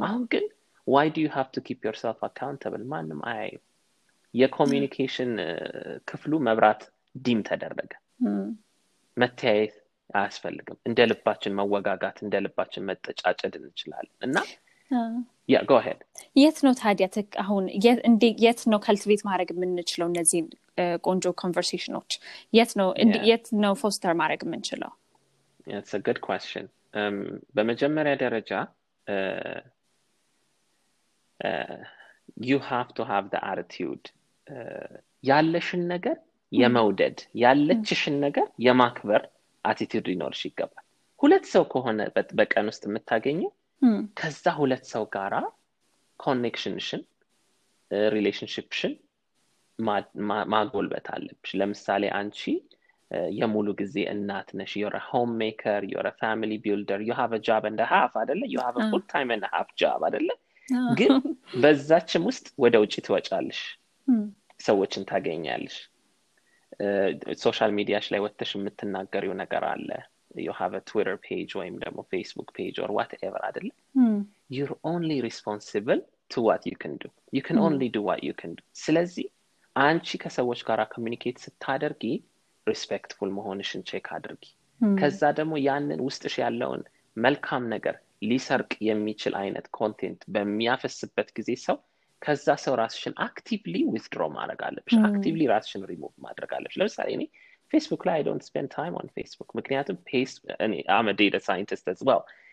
አሁን 0.05 0.23
ግን 0.33 0.45
why 0.87 1.07
do 1.15 1.23
you 1.23 1.29
have 1.35 1.47
to 1.55 1.61
keep 1.67 1.81
yourself 1.87 2.21
accountable 2.27 2.83
ማንም 2.91 3.19
አያይም 3.31 3.55
የ 4.33 4.46
communication 4.46 5.31
ክፍሉ 6.09 6.33
መብራት 6.47 6.81
dim 7.19 7.39
ተደረገ። 7.47 7.91
መተያየት 9.17 9.75
አያስፈልግም። 10.13 10.77
እንደ 10.89 10.99
ልባችን 11.09 11.55
መወጋጋት 11.59 12.17
እንደ 12.23 12.35
ልባችን 12.45 12.87
መጠጫጨድ 12.89 13.53
እንችላለን። 13.59 14.17
እና 14.27 14.37
yeah 15.49 15.59
go 15.69 15.73
ahead 15.85 15.99
የት 16.35 16.57
ነው 16.65 16.73
ታዲያ 16.79 17.07
አሁን 17.43 17.65
የት 18.43 18.61
ነው 18.71 18.79
cultivate 18.85 19.21
ማድረግ 19.27 19.49
የምንችለው 19.53 20.07
እነዚህን 20.11 20.47
ቆንጆ 21.03 21.31
conversation 21.41 21.94
ኖች 21.94 22.11
የት 22.53 22.71
ነው 22.79 22.89
የት 23.29 23.47
ነው 23.63 23.73
foster 23.81 24.13
ማድረግ 24.21 24.43
የምንችለው? 24.45 24.91
good 26.05 26.19
question 26.25 26.67
በመጀመሪያ 27.55 28.13
ደረጃ 28.23 28.51
you 32.47 32.57
have 32.67 32.87
to 32.97 33.05
have 33.09 33.25
attitude 33.43 34.03
ያለሽን 35.23 35.83
ነገር 35.93 36.17
የመውደድ 36.51 37.17
ያለችሽን 37.41 38.15
ነገር 38.25 38.47
የማክበር 38.65 39.23
attitude 39.65 40.05
ሊኖርሽ 40.11 40.41
ይገባል። 40.47 40.85
ሁለት 41.19 41.45
ሰው 41.53 41.63
ከሆነ 41.71 41.99
በቀን 42.39 42.67
ውስጥ 42.71 42.83
የምታገኘው 42.87 43.51
ከዛ 44.19 44.45
ሁለት 44.59 44.85
ሰው 44.93 45.03
ጋራ 45.15 45.35
connection 46.19 46.74
ሽን 46.74 47.01
relationship 48.11 48.69
ሽን 48.69 48.93
ማጎልበት 50.53 51.07
አለብሽ። 51.13 51.51
ለምሳሌ 51.59 52.03
አንቺ 52.17 52.39
የሙሉ 53.37 53.67
ጊዜ 53.79 53.95
እናት 54.11 54.49
ነሽ። 54.59 54.71
you're 54.81 54.95
home 55.07 55.29
maker 55.39 55.83
you're 55.93 56.07
family 56.19 56.51
builder 56.63 57.01
you 57.07 57.13
have 57.19 57.31
job 57.47 57.63
and 57.69 57.81
a 57.91 57.96
half 57.96 58.13
አደለ 58.21 58.41
you 58.53 58.57
have 58.65 58.75
full 58.91 59.03
time 59.11 59.29
and 59.35 59.47
a 59.53 59.57
half 59.57 59.69
job 59.81 60.03
አደለ 60.09 60.29
ግን 60.99 61.13
በዛችም 61.61 62.25
ውስጥ 62.29 62.47
ወደ 62.63 62.75
ውጭ 62.83 62.95
ትወጫለሽ 63.05 63.61
ሰዎችን 64.59 65.03
ታገኛለሽ። 65.11 65.77
social 67.43 67.71
media 67.79 67.95
ሽ 67.96 68.05
ላይ 68.13 68.19
ወጥተሽ 68.25 68.51
የምትናገሪው 68.57 69.33
ነገር 69.43 69.63
አለ። 69.73 69.89
You 70.37 70.51
have 70.51 70.73
a 70.79 70.81
Twitter 70.89 71.15
page 71.27 71.51
ወይም 71.59 71.75
ደግሞ 71.83 71.99
Facebook 72.11 72.49
page 72.57 72.77
or 72.83 72.89
whatever 72.97 73.39
አይደለ? 73.47 73.69
you're 74.55 74.75
only 74.93 75.17
responsible 75.29 76.01
to 76.31 76.39
what 76.47 76.61
you 76.69 76.77
can 76.83 76.93
do. 77.03 77.09
You 77.37 77.43
can 77.47 77.57
only 77.67 77.87
do 77.95 78.01
what 78.09 78.19
you 78.27 78.33
can 78.41 78.51
do. 78.57 78.63
ስለዚህ 78.83 79.27
አንቺ 79.75 80.09
ከሰዎች 80.23 80.61
ጋር 80.69 80.79
communicate 80.95 81.37
ስታደርጊ 81.45 82.03
respectful 82.67 83.29
መሆንሽን 83.37 83.81
check 83.89 84.07
አድርጊ። 84.17 84.45
ከዛ 84.81 85.21
ደግሞ 85.39 85.53
ያንን 85.67 86.01
ውስጥሽ 86.07 86.35
ያለውን 86.43 86.83
መልካም 87.17 87.63
ነገር 87.75 87.95
ሊሰርቅ 88.29 88.71
የሚችል 88.89 89.33
አይነት 89.41 89.65
content 89.79 90.21
በሚያፈስበት 90.35 91.29
ጊዜ 91.37 91.51
ሰው 91.67 91.77
ከዛ 92.21 92.55
ሰው 92.63 92.73
ራስሽን 92.81 93.13
actively 93.25 93.75
withdraw 93.93 94.23
ማድረግ 94.37 94.61
አለብሽ። 94.67 94.95
አክቲቭሊ 95.09 95.43
ራስሽን 95.53 95.83
ሪሙቭ 95.91 96.13
ማድረግ 96.25 96.51
አለብሽ። 96.57 96.75
ለምሳሌ 96.81 97.09
እኔ 97.17 97.25
ፌስቡክ 97.71 98.03
ላይ 98.09 98.19
don't 98.27 98.43
spend 98.47 98.69
time 98.75 98.93
on 98.99 99.09
Facebook 99.17 99.49
ምክንያቱም 99.59 99.97
I'm 100.97 101.09
data 101.21 101.39
scientist 101.49 101.87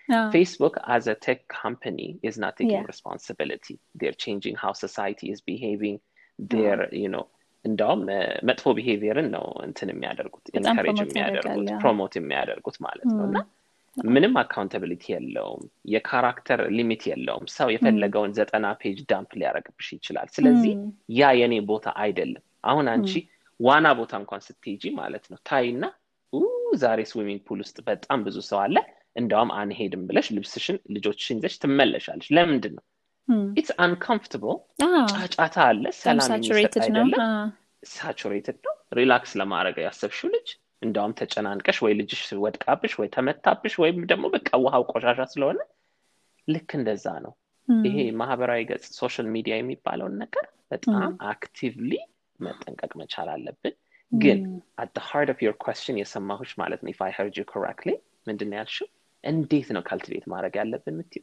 Facebook 0.09 0.75
as 0.89 1.05
a 1.07 1.17
tech 1.17 1.41
company 1.63 2.09
is 2.23 2.37
not 2.39 2.53
taking 2.59 2.75
Yeah. 2.75 2.85
responsibility. 2.87 3.75
They're 4.01 4.19
changing 4.27 4.55
how 4.55 4.73
society 4.85 5.27
is 5.31 5.41
behaving. 5.43 5.97
They're, 6.39 6.85
you 6.95 7.11
know, 7.15 7.25
እንደውም 7.65 8.01
መጥፎ 8.49 8.73
behavior 8.79 9.19
ን 9.19 9.29
ነው 9.37 9.47
እንትን 9.65 9.89
የሚያደርጉት 9.93 10.45
encourage 10.59 10.99
የሚያደርጉት 11.05 11.71
promote 11.83 12.13
የሚያደርጉት 12.19 12.77
ማለት 12.87 13.09
ነው። 13.17 13.25
እና 13.29 13.39
ምንም 13.97 14.35
accountability 14.41 15.05
የለውም 15.13 15.63
የ 15.93 16.05
character 16.05 16.61
limit 16.77 17.03
የለውም። 17.11 17.47
ሰው 17.55 17.69
የፈለገውን 17.75 18.35
ዘጠና 18.39 18.67
page 18.81 18.99
dump 19.11 19.31
ሊያደረግብሽ 19.41 19.89
ይችላል። 19.97 20.29
ስለዚህ 20.35 20.73
ያ 21.19 21.31
የኔ 21.41 21.55
ቦታ 21.71 21.95
አይደለም። 22.03 22.43
አሁን 22.65 22.87
አንቺ 22.95 23.13
ዋና 23.61 23.87
ቦታ 24.01 24.13
እንኳን 24.23 24.43
ስትሄጂ 24.47 24.85
ማለት 24.99 25.25
ነው 25.33 25.39
ታይና 25.49 25.85
ዛሬ 26.79 27.01
swimming 27.11 27.41
pool 27.47 27.61
ውስጥ 27.65 27.77
በጣም 27.87 28.21
ብዙ 28.27 28.39
ሰው 28.49 28.59
አለ 28.63 28.77
እንደውም 29.17 29.51
አንሄድም 29.61 30.03
ብለሽ 30.09 30.27
ልብስሽን 30.37 30.79
ልጆችሽን 30.95 31.39
ይዘሽ 31.41 31.55
ትመለሻለሽ። 31.63 32.29
ለምንድን 32.37 32.75
ነው 32.79 32.85
it's 33.57 33.71
uncomfortable 33.85 34.57
ጫጫታ 35.13 35.57
አለ 35.69 35.85
ሰላም 36.01 36.29
የሚሰጥ 36.39 36.75
አይደለም። 36.85 37.11
saturated 37.93 38.59
ነው። 38.67 38.75
relax 38.99 39.33
ለማድረግ 39.41 39.77
ያሰብሽው 39.85 40.29
ልጅ 40.35 40.49
እንዳውም 40.83 41.13
ተጨናንቀሽ 41.19 41.79
ወይ 41.85 41.93
ልጅሽ 41.99 42.23
ወድቃብሽ 42.45 42.93
ወይ 43.01 43.09
ተመታብሽ 43.15 43.75
ወይም 43.83 43.99
ደግሞ 44.11 44.27
በቃ 44.35 44.49
ውሃው 44.65 44.85
ቆሻሻ 44.93 45.21
ስለሆነ 45.33 45.59
ልክ 46.49 46.71
እንደዛ 46.79 47.07
ነው። 47.25 47.33
ይሄ 47.69 47.97
ማህበራዊ 48.19 48.61
ገጽ 48.69 48.85
social 48.99 49.27
media 49.35 49.55
የሚባለውን 49.59 50.15
ነገር 50.23 50.45
በጣም 50.71 51.01
actively 51.31 51.93
መጠንቀቅ 52.41 52.93
መቻል 53.01 53.29
አለብን። 53.35 53.75
ግን 54.13 54.41
at 54.79 54.97
heart 55.07 55.31
of 55.33 55.39
your 55.45 55.55
question 55.63 55.97
የሰማሁሽ 56.01 56.51
ማለት 56.61 56.81
ነው 56.83 56.93
I 57.07 57.13
heard 57.17 57.37
you 57.41 57.45
correctly 57.53 57.91
ምንድን 58.29 58.53
ያልሽው? 58.59 58.89
እንዴት 59.25 59.69
ነው 59.77 59.83
cultivate 59.83 60.25
ማድረግ 60.33 60.55
ያለብን 60.61 60.97
ምትዩ 60.99 61.23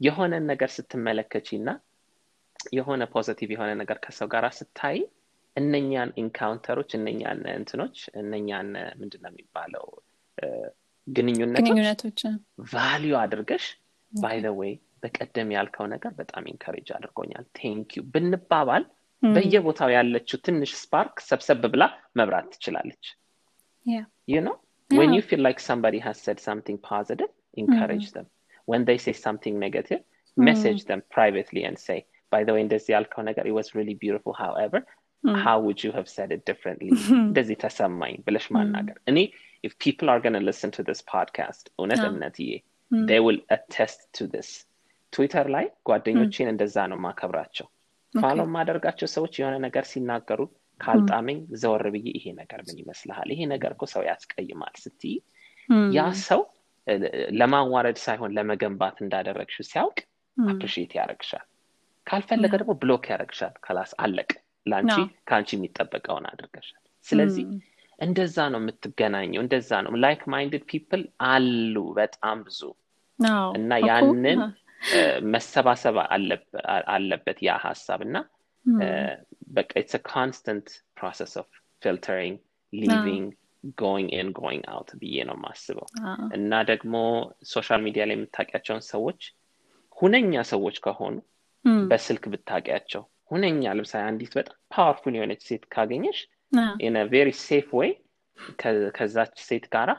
የሆነን 0.00 0.44
ነገር 0.50 0.70
ስትመለከቺ 0.76 1.48
እና 1.58 1.70
የሆነ 2.72 3.02
positive 3.12 3.50
የሆነ 3.54 3.70
ነገር 3.80 3.98
ከሰው 4.04 4.28
ጋር 4.32 4.44
ስታይ 4.58 4.98
እነኛን 5.55 6.09
ኢንካውንተሮች 6.21 6.91
እነኛን 6.99 7.41
እንትኖች 7.59 7.97
እነኛን 8.21 8.69
ምንድን 9.01 9.21
ነው 9.25 9.31
የሚባለው 9.33 9.85
እ፣ 10.37 10.47
ግንኙነቶች 11.07 11.67
ግንኙነቶች 11.69 12.21
ቫሊዩ 12.73 13.13
አድርገሽ 13.23 13.65
ባይ 14.13 14.37
ዘ 14.45 14.51
ዌይ 14.59 14.73
በቀደም 15.03 15.49
ያልከው 15.55 15.85
ነገር 15.93 16.11
በጣም 16.19 16.43
ኢንካሬጅ 16.53 16.87
አድርጎኛል 16.97 17.45
ቴንክ 17.59 17.89
ዩ 17.97 18.03
ብንባባል 18.13 18.83
በየቦታው 19.23 19.89
ያለችው 19.97 20.37
ትንሽ 20.45 20.71
ስፓርክ 20.81 21.15
ሰብሰብ 21.29 21.63
ብላ 21.75 21.83
መብራት 22.19 22.49
ትችላለች 22.55 23.05
Yeah. 23.85 24.05
you 24.27 24.39
know 24.41 24.53
when 24.91 25.07
Yeah. 25.07 25.15
you 25.17 25.23
feel 25.29 25.41
like 25.47 25.59
somebody 25.61 25.99
has 25.99 26.17
said 26.25 26.37
something 26.41 26.77
positive 26.85 27.31
encourage 27.57 28.07
them 28.15 28.25
when 28.67 28.81
they 28.87 28.97
say 28.97 29.13
something 29.17 29.55
negative 29.59 30.01
message 30.37 30.81
them 30.85 31.01
privately 31.09 31.63
and 31.67 31.77
say 31.79 31.97
by 32.31 32.41
the 32.47 32.53
way 32.55 32.61
እንደዚህ 32.65 32.91
ያልከው 32.95 33.23
ነገር 33.29 33.43
it 33.45 33.55
was 33.59 33.67
really 33.77 33.95
beautiful 34.03 34.33
however 34.43 34.79
how 35.44 35.56
would 35.64 35.80
you 35.84 35.92
have 35.98 36.08
said 36.16 36.30
it 36.36 36.42
differently? 36.50 36.90
እንደዚህ 37.26 37.56
ተሰማኝ 37.64 38.14
ብለሽ 38.26 38.46
ማናገር 38.56 38.98
እኔ 39.12 39.18
if 39.66 39.72
people 39.84 40.08
are 40.12 40.20
going 40.24 40.36
to 40.40 40.44
listen 40.50 40.70
to 40.76 40.82
this 40.88 41.00
podcast 41.14 41.64
እውነት 41.80 42.02
እምነትዬ 42.10 42.52
they 43.10 43.20
will 43.26 43.40
attest 43.56 44.00
to 44.18 44.24
this. 44.34 44.50
ትዊተር 45.12 45.46
ላይ 45.54 45.66
ጓደኞቼን 45.88 46.48
እንደዛ 46.54 46.76
ነው 46.92 46.98
ማከብራቸው 47.06 47.66
follow 48.14 48.40
የማደርጋቸው 48.48 49.08
ሰዎች 49.16 49.34
የሆነ 49.40 49.56
ነገር 49.66 49.84
ሲናገሩ 49.92 50.40
ካልጣመኝ 50.80 51.38
ዘወር 51.62 51.84
ብዬ 51.94 52.06
ይሄ 52.18 52.26
ነገር 52.40 52.60
ምን 52.68 52.76
ይመስልሃል? 52.82 53.28
ይሄ 53.34 53.40
ነገር 53.54 53.70
እኮ 53.76 53.84
ሰው 53.94 54.02
ያስቀይማል 54.10 54.74
ስትይ 54.84 55.16
ያ 55.96 56.06
ሰው 56.28 56.40
ለማዋረድ 57.40 57.98
ሳይሆን 58.04 58.32
ለመገንባት 58.36 58.96
እንዳደረግሽው 59.04 59.64
ሲያውቅ 59.72 59.98
appreciate 60.36 60.92
ያደረግሻል 60.98 61.44
ካልፈለገ 62.06 62.52
ደግሞ 62.60 62.72
block 62.82 63.04
ያደረግሻል 63.12 63.54
ከላስ 63.66 63.92
አለቅ 64.04 64.30
ለአንቺ 64.66 64.94
ከአንቺ 65.28 65.50
የሚጠበቀውን 65.56 66.24
አድርገሻል። 66.30 66.76
ስለዚህ 67.06 67.44
እንደዛ 67.98 68.36
ነው 68.52 68.60
የምትገናኘው 68.62 69.40
እንደዛ 69.44 69.70
ነው። 69.84 69.92
like-minded 70.02 70.62
people 70.70 71.02
አሉ 71.28 71.76
በጣም 71.98 72.38
ብዙ 72.46 72.60
እና 73.58 73.70
ያንን 73.88 74.38
መሰባሰብ 75.32 75.96
አለበ- 76.06 76.62
አለበት 76.92 77.38
ያ 77.46 77.56
ሀሳብ 77.64 78.00
እና 78.06 78.16
በቃ 79.50 79.70
it's 79.80 79.94
constant 80.08 80.66
process 80.96 81.32
of 81.38 81.48
filtering 81.82 82.36
living 82.72 83.28
going 83.78 84.10
in 84.16 84.28
going 84.36 84.64
out 84.70 84.90
ብዬ 85.00 85.16
ነው 85.24 85.36
የማስበው። 85.38 85.86
እና 86.36 86.52
ደግሞ 86.70 86.94
social 87.50 87.80
media 87.86 88.02
ላይ 88.08 88.16
የምታውቂያቸውን 88.16 88.84
ሰዎች 88.88 89.20
ሁነኛ 89.96 90.42
ሰዎች 90.50 90.76
ከሆኑ 90.84 91.16
በስልክ 91.88 92.24
ብታውቂያቸው 92.32 93.02
ሁነኛ 93.30 93.72
ለምሳሌ 93.72 94.02
አንዲት 94.06 94.32
በጣም 94.38 94.56
powerful 94.74 95.14
የሆነች 95.16 95.42
ሴት 95.48 95.64
ካገኘሽ 95.74 96.18
very 97.12 97.28
safe 97.42 97.68
way 97.78 97.90
ከዛች 98.96 99.34
ሴት 99.48 99.66
ጋራ 99.74 99.90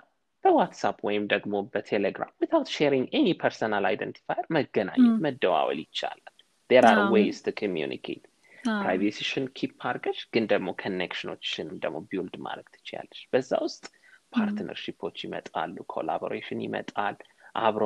በዋትሳፕ 0.43 0.97
ወይም 1.07 1.23
ደግሞ 1.33 1.55
በቴሌግራም 1.73 2.31
without 2.41 2.69
sharing 2.75 3.07
any 3.17 3.29
personal 3.41 3.85
identifier 3.89 4.45
መገናኘት 4.55 5.17
መደዋወል 5.25 5.79
ይቻላል። 5.83 6.33
there 6.69 6.85
are 6.91 6.99
ways 7.13 7.39
to 7.45 7.53
communicate 7.59 8.23
privacy 8.63 9.11
ሽን 9.11 9.45
keep 9.57 9.77
አድርገሽ 9.89 10.19
ግን 10.33 10.43
ደግሞ 10.51 10.69
connection 10.81 11.27
ኦችሽንም 11.27 11.77
ደግሞ 11.83 11.99
build 12.09 12.35
ማድረግ 12.45 12.67
ትችያለሽ። 12.75 13.21
በዛ 13.31 13.51
ውስጥ 13.65 13.83
partnership 14.33 14.95
ኦች 14.95 15.17
ይመጣሉ 15.25 15.75
collaboration 15.93 16.59
ይመጣል 16.65 17.15
አብሮ 17.61 17.83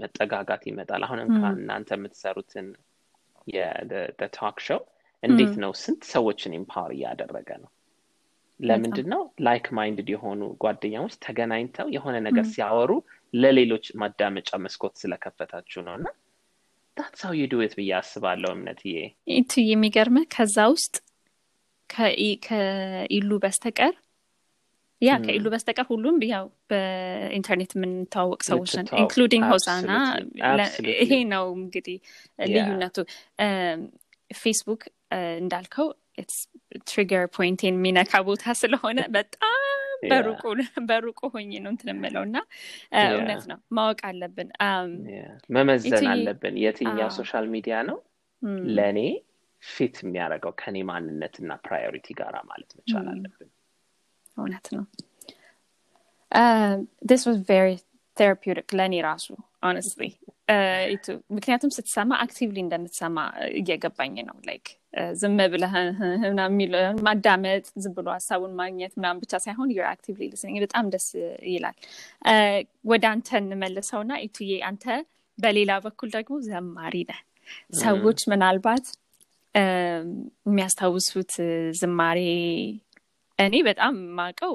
መጠጋጋት 0.00 0.62
ይመጣል። 0.70 1.02
አሁን 1.06 1.20
እናንተ 1.54 1.90
የምትሰሩትን 1.96 2.66
የ 3.48 3.85
talk 3.85 4.58
show 4.66 4.80
እንዴት 5.22 5.54
ነው 5.62 5.72
ስንት 5.80 6.02
ሰዎችን 6.12 6.56
empower 6.58 6.92
እያደረገ 6.96 7.50
ነው? 7.62 7.70
ለምንድን 8.60 9.06
ነው 9.12 9.22
like-minded 9.46 10.08
የሆኑ 10.12 10.40
ጓደኛሞች 10.62 11.14
ተገናኝተው 11.24 11.86
የሆነ 11.94 12.16
ነገር 12.26 12.44
ሲያወሩ 12.52 12.90
ለሌሎች 13.34 13.86
ማዳመጫ 14.00 14.50
መስኮት 14.64 14.94
ስለከፈታችሁ 15.02 15.80
ነው። 15.86 15.94
እና 15.98 16.08
that's 16.96 17.22
how 17.26 17.34
you 17.38 17.44
do 17.50 17.60
ብዬ 17.72 17.90
አስባለሁ 17.98 18.50
እምነትዬ። 18.56 18.96
ኢቱ 19.32 19.52
የሚገርምህ 19.68 20.26
ከዛ 20.34 20.56
ውስጥ 20.74 20.94
ከኢሉ 22.44 23.30
በስተቀር 23.42 23.94
ያ 25.02 25.12
ከኢሉ 25.24 25.46
በስተቀር 25.52 25.86
ሁሉም 25.88 26.16
ያው 26.28 26.44
በኢንተርኔት 26.70 27.72
የምንተዋወቅ 27.76 28.40
ሰዎች 28.48 28.72
ነን። 28.78 28.88
including 29.00 29.46
ሆሳና 29.52 29.90
ይሄ 30.96 31.12
ነው 31.32 31.46
እንግዲህ 31.58 31.98
ልዩነቱ። 32.48 32.96
ፌስቡክ 34.36 34.82
እንዳልከው 35.40 35.88
trigger 36.88 37.24
point 37.36 37.56
ኤን 37.56 37.76
የሚነካ 37.76 38.14
ቦታ 38.28 38.44
ስለሆነ 38.60 39.00
በጣም 39.16 39.58
በሩቁ 40.88 41.20
ሆኜ 41.34 41.50
ነው 41.64 41.70
እንትን 41.72 41.90
የምለው 41.92 42.22
እና 42.28 42.38
እውነት 43.10 43.42
ነው 43.50 43.58
ማወቅ 43.76 44.00
አለብን። 44.08 44.48
መመዘን 45.56 46.06
አለብን። 46.12 46.56
የትኛው 46.64 47.10
social 47.18 47.46
media 47.54 47.76
ነው 47.90 47.98
ለእኔ 48.76 49.00
fit 49.62 49.96
የሚያደርገው 50.02 50.52
ከኔ 50.60 50.76
ማንነት 50.88 51.34
እና 51.42 51.52
priority 51.66 52.08
ጋር 52.20 52.36
ማለት 52.48 52.70
መቻል 52.78 53.06
አለብን 53.12 53.50
እውነት 54.36 54.66
ነው። 54.74 54.84
This 57.14 57.26
was 57.28 57.38
very 57.48 57.70
therapeutic 58.16 58.70
ለእኔ 58.78 58.94
ራሱ 59.06 59.26
honestly 59.62 60.04
ምክንያቱም 61.34 61.70
ስትሰማ 61.76 62.12
actively 62.24 62.58
እንደምትሰማ 62.62 63.18
እየገባኝ 63.52 64.14
ነው። 64.28 64.36
like 64.48 64.66
ዝም 65.20 65.36
ብለህ 65.52 65.74
ማዳመጥ 67.06 67.64
ዝም 67.82 67.92
ብሎ 67.96 68.06
ሀሳቡን 68.16 68.52
ማግኘት 68.60 68.92
ምናምን 68.98 69.20
ብቻ 69.22 69.38
ሳይሆን 69.44 69.68
you're 69.76 69.86
actively 69.92 70.28
በጣም 70.64 70.86
ደስ 70.94 71.06
ይላል። 71.52 71.76
ወደ 72.84 73.04
አንተ 73.12 73.28
እንመልሰውና 73.40 74.12
ኢቱዬ 74.26 74.52
አንተ 74.68 74.84
በሌላ 75.38 75.72
በኩል 75.86 76.10
ደግሞ 76.16 76.34
ዘማሪ 76.48 76.96
ነህ። 77.10 77.20
ሰዎች 77.80 78.20
ምናልባት 78.32 78.86
የሚያስታውሱት 79.54 81.32
ዝማሬ 81.80 82.20
እኔ 83.38 83.54
በጣም 83.68 83.94
ማቀው 84.18 84.54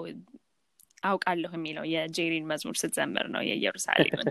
አውቃለሁ 1.04 1.52
የሚለው 1.56 1.84
የጄሪን 1.92 2.46
መዝሙር 2.52 2.76
ስትዘምር 2.80 3.26
ነው 3.34 3.42
የኢየሩሳሌምን። 3.48 4.28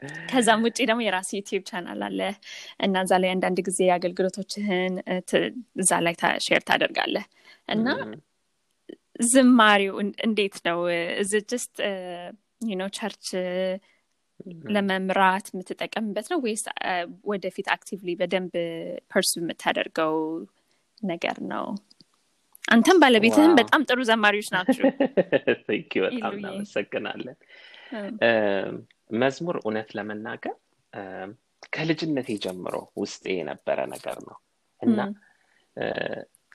ከዛም 0.30 0.60
ውጭ 0.66 0.78
ደግሞ 0.88 1.00
የራስ 1.04 1.30
YouTube 1.36 1.62
channel 1.68 2.00
አለ 2.08 2.20
እና 2.80 3.00
እዛ 3.04 3.12
ላይ 3.22 3.30
አንዳንድ 3.34 3.58
ጊዜ 3.68 3.80
አገልግሎቶችህን 3.96 4.94
እዛ 5.78 5.90
ላይ 6.06 6.14
share 6.46 6.62
ታደርጋለህ። 6.68 7.26
እና 7.68 7.86
ዝማሬው 9.26 9.94
እንዴት 10.26 10.56
ነው? 10.68 10.78
እዚ 11.22 11.32
just 11.50 11.74
ነው 12.78 12.88
church 12.96 13.26
ለመምራት 14.74 15.46
የምትጠቀምበት 15.50 16.26
ነው 16.32 16.38
ወይስ 16.44 16.62
ወደፊት 17.26 17.68
actively 17.74 18.10
በደንብ 18.20 18.52
pursue 19.12 19.32
የምታደርገው 19.40 20.14
ነገር 21.02 21.36
ነው 21.52 21.64
አንተም 22.68 22.98
ባለቤትህም 23.02 23.52
በጣም 23.58 23.82
ጥሩ 23.88 23.98
ዘማሪዎች 24.08 24.48
ናቸው። 24.54 24.84
በጣም 26.06 26.32
እናመሰግናለን። 26.38 27.36
መዝሙር 29.20 29.56
እውነት 29.60 29.90
ለመናገር 29.98 30.56
ከልጅነቴ 31.72 32.28
ጀምሮ 32.44 32.74
ውስጤ 33.00 33.24
የነበረ 33.36 33.78
ነገር 33.94 34.16
ነው። 34.28 34.36
እና 34.80 34.98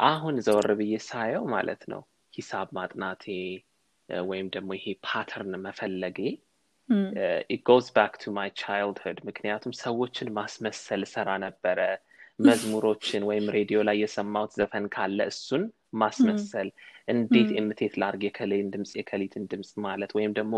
አሁን 0.04 0.36
ዘወር 0.46 0.70
ብዬ 0.80 0.94
ሳየው 1.08 1.44
ማለት 1.54 1.82
ነው 1.92 2.02
ሂሳብ 2.34 2.68
ማጥናቴ 2.78 3.26
ወይም 4.26 4.48
ደግሞ 4.56 4.70
ይሄ 4.78 4.86
pattern 5.06 5.54
መፈለጌ 5.66 6.18
goes 7.68 7.86
back 7.96 8.14
to 8.22 8.32
my 8.38 8.50
childhood 8.60 9.20
ምክንያቱም 9.28 9.74
ሰዎችን 9.82 10.30
ማስመሰል 10.38 11.04
ሰራ 11.14 11.30
ነበረ 11.46 11.80
መዝሙሮችን 12.40 13.24
ወይም 13.30 13.46
ሬዲዮ 13.56 13.80
ላይ 13.88 13.98
የሰማሁት 14.02 14.52
ዘፈን 14.58 14.86
ካለ 14.94 15.20
እሱን 15.32 15.64
ማስመሰል። 15.96 16.70
እንዴት 17.08 17.50
imitate 17.60 17.94
ላርግ 18.02 18.22
የከሌን 18.28 18.70
ድምፅ 18.74 18.92
የከሊትን 19.00 19.44
ድምፅ 19.52 19.72
ማለት 19.86 20.12
ወይም 20.18 20.32
ደግሞ 20.40 20.56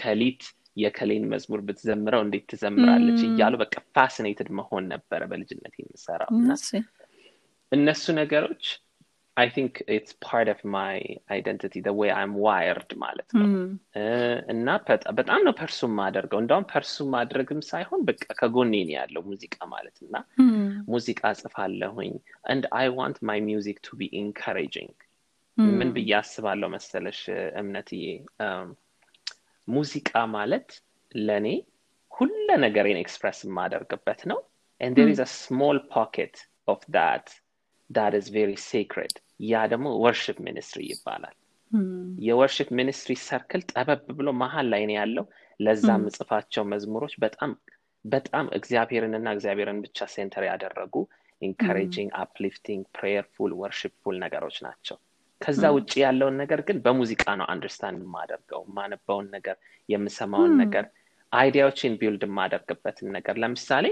ከሊት 0.00 0.42
የከሌን 0.76 1.24
መዝሙር 1.32 1.60
ብትዘምረው 1.68 2.22
እንዴት 2.24 2.44
ትዘምራለች? 2.50 3.20
እያሉ 3.28 3.54
በቃ 3.62 3.74
fascinated 3.96 4.48
መሆን 4.58 4.84
ነበረ 4.92 5.20
በልጅነት 5.30 5.74
የምሰራው። 5.80 6.30
እነሱ 7.72 8.04
ነገሮች 8.20 8.64
I 9.40 9.48
think 9.56 9.74
it's 9.96 10.12
part 10.24 10.48
of 10.52 10.60
my 10.74 10.98
identity 11.34 11.74
the 11.86 11.90
way 11.98 12.10
I'm 12.18 12.32
wired 12.44 12.90
ማለት 13.04 13.28
ነው. 13.38 13.46
እና 14.54 14.68
በጣም 15.18 15.40
ነው 15.46 15.54
pursue 15.60 15.88
ማደርገው. 15.98 16.40
እንደውም 16.42 16.66
pursue 16.72 16.96
ማድረግም 17.14 17.60
ሳይሆን 17.70 18.00
በቃ 18.08 18.24
ከጎኔ 18.40 18.74
ያለው 18.96 19.22
ሙዚቃ 19.30 19.56
ማለት 19.74 19.96
እና 20.06 20.14
ሙዚቃ 20.94 21.22
ጽፋለሁኝ 21.42 22.12
and 22.52 22.66
I 22.80 22.88
want 22.98 23.18
my 23.30 23.40
music 23.48 23.80
to 23.88 23.98
be 24.00 24.10
encouraging 24.22 24.96
ምን 25.78 25.88
ብዬ 25.96 26.12
አስባለሁ 26.20 26.68
መሰለሽ 26.74 27.20
እምነትዬ? 27.62 28.04
ሙዚቃ 29.68 30.10
ማለት 30.36 30.68
ለእኔ 31.12 31.48
ሁለ 32.12 32.48
ነገሬን 32.64 33.00
express 33.04 33.40
የማደርግበት 33.46 34.22
ነው። 34.32 34.40
And 34.80 34.96
there 34.96 35.08
is 35.08 35.20
a 35.20 35.30
small 35.40 35.78
pocket 35.94 36.34
of 36.68 36.78
that 36.88 37.26
that 37.90 38.12
is 38.14 38.26
very 38.30 38.56
sacred 38.72 39.14
ያ 39.48 39.62
ደግሞ 39.72 39.88
worship 40.02 40.38
ministry 40.46 40.80
ይባላል። 40.90 41.36
የ 42.22 42.32
worship 42.32 42.68
ministry 42.78 43.12
circle 43.24 43.62
ጠበብ 43.72 44.00
ብሎ 44.18 44.28
መሀል 44.40 44.66
ላይ 44.72 44.82
ነው 44.88 44.96
ያለው። 44.98 45.26
ለዛ 45.60 45.86
ምጽፋቸው 46.04 46.64
መዝሙሮች 46.72 47.14
በጣም 47.24 47.50
በጣም 48.04 48.46
እግዚአብሔርንና 48.58 49.28
እግዚአብሔርን 49.36 49.80
ብቻ 49.84 50.06
center 50.12 50.44
ያደረጉ 50.48 50.94
encouraging 51.42 52.10
uplifting 52.22 52.82
prayerful 52.96 53.52
worshipful 53.60 54.16
ነገሮች 54.24 54.56
ናቸው። 54.66 54.96
ከዛ 55.40 55.62
ውጭ 55.76 55.92
ያለውን 56.02 56.36
ነገር 56.42 56.60
ግን 56.68 56.78
በሙዚቃ 56.84 57.24
ነው 57.40 57.46
understand 57.52 58.00
የማደርገው 58.04 58.62
የማነበውን 58.66 59.28
ነገር 59.36 59.56
የምሰማውን 59.88 60.54
ነገር 60.62 60.86
idea 61.32 61.58
ዎችን 61.58 61.96
build 62.00 62.24
የማደርግበትን 62.28 63.08
ነገር። 63.16 63.36
ለምሳሌ 63.42 63.86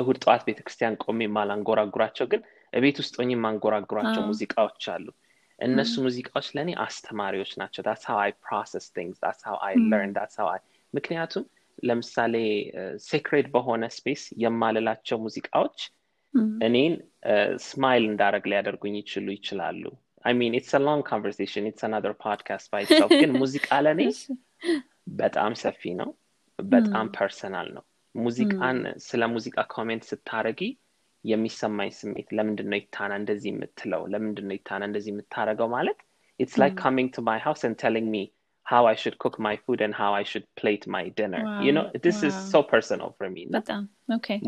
እሁድ 0.00 0.16
ጠዋት 0.22 0.42
ቤተክርስቲያን 0.48 0.98
ቆሜ 1.04 1.20
ማላንጎራጉራቸው 1.36 2.26
ግን 2.32 2.40
ቤት 2.74 2.96
ውስጥ 3.02 3.14
ሆኜ 3.20 3.30
የማንጎራጉራቸው 3.34 4.22
ሙዚቃዎች 4.22 4.84
አሉ። 4.88 5.06
እነሱ 5.58 5.94
ሙዚቃዎች 6.02 6.46
ለእኔ 6.56 6.70
አስተማሪዎች 6.84 7.50
ናቸው። 7.56 7.82
that's 7.82 8.02
how 8.10 8.18
I 8.18 8.30
process 8.46 8.86
things 8.94 9.18
that's 9.20 9.40
how 9.46 9.58
I 9.66 9.74
learn 9.90 10.12
that's 10.12 10.34
how 10.40 10.48
I 10.54 10.60
ምክንያቱም 10.94 11.44
ለምሳሌ 11.84 12.34
sacred 13.04 13.46
በሆነ 13.50 13.84
space 13.96 14.24
የማልላቸው 14.36 15.18
ሙዚቃዎች 15.18 15.78
እኔን 16.60 16.94
smile 17.64 18.04
እንዳደረግ 18.10 18.44
ሊያደርጉኝ 18.46 18.96
ይችሉ 18.96 19.26
ይችላሉ። 19.30 19.84
I 20.24 20.32
mean, 20.32 20.54
it's 20.54 20.72
a 20.72 20.78
long 20.78 21.02
conversation. 21.02 21.66
It's 21.66 21.82
another 21.82 22.14
podcast 22.16 22.70
by 22.70 22.80
itself. 22.80 23.10
ግን 23.12 23.30
ሙዚቃ 23.42 23.68
ለእኔ 23.80 24.02
በጣም 25.14 25.52
ሰፊ 25.54 25.92
ነው። 25.94 26.10
በጣም 26.58 27.06
personal 27.18 27.68
ነው። 27.74 27.84
ሙዚቃን 28.14 28.78
ስለ 28.98 29.22
ሙዚቃ 29.26 29.56
comment 29.74 30.04
ስታረጊ 30.04 30.60
የሚሰማኝ 31.24 31.90
ስሜት 32.00 32.28
ለምንድን 32.38 32.68
ነው 32.72 32.78
ይታና 32.82 33.12
እንደዚህ 33.22 33.50
የምትለው 33.52 34.02
ለምንድን 34.14 34.46
ነው 34.50 34.56
ይታና 34.58 34.82
እንደዚህ 34.90 35.12
የምታረገው 35.14 35.70
ማለት 35.76 36.00
it's 36.40 36.56
like 36.58 36.76
coming 36.76 37.08
to 37.10 37.20
my 37.22 37.38
house 37.38 37.62
and 37.64 37.78
telling 37.78 38.10
me 38.10 38.22
how 38.66 38.86
I 38.86 38.94
should 38.94 39.18
cook 39.18 39.38
my 39.38 39.56
food 39.56 39.80
and 39.80 39.94
how 39.94 40.14
I 40.14 40.22
should 40.22 40.46
plate 40.56 40.86
my 40.86 41.08
dinner. 41.10 41.42
Wow. 41.44 41.60
You 41.60 41.72
know, 41.72 41.90
this 42.02 42.22
wow. 42.22 42.28
is 42.28 42.34
so 42.52 42.62
personal 42.64 43.10
for 43.18 43.28
me. 43.30 43.42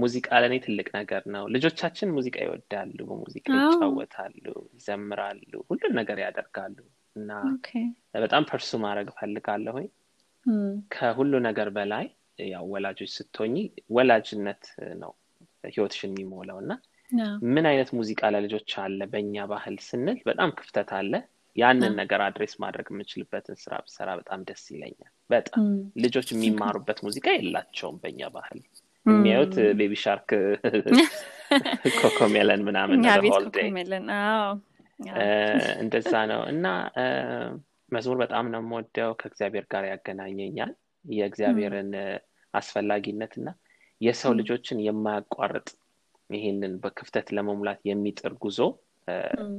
ሙዚቃ 0.02 0.28
ለእኔ 0.42 0.54
ትልቅ 0.66 0.88
ነገር 0.98 1.22
ነው። 1.34 1.44
ልጆቻችን 1.54 2.08
ሙዚቃ 2.16 2.36
ይወዳሉ፣ 2.44 2.98
ሙዚቃ 3.24 3.46
ይጫወታሉ፣ 3.58 4.44
ይዘምራሉ፣ 4.78 5.52
ሁሉን 5.70 5.94
ነገር 6.00 6.18
ያደርጋሉ 6.26 6.76
እና 7.16 7.30
በጣም 8.24 8.44
pursue 8.52 8.70
ማድረግ 8.86 9.08
እፈልጋለሁኝ። 9.14 9.88
ከሁሉ 10.96 11.32
ነገር 11.48 11.68
በላይ 11.76 12.06
ያው 12.54 12.64
ወላጆች 12.74 13.10
ስትሆኝ 13.18 13.54
ወላጅነት 13.96 14.64
ነው 15.02 15.12
ህይወትሽን 15.68 16.12
የሚሞላው 16.14 16.58
እና 16.62 16.72
ምን 17.48 17.64
አይነት 17.70 17.90
ሙዚቃ 17.98 18.20
ለልጆች 18.34 18.70
አለ 18.82 19.00
በእኛ 19.10 19.44
ባህል 19.50 19.76
ስንል 19.86 20.18
በጣም 20.28 20.50
ክፍተት 20.58 20.90
አለ። 20.98 21.12
ያንን 21.56 21.92
ነገር 22.00 22.20
address 22.24 22.54
ማድረግ 22.62 22.86
የምችልበትን 22.92 23.56
ስራ 23.60 23.74
ብሰራ 23.84 24.08
በጣም 24.18 24.40
ደስ 24.48 24.64
ይለኛል። 24.72 25.12
በጣም 25.30 25.66
ልጆች 26.02 26.28
የሚማሩበት 26.34 26.98
ሙዚቃ 27.06 27.26
የላቸውም 27.36 27.96
በእኛ 28.02 28.28
ባህል። 28.34 28.60
የሚያዩት 29.06 29.54
Baby 29.78 29.94
Shark 30.02 30.30
Cocomelon 32.00 32.62
ምናምን 32.68 33.02
እንደዛ 35.80 36.12
ነው 36.30 36.40
እና 36.52 36.66
መዝሙር 37.92 38.16
በጣም 38.22 38.46
ነው 38.52 38.60
የምወደው። 38.62 39.10
ከእግዚአብሔር 39.20 39.64
ጋር 39.72 39.84
ያገናኘኛል 39.90 40.70
የእግዚአብሔርን 41.04 41.90
አስፈላጊነት 42.54 43.32
እና 43.40 43.48
የሰው 44.00 44.32
ልጆችን 44.38 44.84
የማያቋርጥ 44.86 45.68
ይሄንን 46.30 46.72
በክፍተት 46.82 47.26
ለመሙላት 47.36 47.80
የሚጥር 47.88 48.32
ጉዞ 48.42 48.58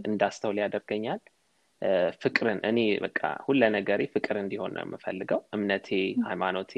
እንዳስተውል 0.08 0.58
ያደርገኛል። 0.64 1.22
ፍቅርን 2.22 2.60
እኔ 2.70 2.80
በቃ 3.04 3.20
ሁለ 3.46 3.62
ነገሬ 3.76 4.02
ፍቅር 4.14 4.36
እንዲሆን 4.42 4.72
ነው 4.76 4.84
የምፈልገው። 4.86 5.42
እምነቴ 5.56 5.90
ሃይማኖቴ 6.28 6.74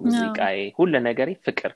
ሙዚቃዬ 0.00 0.58
ሁለ 0.78 0.94
ነገሬ 1.06 1.30
ፍቅር። 1.46 1.72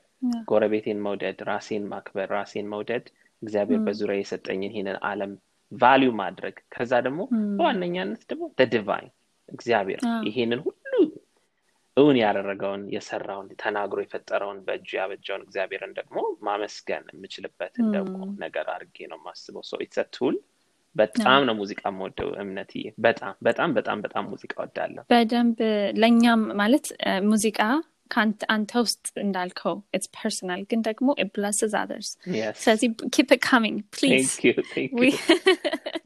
ጎረቤቴን 0.49 0.99
መውደድ 1.05 1.39
ራሴን 1.49 1.83
ማክበር 1.91 2.27
ራሴን 2.35 2.67
መውደድ 2.73 3.05
እግዚአብሔር 3.41 3.79
በዙሪያ 3.85 4.17
የሰጠኝን 4.19 4.65
ይህንን 4.69 4.97
አለም 5.09 5.33
value 5.71 6.11
ማድረግ። 6.19 6.55
ከዛ 6.75 6.91
ደግሞ 7.05 7.21
በዋነኛነት 7.57 8.21
ደግሞ 8.31 8.45
divine 8.71 9.11
እግዚአብሔር 9.49 9.99
ይሄንን 10.27 10.59
ሁሉ 10.65 10.75
እውን 11.99 12.17
ያደረገውን 12.21 12.83
የሰራውን 12.95 13.47
ተናግሮ 13.61 13.99
የፈጠረውን 14.03 14.59
በእጁ 14.67 14.89
ያበጀውን 14.99 15.45
እግዚአብሔርን 15.45 15.93
ደግሞ 15.99 16.17
ማመስገን 16.47 17.05
የምችልበትን 17.13 17.87
ደግሞ 17.97 18.15
ነገር 18.43 18.67
አድርጌ 18.75 19.07
ነው 19.11 19.19
የማስበው። 19.21 19.65
ሰው 19.69 19.79
it's 19.85 20.09
tool 20.17 20.37
በጣም 20.95 21.41
ነው 21.47 21.55
ሙዚቃ 21.59 21.81
የምወደው 21.89 22.29
እምነት 22.41 22.71
በጣም 22.99 23.33
በጣም 23.41 23.69
በጣም 23.77 23.97
በጣም 24.05 24.25
ሙዚቃ 24.31 24.53
ወዳለሁ 24.63 25.03
በደንብ 25.11 25.59
ለእኛም 25.99 26.43
ማለት 26.61 26.87
ሙዚቃ 27.27 27.59
አንተ 28.53 28.71
ውስጥ 28.83 29.07
እንዳልከው 29.23 29.75
it's 29.95 30.09
personal 30.15 30.61
ግን 30.69 30.79
ደግሞ 30.87 31.07
blesses 31.33 31.73
others 31.81 32.09
ስለዚህ 32.61 32.89
keep 33.15 33.31
coming 33.45 33.77
please 33.95 34.29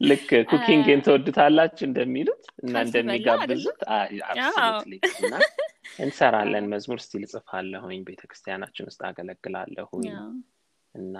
ልክ 0.02 0.28
cooking 0.52 0.89
ን 0.89 1.00
ተወድታላችሁ 1.06 1.84
እንደሚሉት 1.88 2.44
እና 2.64 2.74
እንደሚጋብዙት? 2.86 3.80
እና 5.20 5.34
እንሰራለን 5.98 6.66
መዝሙር 6.72 7.00
still 7.04 7.24
ጽፋለሁኝ 7.32 8.00
ቤተክርስቲያናችን 8.08 8.88
ውስጥ 8.88 9.00
አገለግላለሁኝ 9.08 10.06
እና 10.94 11.16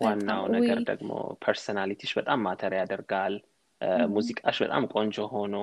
ዋናው 0.00 0.42
ነገር 0.54 0.78
ደግሞ 0.88 1.10
personality 1.44 1.96
ሽ 1.96 2.10
በጣም 2.18 2.42
matter 2.46 2.72
ያደርጋል። 2.78 3.34
ሙዚቃሽ 4.14 4.56
በጣም 4.64 4.84
ቆንጆ 4.94 5.26
ሆኖ 5.32 5.56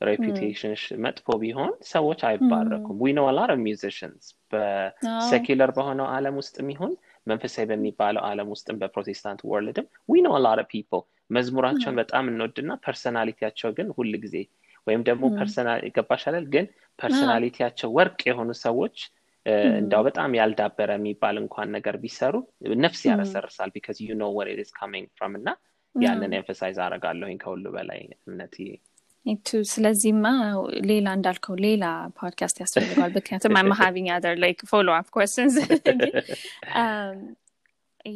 reputation 0.00 0.63
ሽ 0.63 0.82
መጥፎ 1.04 1.26
ቢሆን 1.42 1.72
ሰዎች 1.90 2.20
አይባረኩም። 2.28 3.00
we 3.02 3.10
know 3.16 3.22
a 3.38 3.41
lot 3.41 3.50
of 3.64 3.75
musicians 3.75 4.26
በ 4.52 4.78
secular 4.78 5.70
በሆነው 5.76 6.06
አለም 6.14 6.36
ውስጥ 6.40 6.54
የሚሆን 6.62 6.92
መንፈሳዊ 7.26 7.64
በሚባለው 7.70 8.22
አለም 8.28 8.48
ውስጥም 8.54 8.78
በፕሮቴስታንት 8.80 9.40
ወርልድም 9.50 9.88
ዊ 10.08 10.22
ኖ 10.26 10.38
ላር 10.46 10.60
ፒፕል 10.72 11.02
መዝሙራቸውን 11.30 11.98
በጣም 12.00 12.24
እንወድና 12.30 12.72
personality 12.84 13.37
ያቸው 13.37 13.70
ግን 13.76 13.88
ሁል 13.96 14.12
ጊዜ 14.24 14.36
ወይም 14.86 15.02
ደግሞ 15.08 15.24
ይገባሻላል 15.86 16.46
ግን 16.54 16.66
personality 16.98 17.54
ያቸው 17.54 17.90
ወርቅ 17.98 18.20
የሆኑ 18.28 18.50
ሰዎች 18.62 18.96
እንዳው 19.76 20.02
በጣም 20.06 20.30
ያልዳበረ 20.38 20.90
የሚባል 20.98 21.36
እንኳን 21.42 21.68
ነገር 21.76 21.94
ቢሰሩ 22.02 22.34
ነፍስ 22.82 23.02
ያረሰርሳል 23.08 23.70
because 23.74 23.98
you 24.04 24.16
know 24.20 24.26
where 24.36 24.48
he's 24.54 24.70
coming 24.78 25.06
from 25.18 25.34
እና 25.40 25.48
ያንን 25.94 26.34
emphasize 26.38 26.78
አረጋለሁኝ 26.84 27.36
ከሁሉ 27.42 27.64
በላይ 27.76 28.00
እምነት 28.22 28.56
ስለዚህማ 29.70 30.26
ሌላ 30.90 31.08
እንዳልከው 31.16 31.56
ሌላ 31.64 31.84
ፖድካስት 32.18 32.58
ያስፈልገዋል። 32.62 33.10
ምክንያቱም 33.16 33.56
having 33.80 34.08
other 34.14 34.36
like 34.44 34.60
follow 34.70 34.88
up 34.98 35.08
questions 35.16 35.56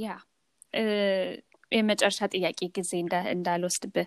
ያ 0.00 0.14
የመጨረሻ 1.72 2.20
ጥያቄ 2.34 2.60
ጊዜ 2.76 2.92
እንዳልወስድብህ 3.34 4.06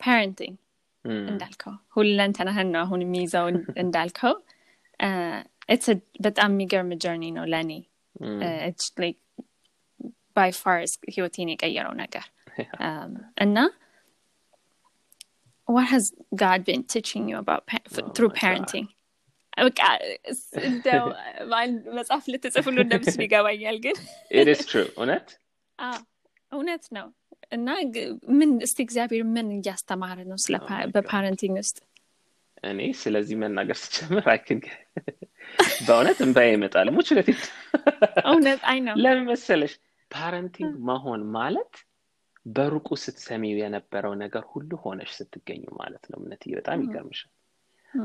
parenting 0.00 0.56
እንዳልከው 1.30 1.74
ሁለንተናህን 1.96 2.68
ነው 2.74 2.80
አሁን 2.86 3.02
የሚይዘው 3.04 3.46
እንዳልከው 3.82 4.34
በጣም 6.26 6.50
የሚገርም 6.54 6.90
journey 7.04 7.24
ነው 7.38 7.44
ለእኔ 7.52 7.72
by 10.36 10.50
far 10.62 10.78
ህይወቴን 11.14 11.50
የቀየረው 11.54 11.94
ነገር 12.02 12.26
እና 13.46 13.58
what 15.68 15.86
has 15.86 16.04
God 16.34 16.60
been 16.68 16.82
teaching 16.92 17.24
you 17.30 17.36
about 17.42 17.62
oh 17.72 18.08
through 18.16 18.32
parenting? 18.40 18.86
በቃ 19.66 19.80
እንደው 20.68 21.04
መጽሐፍ 21.98 22.24
ልትጽፍ 22.32 22.64
ሁሉ 22.68 22.78
እንደምስል 22.84 23.22
ይገባኛል 23.24 23.76
ግን 23.84 23.96
እውነት 25.00 25.28
እውነት 26.52 26.84
ነው 26.96 27.06
እና 27.52 27.68
ምን 28.34 28.50
እስቲ 28.66 28.78
እግዚአብሔር 28.84 29.22
ምን 29.30 29.48
እያስተማረ 29.56 30.18
ነው 30.30 30.38
ስለ 30.44 30.56
በ 30.94 31.05
parenting 31.05 31.56
ውስጥ? 31.60 31.78
እኔ 32.62 32.80
ስለዚህ 33.00 33.36
መናገር 33.42 33.76
ስጀምር 33.82 34.26
አይኔን 34.32 34.60
በእውነት 35.86 36.18
እንባ 36.24 36.38
ይመጣል። 36.46 36.88
ሙች 36.96 37.08
ለፊት 37.16 37.42
እውነት? 38.26 38.60
አይ 38.70 38.78
ነው። 38.86 38.94
ለምን 39.04 39.24
መሰለሽ? 39.30 39.72
parenting 40.10 40.72
መሆን 40.88 41.22
ማለት 41.34 41.72
በሩቁ 42.46 42.88
ስትሰሚው 43.02 43.56
የነበረው 43.60 44.14
ነገር 44.22 44.44
ሁሉ 44.52 44.70
ሆነሽ 44.84 45.10
ስትገኙ 45.18 45.64
ማለት 45.80 46.04
ነው። 46.10 46.18
እምነት 46.20 46.42
በጣም 46.54 46.82
ይገርምሻል። 46.84 47.32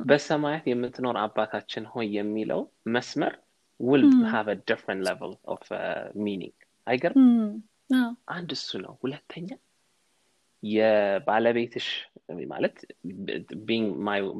በሰማያት 0.06 0.66
የምትኖር 0.70 1.18
አባታችን 1.24 1.84
ሆይ 1.92 2.08
የሚለው 2.18 2.62
መስመር 2.96 3.34
will 3.80 4.04
have 4.32 4.48
different 4.68 5.04
level 5.08 5.34
of 5.54 5.66
meaning 6.26 6.56
አይገርም 6.88 7.26
አንድ 8.34 8.50
እሱ 8.56 8.70
ነው። 8.84 8.94
ሁለተኛ 9.02 9.48
የባለቤትሽ 10.64 11.88
ማለት 12.52 12.78
being 13.68 13.88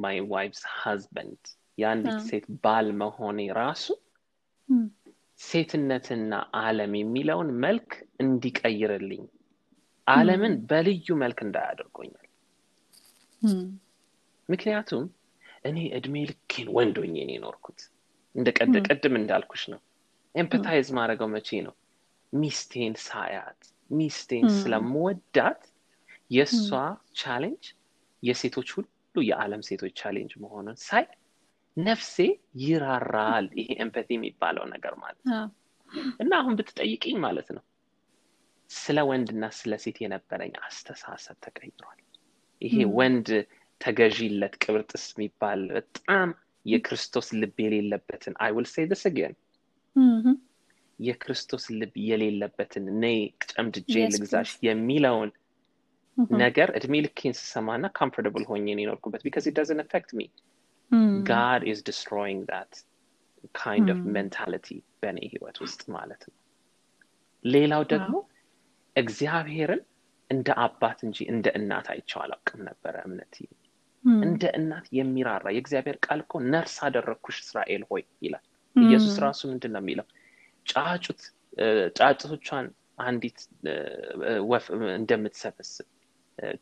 my 0.04 0.18
wife's 0.32 0.62
husband 0.76 1.42
የአንዲት 1.78 2.20
ሴት 2.28 2.46
ባል 2.64 2.86
መሆኔ 3.00 3.40
ራሱ 3.58 3.86
ሴትነትና 5.40 6.32
አለም 6.60 6.92
የሚለውን 6.98 7.50
መልክ 7.64 7.90
እንዲቀይርልኝ 8.22 9.24
አለምን 10.06 10.54
በልዩ 10.68 11.06
መልክ 11.22 11.38
እንዳይ 11.46 11.74
አድርጎኛል። 11.74 12.22
ምክንያቱም 14.48 15.04
እኔ 15.64 15.78
እድሜ 15.96 16.16
ልኬን 16.30 16.68
ወንድ 16.76 16.95
ሆኜ 16.95 17.14
ነው 17.20 17.34
የኖርኩት። 17.34 17.80
እንደ 18.34 18.48
ቅድም 18.88 19.14
እንዳልኩሽ 19.20 19.62
ነው። 19.72 19.80
empathize 20.34 20.88
ማድረገው 20.96 21.28
መቼ 21.34 21.48
ነው 21.66 21.74
ሚስቴን 22.32 22.94
ሳያት 23.04 23.60
ሚስቴን 23.90 24.46
ስለምወዳት 24.56 25.62
የእሷ 26.30 26.68
challenge 27.20 27.64
የሴቶች 28.22 28.68
ሁሉ 28.76 28.86
የዓለም 29.24 29.62
ሴቶች 29.68 29.92
challenge 30.00 30.32
መሆኑን 30.42 30.76
ሳይ 30.82 31.04
ነፍሴ 31.76 32.14
ይራራል። 32.62 33.46
ይሄ 33.58 33.68
empathy 33.84 34.08
የሚባለው 34.16 34.64
ነገር 34.74 34.94
ማለት 35.02 35.24
እና 36.20 36.32
አሁን 36.40 36.54
ብትጠይቅኝ 36.58 37.16
ማለት 37.24 37.48
ነው 37.56 37.64
ስለ 38.70 38.98
ወንድና 39.08 39.44
ስለ 39.58 39.72
ሴት 39.82 39.98
የነበረኝ 40.04 40.54
አስተሳሰብ 40.62 41.36
ተቀይሯል። 41.44 42.00
ይሄ 42.62 42.76
ወንድ 42.98 43.28
ተገዢለት 43.80 44.54
ቅብርጥስ 44.62 45.04
የሚባል 45.14 45.62
በጣም 45.76 46.28
የክርስቶስ 46.66 47.28
ልብ 47.40 47.56
የሌለበትን 47.64 48.34
I 48.44 48.50
will 48.56 48.66
say 48.72 48.86
again 49.18 49.34
የክርስቶስ 50.98 51.64
ልብ 51.78 51.94
የሌለበትን 52.06 52.84
ነይ 53.02 53.18
ጨምድጄ 53.50 53.92
ልግዛሽ 54.14 54.50
የሚለውን 54.66 55.30
ነገር 56.38 56.68
እድሜ 56.78 56.94
ልኬን 57.04 57.34
ስሰማና 57.38 57.86
comfortable 57.98 58.44
ሆኜ 58.50 58.66
የኖርኩበት 58.74 59.22
because 59.26 59.46
it 59.50 59.56
doesn't 59.58 59.80
affect 59.82 60.10
me 60.18 60.22
God 61.28 61.62
is 61.70 61.80
destroying 61.88 62.40
that 62.50 62.72
kind 63.54 63.88
of 63.94 64.00
mentality 64.14 64.68
በእኔ 65.00 65.18
ህይወት 65.32 65.56
ውስጥ 65.64 65.82
ማለት 65.96 66.22
ነው። 66.28 66.36
ሌላው 67.44 67.82
ደግሞ 67.92 68.14
እግዚአብሔርን 68.96 69.82
እንደ 70.30 70.48
አባት 70.64 70.98
እንጂ 71.06 71.18
እንደ 71.32 71.46
እናት 71.58 71.86
አይቸው 71.92 72.20
አላውቅም 72.22 72.60
ነበረ 72.68 72.94
እምነት 73.06 73.34
እንደ 74.24 74.44
እናት 74.58 74.86
የሚራራ 74.96 75.46
የእግዚአብሔር 75.54 75.96
ቃል 76.04 76.20
እኮ 76.24 76.40
ነርስ 76.52 76.76
አደረግኩሽ 76.86 77.36
እስራኤል 77.44 77.82
ሆይ 77.90 78.02
ይላል። 78.22 78.44
ኢየሱስ 78.76 79.14
ራሱ 79.24 79.40
ምንድን 79.52 79.72
ነው 79.74 79.82
የሚለው 79.82 80.06
ጫጩት 80.66 81.20
ጫጩቶቿን 81.98 82.66
አንዲት 83.04 83.38
ወፍ 84.50 84.66
እንደምትሰበስብ 84.96 85.86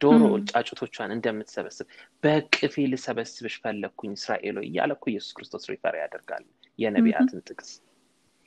ዶሮ 0.01 0.21
ጫጩቶቿን 0.51 1.11
እንደምትሰበስብ 1.15 1.87
በቅፌ 2.23 2.75
ልሰበስብሽ 2.93 3.55
ፈለግኩኝ 3.63 4.13
እስራኤል 4.19 4.59
እያለ 4.65 4.93
እኮ 4.97 5.05
ኢየሱስ 5.13 5.33
ክርስቶስ 5.37 5.65
refer 5.73 5.97
ያደርጋል 6.03 6.45
የነቢያትን 6.79 7.41
ጥቅስ። 7.49 7.71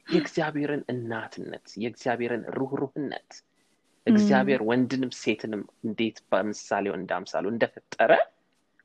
የእግዚአብሔርን 0.08 0.84
እናትነት 0.93 1.68
የእግዚአብሔርን 1.82 2.43
ሩህሩህነት 2.58 3.32
እግዚአብሔር 4.08 4.62
ወንድንም 4.70 5.12
ሴትንም 5.22 5.64
እንዴት 5.84 6.18
በምሳሌው 6.30 6.93
እንደአምሳሉ 6.99 7.45
እንደፈጠረ 7.53 8.12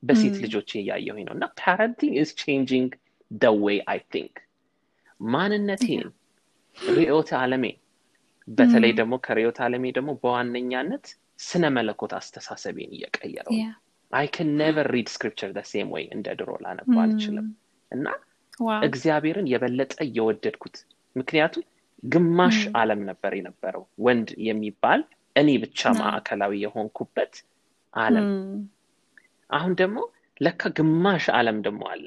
በሴት 0.03 0.37
ልጆች 0.45 0.71
እያየሁኝ 0.79 1.25
ነው። 1.29 1.35
እና 1.37 1.47
parenting 1.61 2.15
is 2.23 2.31
changing 2.41 2.91
the 3.31 3.53
way 3.61 3.79
I 3.93 4.01
think 4.13 4.35
ማንነቴን 5.21 6.07
ርዕዮተ 6.77 7.31
አለሜ 7.41 7.65
በተለይ 8.49 8.93
ደግሞ 9.01 9.15
ከርዕዮተ 9.27 9.59
አለሜ 9.67 9.85
ደግሞ 9.99 10.11
በዋነኛነት 10.23 11.07
ስነ 11.41 11.65
መለኮት 11.77 12.13
አስተሳሰቤን 12.19 12.91
እየቀየረው 12.97 13.55
I 14.13 14.27
can 14.35 14.49
never 14.61 14.89
read 14.95 15.09
scripture 15.13 15.51
the 15.57 15.61
same 15.71 15.91
way 15.95 16.05
እንደ 16.17 16.29
ድሮ 16.39 16.51
ላነባ 16.65 16.97
አልችልም። 17.05 17.47
እና 17.93 18.07
እግዚአብሔርን 18.87 19.47
የበለጠ 19.53 19.95
እየወደድኩት 20.07 20.77
ምክንያቱም 21.17 21.65
ግማሽ 22.05 22.59
አለም 22.81 23.01
ነበር 23.09 23.33
የነበረው። 23.39 23.85
ወንድ 24.07 24.29
የሚባል 24.47 25.01
እኔ 25.37 25.49
ብቻ 25.63 25.81
ማዕከላዊ 26.01 26.53
የሆንኩበት 26.65 27.35
አለም 27.95 28.29
አሁን 29.51 29.73
ደግሞ 29.81 29.99
ለካ 30.41 30.71
ግማሽ 30.79 31.25
አለም 31.39 31.59
ደግሞ 31.67 31.83
አለ 31.93 32.07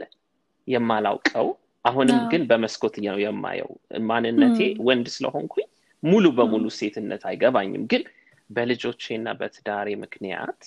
የማላውቀው 0.68 1.48
አሁንም 1.86 2.20
ግን 2.32 2.44
በመስኮት 2.50 2.96
ነው 3.06 3.18
የማየው። 3.24 3.72
ማንነቴ 4.08 4.60
ወንድ 4.88 5.08
ስለሆንኩኝ 5.16 5.68
ሙሉ 6.04 6.26
በሙሉ 6.38 6.66
ሴትነት 6.78 7.24
አይገባኝም። 7.30 7.84
ግን 7.92 8.04
በልጆቼና 8.50 9.28
በትዳሬ 9.40 9.88
ምክንያት 10.04 10.62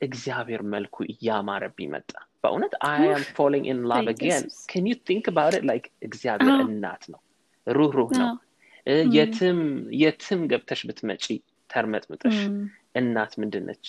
እግዚአብሔር 0.00 0.62
መልኩ 0.72 0.96
እያማረብኝ 1.12 1.88
መጣ። 1.94 2.10
በእውነት 2.42 2.74
I'm 2.88 3.04
falling 3.36 3.64
in 3.70 3.80
love 3.90 4.04
again 4.12 4.44
can 4.70 4.84
you 4.88 4.96
think 5.08 5.24
about 5.32 5.64
like 5.70 5.86
እግዚአብሔር 6.06 6.60
እናት 6.66 7.04
ነው። 7.12 7.20
ሩህሩህ 7.66 8.10
ነው። 8.20 8.30
የትም 9.16 9.58
የትም 10.02 10.42
ገብተሽ 10.50 10.82
ብትመጪ 10.88 11.24
ተርመጥምጠሽ 11.70 12.38
እናት 12.98 13.32
ምንድን 13.40 13.64
ነች? 13.68 13.86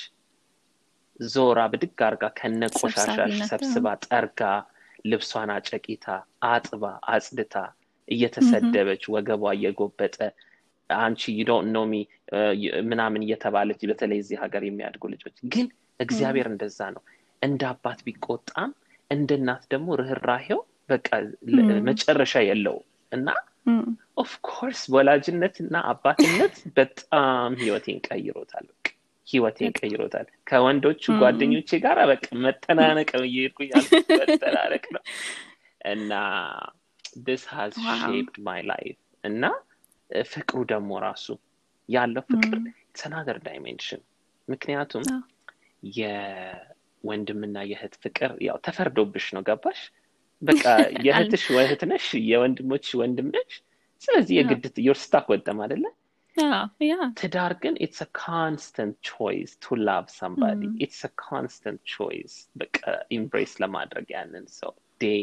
ዞራ 1.28 1.60
ብድግ 1.72 2.02
አርጋ 2.08 2.24
ከነ 2.38 2.62
ቆሻሻሽ 2.78 3.38
ሰብስባ 3.50 3.88
ጠርጋ 4.06 4.42
ልብሷን 5.06 5.52
አጨቂታ 5.56 6.06
አጥባ 6.50 6.84
አጽድታ 7.14 7.56
እየተሰደበች 8.08 9.04
ወገቧ 9.16 9.44
እየጎበጠ 9.56 10.16
አንቺ 10.90 11.32
ዩዶን 11.40 11.68
ኖሚ 11.76 11.94
ምናምን 12.90 13.24
እየተባለች 13.26 13.82
በተለይ 13.90 14.20
እዚህ 14.24 14.38
ሀገር 14.44 14.64
የሚያድጉ 14.68 15.04
ልጆች 15.14 15.36
ግን 15.54 15.68
እግዚአብሔር 16.00 16.48
እንደዛ 16.52 16.80
ነው። 16.96 17.04
እንደ 17.42 17.62
አባት 17.72 18.00
ቢቆጣም 18.08 18.72
እንደ 19.12 19.30
እናት 19.40 19.64
ደግሞ 19.74 19.98
ርኅራሄው 20.02 20.60
በቃ 20.90 21.08
መጨረሻ 21.90 22.34
የለው 22.48 22.78
እና 23.12 23.28
of 24.24 24.38
course 24.38 24.82
ወላጅነት 24.94 25.56
እና 25.64 25.76
አባትነት 25.92 26.56
በጣም 26.78 27.52
ህይወቴን 27.62 28.00
ቀይሮታል 28.08 28.68
ህይወቴን 29.30 29.74
ቀይሮታል። 29.80 30.28
ከወንዶቹ 30.50 31.04
ጓደኞቼ 31.22 31.80
ጋር 31.86 32.00
በቃ 32.12 32.26
መጠናነቅ 32.46 33.10
እየሄድኩ 33.22 33.60
መጠናነቅ 34.22 34.86
ነው። 34.96 35.04
እና 35.86 36.14
this 37.20 37.44
has 37.48 37.74
shaped 37.96 38.38
my 38.42 38.60
life. 38.64 38.98
እና 39.24 39.44
ፍቅሩ 40.30 40.60
ደግሞ 40.72 40.92
ራሱ 41.06 41.26
ያለው 41.90 42.24
ፍቅር 42.30 42.58
ተናገር 43.00 43.38
dimension 43.46 44.02
ምክንያቱም 44.48 45.04
የወንድምና 46.00 47.58
የእህት 47.72 47.96
ፍቅር 48.04 48.32
ያው 48.48 48.58
ተፈርዶብሽ 48.66 49.28
ነው። 49.36 49.44
ገባሽ? 49.50 49.82
በቃ 50.42 50.64
የእህትሽ 51.06 51.46
እህት 51.58 51.82
ነሽ 51.92 52.08
የወንድሞች 52.32 52.88
ወንድም 53.02 53.30
ነሽ። 53.36 53.54
ስለዚህ 54.02 54.34
የግድ 54.40 54.76
የርስታክ 54.88 55.26
ወጠም 55.34 55.58
አደለ 55.66 55.86
ትዳር 57.20 57.54
ግን 57.64 57.76
it's 57.86 58.02
constant 58.22 58.98
choice 59.12 59.52
to 59.66 59.78
love 59.88 60.06
somebody 60.20 60.62
it's 60.86 61.02
constant 61.26 61.82
choice 61.96 62.36
በቃ 62.62 62.80
embrace 63.18 63.54
ለማድረግ 63.64 64.08
ያንን 64.18 64.46
ሰው 64.60 64.74
day 65.04 65.22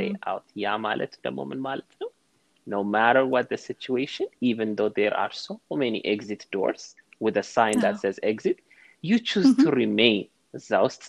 day 0.00 0.12
out 0.32 0.48
yeah 0.64 0.76
ማለት 0.88 1.14
ደግሞ 1.26 1.40
ምን 1.52 1.62
ማለት 1.68 1.92
ነው 2.02 2.10
no. 2.66 2.82
Matter 2.82 3.24
what 3.26 3.48
the 3.48 3.58
situation 3.58 4.26
even 4.40 4.74
though 4.74 4.88
there 4.88 5.14
are 5.14 5.32
so 5.32 5.60
many 5.70 6.00
exit 6.04 6.46
doors 6.50 6.84
with 7.20 7.36
a 7.36 7.42
sign 7.42 7.78
that 7.80 8.00
says 8.00 8.18
exit 8.22 8.58
you 9.04 9.18
choose 9.30 9.50
to 9.64 9.68
remain 9.82 10.22
እዛ 10.58 10.70
ውስጥ 10.86 11.04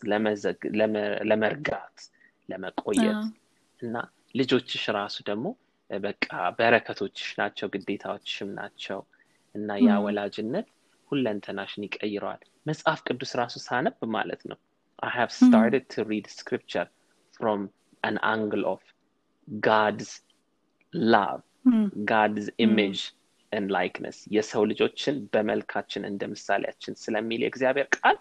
ለመርጋት 1.30 1.98
ለመቆየት 2.50 3.20
እና 3.82 3.96
ልጆችሽ 4.40 4.84
ራሱ 4.98 5.18
ደግሞ 5.30 5.46
በቃ 5.90 6.28
በረከቶችሽ 6.58 7.28
ናቸው 7.42 7.68
ግዴታዎችሽም 7.74 8.50
ናቸው 8.60 9.00
እና 9.56 9.78
ያ 9.86 9.98
ወላጅነት 10.06 10.68
ሁለንተናሽን 11.12 11.86
ይቀይረዋል። 11.88 12.42
መጽሐፍ 12.66 13.00
ቅዱስ 13.08 13.32
ራሱ 13.42 13.56
ሳነብ 13.68 13.98
ማለት 14.18 14.44
ነው። 14.52 14.58
I 15.00 15.12
have 15.12 15.32
started 15.40 15.84
to 15.90 16.00
read 16.04 16.26
scripture 16.34 16.88
from 17.40 17.60
an 18.04 18.16
angle 18.26 18.64
of 18.66 18.82
god's 19.48 20.10
love 20.94 21.42
god's 22.06 22.46
image 22.60 23.02
and 23.52 23.66
likeness. 23.72 24.18
የሰው 24.36 24.64
ልጆችን 24.72 25.16
በመልካችን 25.34 26.04
እንደ 26.10 26.22
ምሳሌያችን 26.34 26.94
ስለሚል 27.04 27.42
የእግዚአብሔር 27.44 27.88
ቃል 27.98 28.18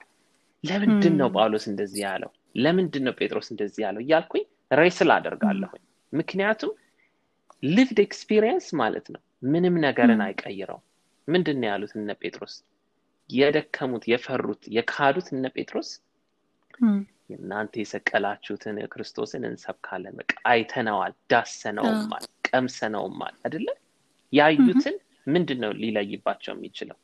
ለምንድን 0.64 1.14
ነው 1.20 1.28
ጳውሎስ 1.37 1.64
እንደዚህ 1.72 2.03
ያለው? 2.09 2.30
ለምንድን 2.57 3.05
ነው 3.07 3.14
ጴጥሮስ 3.20 3.49
እንደዚህ 3.55 3.82
ያለው? 3.87 4.03
እያልኩኝ 4.05 4.45
wrestle 4.81 5.11
አደርጋለሁኝ 5.16 5.82
ምክንያቱም 6.12 6.72
lived 7.71 7.99
experience 8.07 8.67
ማለት 8.82 9.07
ነው። 9.14 9.20
ምንም 9.53 9.76
ነገርን 9.87 10.20
አይቀይረው 10.26 10.80
ምንድን 11.29 11.59
ነው 11.61 11.68
ያሉት 11.70 11.93
እነ 11.99 12.11
ጴጥሮስ? 12.22 12.55
የደከሙት 13.31 14.05
የፈሩት 14.12 14.62
የካዱት 14.77 15.29
እነ 15.35 15.45
ጴጥሮስ? 15.57 15.91
እናንተ 17.35 17.75
የሰቀላችሁትን 17.83 18.77
ክርስቶስን 18.93 19.43
እንሰብካለን 19.49 20.14
በቃ 20.20 20.33
አይተነዋል 20.51 21.12
ዳሰነዋል 21.33 22.25
ቀምሰነዋል 22.49 23.35
አይደለ? 23.47 23.68
ያዩትን 24.33 24.97
ምንድን 25.27 25.59
ነው 25.64 25.72
ሊለይባቸው 25.81 26.53
የሚችለው? 26.55 26.99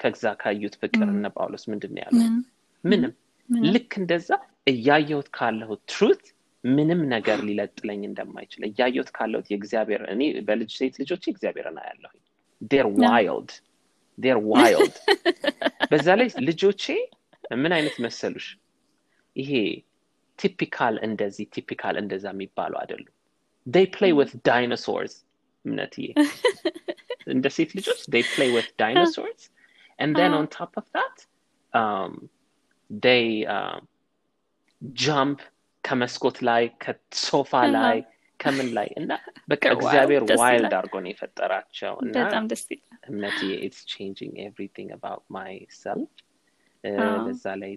ከዛ 0.00 0.24
ካዩት 0.42 0.74
ፍቅር 0.80 1.06
እነ 1.14 1.26
ጳውሎስ 1.36 1.64
ምንድን 1.72 1.92
ነው 1.94 2.02
ያሉት? 2.04 2.34
ምንም 2.84 3.12
ልክ 3.68 3.92
እንደዛ 4.00 4.30
እያየሁት 4.66 5.28
ካለሁት 5.36 5.80
truth 5.92 6.24
ምንም 6.64 7.00
ነገር 7.12 7.38
ሊነጥለኝ 7.46 8.00
እንደማይችል 8.08 8.62
እያየሁት 8.68 9.10
ካለሁት 9.16 9.46
የእግዚአብሔር 9.50 10.02
እኔ 10.14 10.22
በልጅ 10.48 10.70
ሴት 10.78 10.94
ልጆች 11.02 11.24
እግዚአብሔርን 11.32 11.78
አያለሁኝ 11.82 12.22
they're 12.62 12.86
wild 13.02 13.50
they're 14.18 14.38
wild 14.52 14.96
በዛ 15.90 16.06
ላይ 16.20 16.28
ልጆቼ 16.48 16.84
ምን 17.62 17.72
አይነት 17.76 17.96
መሰሉሽ? 18.04 18.46
ይሄ 19.36 19.52
typical 20.38 20.94
እንደዚህ 21.08 21.46
typical 21.54 21.94
እንደዛ 22.02 22.26
የሚባሉ 22.34 22.72
አይደሉም. 22.82 23.14
They 23.66 23.86
play 23.96 24.12
with 24.18 24.32
dinosaurs 24.48 25.14
እምነትዬ. 25.64 26.08
እንደ 27.34 27.46
ሴት 27.56 27.70
ልጆች 27.78 28.00
they 28.14 28.24
play 28.34 28.50
with 28.56 28.68
dinosaurs. 28.82 29.42
And 30.02 30.10
then 30.20 30.32
on 30.38 30.44
top 30.60 30.72
of 30.80 30.86
that 30.96 31.16
um, 31.72 32.12
they 32.90 33.24
uh, 33.56 33.78
jump 35.06 35.38
ከመስኮት 35.84 36.38
ላይ 36.48 36.62
ከሶፋ 36.82 37.52
ላይ 37.76 37.96
ከምን 38.40 38.68
ላይ? 38.76 38.88
እና 39.00 39.10
በቃ 39.48 39.62
እግዚአብሔር 39.76 40.22
wild 40.40 40.74
አድርጎ 40.78 40.94
ነው 41.04 41.10
የፈጠራቸው 41.12 41.94
እና 42.02 42.16
እምነት 43.08 43.38
it's 43.58 43.80
changing 43.92 44.34
everything 44.44 44.90
about 44.96 45.26
myself 45.34 46.12
በዛ 47.24 47.44
ላይ 47.62 47.72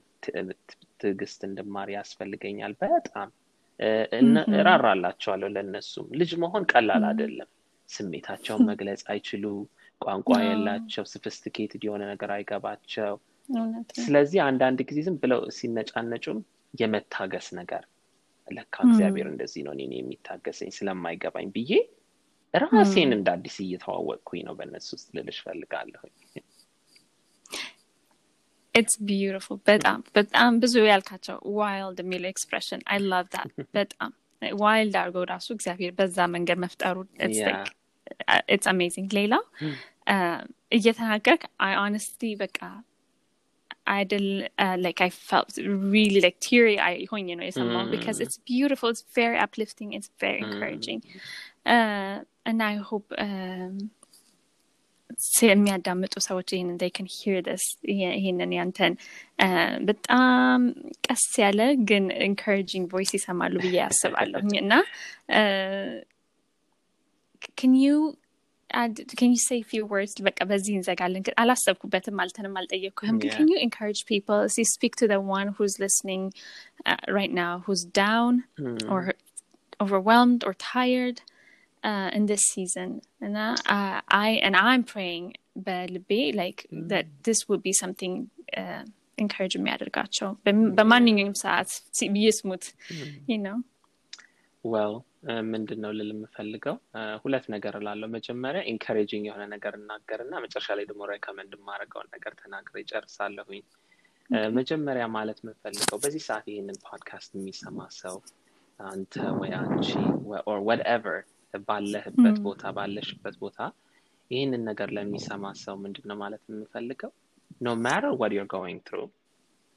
ትዕግስት 1.00 1.42
እንድማር 1.48 1.90
ያስፈልገኛል 1.96 2.74
በጣም። 2.84 3.30
እራራላቸዋለሁ 4.60 5.50
ለእነሱም። 5.54 6.08
ልጅ 6.20 6.32
መሆን 6.44 6.64
ቀላል 6.72 7.04
አይደለም። 7.10 7.50
ስሜታቸውን 7.90 8.64
መግለጽ 8.70 9.02
አይችሉ 9.12 9.46
ቋንቋ 10.02 10.30
የላቸው 10.44 11.04
ስፊስቲኬትድ 11.12 11.82
የሆነ 11.88 12.04
ነገር 12.12 12.30
አይገባቸው። 12.36 13.14
ስለዚህ 14.00 14.40
አንዳንድ 14.46 14.80
ጊዜ 14.90 15.00
ዝም 15.08 15.18
ብለው 15.24 15.42
ሲነጫነጩም 15.58 16.40
የመታገስ 16.74 17.48
ነገር 17.60 17.84
ለካ 18.48 18.76
እግዚአብሔር 18.88 19.28
እንደዚህ 19.30 19.62
ነው 19.66 19.74
እኔን 19.76 19.94
የሚታገሰኝ 19.98 20.72
ስለማይገባኝ 20.78 21.48
ብዬ 21.56 21.72
ራሴን 22.54 23.12
እንደ 23.16 23.28
አዲስ 23.36 23.56
እየተዋወቅኩኝ 23.66 24.42
ነው። 24.48 24.56
በእነሱ 24.58 24.88
ውስጥ 24.96 25.08
ልልሽ 25.18 25.38
ፈልጋለሁኝ 25.46 26.14
it's 28.76 28.96
beautiful 29.08 29.58
በጣም 29.68 30.00
በጣም 30.18 30.52
ብዙ 30.62 30.76
ያልካቸው 30.90 31.38
wild 31.58 31.98
የሚለው 32.04 32.30
expression 32.32 32.82
I 32.92 33.00
love 33.06 33.26
that 33.34 33.50
በጣም 33.78 34.12
wild 34.62 34.96
አድርገው 35.02 35.24
ራሱ 35.32 35.48
እግዚአብሔር 35.58 35.92
በዛ 35.98 36.28
መንገድ 36.36 36.60
መፍጠሩ 36.64 36.96
it's 38.50 38.68
amazing 38.72 39.10
ሌላው 39.20 39.44
እየተናገርክ 40.72 41.44
I 41.66 41.74
honestly 41.82 42.32
በቃ 42.40 42.60
አይደል 43.96 44.28
like 44.86 45.00
I 45.06 45.12
felt 45.30 45.56
really 45.96 46.16
like 46.26 46.36
teary 46.48 46.68
eye 46.88 46.96
ሆኜ 47.12 47.28
ነው 47.40 47.46
የሰማው 47.50 47.86
because 47.94 48.20
it's 48.26 48.38
beautiful 48.50 48.92
it's 48.96 49.06
very 49.18 49.34
uplifting 49.48 49.92
it's 50.00 50.12
very 50.24 50.38
encouraging 50.46 51.02
እና 52.52 52.62
I 52.72 52.78
hope 52.92 53.08
የሚያዳምጡ 55.48 56.14
ሰዎች 56.28 56.50
ይህንን 56.54 56.78
they 56.82 56.90
can 56.98 57.08
hear 57.16 57.40
this 57.48 57.64
ይህንን 58.16 58.52
ያንተን 58.58 58.94
በጣም 59.90 60.62
ቀስ 61.08 61.26
ያለ 61.44 61.62
ግን 61.90 62.06
ኢንካሬጂንግ 62.30 62.86
ቮይስ 62.94 63.12
ይሰማሉ 63.18 63.56
ብዬ 63.66 63.76
ያስባለሁ 63.84 64.42
እና 64.64 64.74
can 67.60 67.74
you 67.84 67.96
add 68.10 68.21
can 68.71 69.31
you 69.31 69.41
say 69.49 69.59
a 69.65 69.69
few 69.73 69.85
words 69.95 70.13
በቃ 70.27 70.39
በዚህ 70.51 70.75
እንዘጋለን 70.79 71.23
ግን 71.27 71.35
አላሰብኩበትም 71.43 72.21
አልተንም 72.25 72.57
አልጠየቅኩህም 72.61 73.19
ግን 73.23 73.33
can 73.37 73.49
you 73.53 73.59
encourage 73.67 74.01
people 74.13 74.39
as 74.49 74.57
you 74.61 74.67
speak 74.77 74.95
to 75.03 75.07
the 75.13 75.21
one 75.37 75.49
who's 75.57 75.77
listening 75.85 76.25
uh, 76.91 77.03
right 77.19 77.33
now 77.45 77.53
who's 77.67 77.85
down 78.05 78.33
mm. 78.65 78.81
or 78.93 79.01
overwhelmed 79.85 80.43
or 80.49 80.55
tired 80.75 81.19
uh, 81.89 82.09
in 82.19 82.25
this 82.33 82.45
season 82.55 82.91
and 83.25 83.37
uh, 83.47 84.01
I 84.27 84.31
and 84.47 84.57
I'm 84.69 84.85
praying 84.95 85.27
በልቤ 85.67 86.13
like 86.43 86.61
that 86.91 87.07
this 87.27 87.39
would 87.49 87.63
be 87.69 87.75
something 87.83 88.15
uh, 88.61 88.83
encourage 89.25 89.55
የሚያደርጋቸው 89.59 90.31
በማንኛውም 90.79 91.37
ሰዓት 91.45 91.71
ይስሙት 92.27 92.65
ነው 93.49 93.59
well 94.73 94.95
ምንድን 95.50 95.80
ነው 95.84 95.92
ልል 95.98 96.12
የምፈልገው? 96.14 96.76
ሁለት 97.24 97.46
ነገር 97.54 97.74
እላለሁ። 97.80 98.08
መጀመሪያ 98.16 98.62
encouraging 98.72 99.26
የሆነ 99.28 99.44
ነገር 99.54 99.74
እናገር 99.80 100.20
እና 100.26 100.34
መጨረሻ 100.46 100.70
ላይ 100.78 100.86
ደግሞ 100.90 101.02
recommend 101.12 101.52
የማደርገውን 101.58 102.10
ነገር 102.16 102.34
ተናግሬ 102.42 102.76
እጨርሳለሁኝ 102.84 103.62
መጀመሪያ 104.56 105.06
ማለት 105.16 105.40
የምፈልገው 105.44 105.98
በዚህ 106.04 106.24
ሰዓት 106.28 106.46
ይህንን 106.52 106.78
ፖድካስት 106.86 107.32
የሚሰማ 107.38 107.88
ሰው 107.98 108.18
አንተ 108.80 109.16
ወይ 109.40 109.52
አንቺ 109.60 109.90
or 110.52 110.60
whatever 110.68 111.20
ባለህበት 111.64 112.38
ቦታ 112.46 112.64
ባለሽበት 112.78 113.36
ቦታ 113.42 113.60
ይህንን 114.32 114.62
ነገር 114.70 114.90
ለሚሰማ 114.98 115.46
ሰው 115.62 115.76
ምንድን 115.84 116.06
ነው 116.10 116.18
ማለት 116.22 116.42
የምፈልገው? 116.50 117.12
no 117.62 117.74
matter 117.84 118.14
what 118.22 118.34
you're 118.38 118.48
going 118.54 118.82
through 118.88 119.00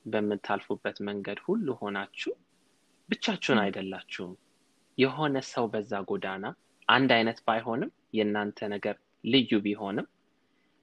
በምታልፉበት 0.07 0.97
መንገድ 1.09 1.39
ሁሉ 1.47 1.67
ሆናችሁ 1.81 2.33
ብቻችሁን 3.09 3.59
አይደላችሁም 3.63 4.33
የሆነ 4.99 5.37
ሰው 5.53 5.65
በዛ 5.73 5.93
ጎዳና 6.11 6.45
አንድ 6.89 7.11
አይነት 7.17 7.39
ባይሆንም 7.47 7.91
የእናንተ 8.19 8.69
ነገር 8.69 8.97
ልዩ 9.25 9.61
ቢሆንም 9.67 10.07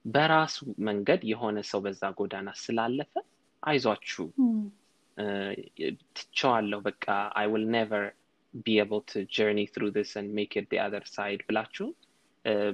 በራሱ 0.04 0.56
መንገድ 0.88 1.20
የሆነ 1.32 1.58
ሰው 1.70 1.80
በዛ 1.84 2.02
ጎዳና 2.20 2.50
ስላለፈ 2.62 3.12
አይዟችሁ 3.62 4.24
ትቸዋለሁ 6.16 6.78
በቃ 6.88 7.06
I 7.40 7.46
will 7.52 7.64
never 7.74 8.04
be 8.56 8.66
to 9.06 9.24
journey 9.26 9.66
through 9.66 9.90
this 9.90 10.16
and 10.16 10.28
make 10.30 10.56
it 10.56 10.66
the 10.70 10.78
other 10.78 11.02
side 11.06 11.42
ብላችሁ 11.48 11.86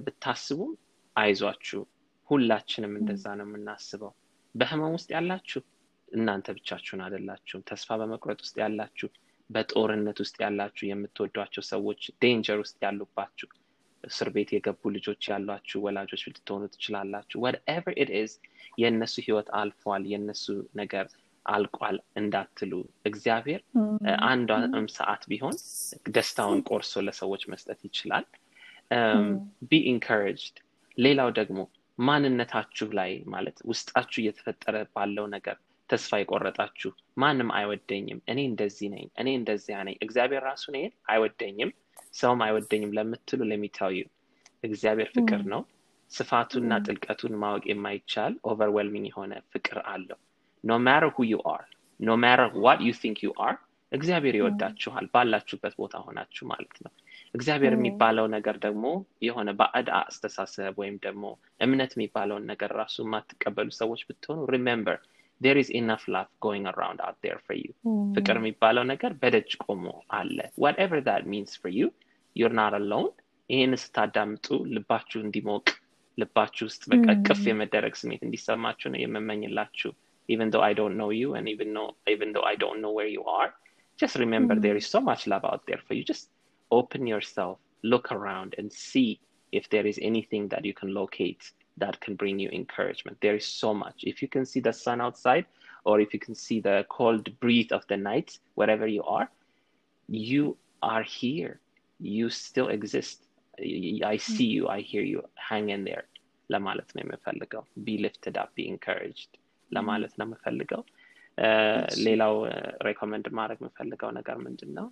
ብታስቡም 0.04 0.72
አይዟችሁ። 1.16 1.80
ሁላችንም 2.28 2.92
እንደዛ 3.00 3.24
ነው 3.38 3.46
የምናስበው። 3.48 4.12
በህመም 4.54 4.92
ውስጥ 4.96 5.08
ያላችሁ 5.16 5.60
እናንተ 6.08 6.46
ብቻችሁን 6.56 7.00
አይደላችሁም። 7.06 7.62
ተስፋ 7.70 7.96
በመቁረጥ 8.00 8.38
ውስጥ 8.40 8.56
ያላችሁ 8.64 9.08
በጦርነት 9.50 10.18
ውስጥ 10.22 10.36
ያላችሁ 10.44 10.84
የምትወዷቸው 10.88 11.62
ሰዎች 11.70 12.02
danger 12.22 12.58
ውስጥ 12.62 12.76
ያሉባችሁ 12.84 13.48
እስር 14.04 14.28
ቤት 14.34 14.50
የገቡ 14.54 14.90
ልጆች 14.96 15.22
ያሏችሁ 15.30 15.78
ወላጆች 15.86 16.22
ልትሆኑ 16.28 16.64
ትችላላችሁ። 16.74 17.38
whatever 17.44 17.94
it 18.02 18.10
is 18.18 18.32
የእነሱ 18.78 19.14
ህይወት 19.26 19.48
አልፏል 19.60 20.02
የእነሱ 20.12 20.44
ነገር 20.74 21.06
አልቋል 21.46 21.96
እንዳትሉ። 22.20 22.72
እግዚአብሔር 23.10 23.60
አንዷም 24.28 24.86
ሰዓት 24.96 25.22
ቢሆን 25.30 25.56
ደስታን 26.16 26.60
ቆርሶ 26.70 27.02
ለሰዎች 27.06 27.44
መስጠት 27.52 27.80
ይችላል። 27.88 28.26
be 29.68 29.80
encouraged 29.92 30.56
ሌላው 30.98 31.30
ደግሞ 31.38 31.58
ማንነታችሁ 31.98 32.88
ላይ 32.98 33.10
ማለት 33.34 33.56
ውስጣችሁ 33.70 34.18
እየተፈጠረ 34.22 34.76
ባለው 34.94 35.26
ነገር 35.34 35.56
ተስፋ 35.90 36.20
የቆረጣችሁ። 36.20 36.90
ማንም 37.18 37.50
አይወደኝም። 37.54 38.20
እኔ 38.30 38.38
እንደዚህ 38.50 38.88
ነኝ 38.94 39.06
እኔ 39.20 39.28
እንደዚያ 39.38 39.76
ነኝ። 39.86 39.96
እግዚአብሔር 40.06 40.42
ራሱ 40.48 40.64
እኔን 40.72 40.92
አይወደኝም 41.12 41.70
ሰውም 42.14 42.40
አይወደኝም 42.46 42.94
ለምትሉ 42.98 43.40
ለሚታዩ 43.50 43.98
እግዚአብሔር 44.64 45.08
ፍቅር 45.16 45.42
ነው። 45.52 45.62
ስፋቱና 46.10 46.72
ጥልቀቱን 46.86 47.34
ማወቅ 47.40 47.64
የማይቻል 47.70 48.34
overwhelming 48.50 49.06
የሆነ 49.10 49.32
ፍቅር 49.52 49.78
አለው። 49.90 50.18
no 50.64 50.78
matter 50.84 51.04
who 51.10 51.26
you 51.26 51.38
are 51.52 51.64
no 52.00 52.16
matter 52.16 52.40
what 52.64 52.80
you 52.86 52.92
think 53.02 53.18
you 53.26 53.30
are 53.46 53.56
እግዚአብሔር 53.92 54.34
ይወዳችኋል 54.38 55.06
ባላችሁበት 55.12 55.74
ቦታ 55.80 55.96
ሆናችሁ 56.06 56.44
ማለት 56.50 56.76
ነው። 56.84 56.92
እግዚአብሔር 57.34 57.74
የሚባለው 57.76 58.26
ነገር 58.34 58.56
ደግሞ 58.58 58.84
የሆነ 59.22 59.48
ባዕድ 59.58 59.88
አስተሳሰብ 59.98 60.74
ወይም 60.82 60.96
ደግሞ 61.06 61.24
እምነት 61.60 61.92
የሚባለውን 61.96 62.44
ነገር 62.52 62.70
ራሱ 62.80 62.96
የማትቀበሉ 63.04 63.68
ሰዎች 63.80 64.02
ብትሆኑ 64.08 64.40
remember 64.54 64.98
there 65.45 65.57
is 65.61 65.69
enough 65.81 66.03
love 66.15 66.29
going 66.45 66.65
around 66.73 66.99
out 67.05 67.17
there 67.25 67.39
for 67.45 67.55
you 67.61 67.71
ፍቅር 68.15 68.37
የሚባለው 68.39 68.85
ነገር 68.93 69.11
በደጅ 69.23 69.51
ቆሞ 69.65 69.85
አለ 70.19 70.37
whatever 70.65 70.99
that 71.09 71.23
means 71.33 71.51
for 71.61 71.71
you 71.79 71.87
you're 72.39 72.57
not 72.61 72.75
alone 72.81 73.11
ይህን 73.53 73.73
ስታዳምጡ 73.83 74.47
ልባችሁ 74.75 75.19
እንዲሞቅ 75.27 75.65
ልባችሁ 76.21 76.63
ውስጥ 76.69 76.83
በቃ 76.93 77.07
ቅፍ 77.27 77.41
የመደረግ 77.51 77.93
ስሜት 78.01 78.21
እንዲሰማችሁ 78.27 78.89
ነው 78.93 79.01
የምመኝላችሁ 79.03 79.91
even 80.33 80.49
though 80.51 80.63
I 80.69 80.73
don't 80.79 80.95
know 80.99 81.11
you 81.21 81.29
and 81.37 81.45
even 81.53 81.69
though 81.75 81.91
even 82.13 82.29
though 82.33 82.47
I 82.51 82.55
don't 82.63 82.79
know 82.83 82.93
where 82.97 83.11
you 83.15 83.23
are 83.39 83.49
just 84.01 84.15
remember 84.15 84.55
mm. 84.55 84.61
there 84.65 84.77
is 84.81 84.87
so 84.95 84.99
much 85.09 85.27
love 85.27 85.45
out 85.51 85.63
there 85.69 85.81
for 85.85 85.93
you 85.97 86.03
just 86.13 86.29
open 86.79 87.01
yourself 87.13 87.55
look 87.93 88.07
around 88.17 88.55
and 88.57 88.71
see 88.71 89.09
if 89.51 89.69
there 89.73 89.85
is 89.91 89.99
anything 90.01 90.47
that 90.53 90.63
you 90.65 90.73
can 90.73 90.93
locate 90.93 91.43
that 91.77 91.99
can 91.99 92.15
bring 92.15 92.37
you 92.39 92.49
encouragement. 92.49 93.17
There 93.21 93.35
is 93.35 93.45
so 93.45 93.73
much. 93.73 93.99
If 94.11 94.21
you 94.21 94.29
can 94.35 94.45
see 94.45 94.59
the 94.59 94.73
sun 94.73 94.99
outside, 95.01 95.45
or 95.85 95.95
if 95.99 96.13
you 96.13 96.19
can 96.25 96.35
see 96.35 96.59
the 96.61 96.85
cold 96.89 97.25
breeze 97.39 97.71
of 97.71 97.83
the 97.87 97.97
night, 97.97 98.29
wherever 98.55 98.87
you 98.87 99.03
are, 99.03 99.27
you 100.09 100.57
are 100.81 101.03
here. 101.03 101.53
You 101.99 102.29
still 102.29 102.69
exist. 102.77 103.17
I 104.13 104.17
see 104.17 104.45
you. 104.45 104.67
I 104.67 104.81
hear 104.81 105.05
you. 105.13 105.21
Hang 105.49 105.69
in 105.77 105.83
there. 105.91 106.05
ለማለት 106.49 106.89
ነው 106.95 107.01
የምፈልገው 107.03 107.61
ቢ 107.85 107.93
ሊፍትድ 108.03 108.35
አፕ 108.41 108.49
ቢ 108.55 108.63
ኢንካሬጅድ 108.71 109.31
ለማለት 109.75 110.13
ነው 110.19 110.25
የምፈልገው 110.27 110.81
ሌላው 112.07 112.33
ሬኮመንድ 112.87 113.27
ማድረግ 113.39 113.59
የምፈልገው 113.61 114.09
ነገር 114.17 114.37
ምንድን 114.45 114.71
ነው 114.79 114.87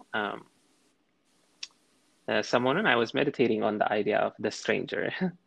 ሰሞኑን 2.51 2.87
አይ 2.91 2.95
ዋዝ 3.01 3.11
ሜዲቴቲንግ 3.19 3.63
ኦን 3.69 3.77
አይዲያ 3.93 4.17
ኦፍ 4.29 4.35
ደ 4.45 4.51
ስትሬንጀር 4.59 5.03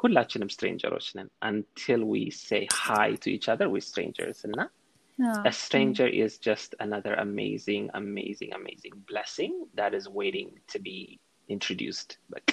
ሁላችንም 0.00 0.50
ስትሬንጀሮች 0.54 1.06
ነን 1.18 1.28
until 1.50 2.00
we 2.12 2.22
say 2.48 2.62
hi 2.86 3.08
to 3.24 3.28
each 3.36 3.48
other 3.52 3.66
with 3.74 3.84
strangers 3.92 4.38
እና 4.48 4.60
a 5.50 5.52
stranger 5.64 6.08
is 6.24 6.32
just 6.48 6.70
another 6.86 7.14
amazing 7.26 7.84
amazing 8.00 8.50
amazing 8.60 8.94
blessing 9.10 9.54
that 9.80 9.92
is 9.98 10.04
waiting 10.20 10.50
to 10.72 10.78
be 10.88 10.98
introduced 11.54 12.12
በቃ 12.34 12.50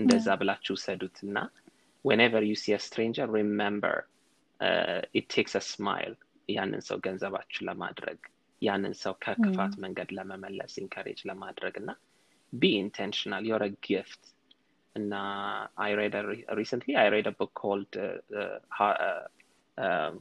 እንደዛ 0.00 0.28
ብላችሁ 0.40 0.76
ሰዱት 0.86 1.18
እና 1.26 1.38
whenever 2.08 2.40
you 2.50 2.56
see 2.62 2.74
a 2.78 2.82
stranger 2.88 3.26
remember 3.40 3.94
uh, 4.66 5.00
it 5.18 5.26
takes 5.36 5.54
a 5.60 5.64
smile 5.74 6.14
ያንን 6.56 6.82
ሰው 6.88 6.98
ገንዘባችሁ 7.06 7.60
ለማድረግ 7.70 8.20
ያንን 8.66 8.94
ሰው 9.02 9.14
ከክፋት 9.24 9.74
መንገድ 9.84 10.10
ለመመለስ 10.18 10.72
ኢንካሬጅ 10.84 11.20
ለማድረግ 11.30 11.74
እና 11.82 11.90
be 12.62 12.70
intentional 12.84 13.42
you're 13.48 13.66
a 13.70 13.74
gift 13.90 14.22
And 14.95 15.13
uh, 15.13 15.67
I 15.77 15.93
read 15.93 16.15
a 16.15 16.25
re- 16.25 16.45
recently 16.53 16.95
I 16.95 17.07
read 17.07 17.27
a 17.27 17.31
book 17.31 17.53
called 17.53 17.91
um, 19.77 20.13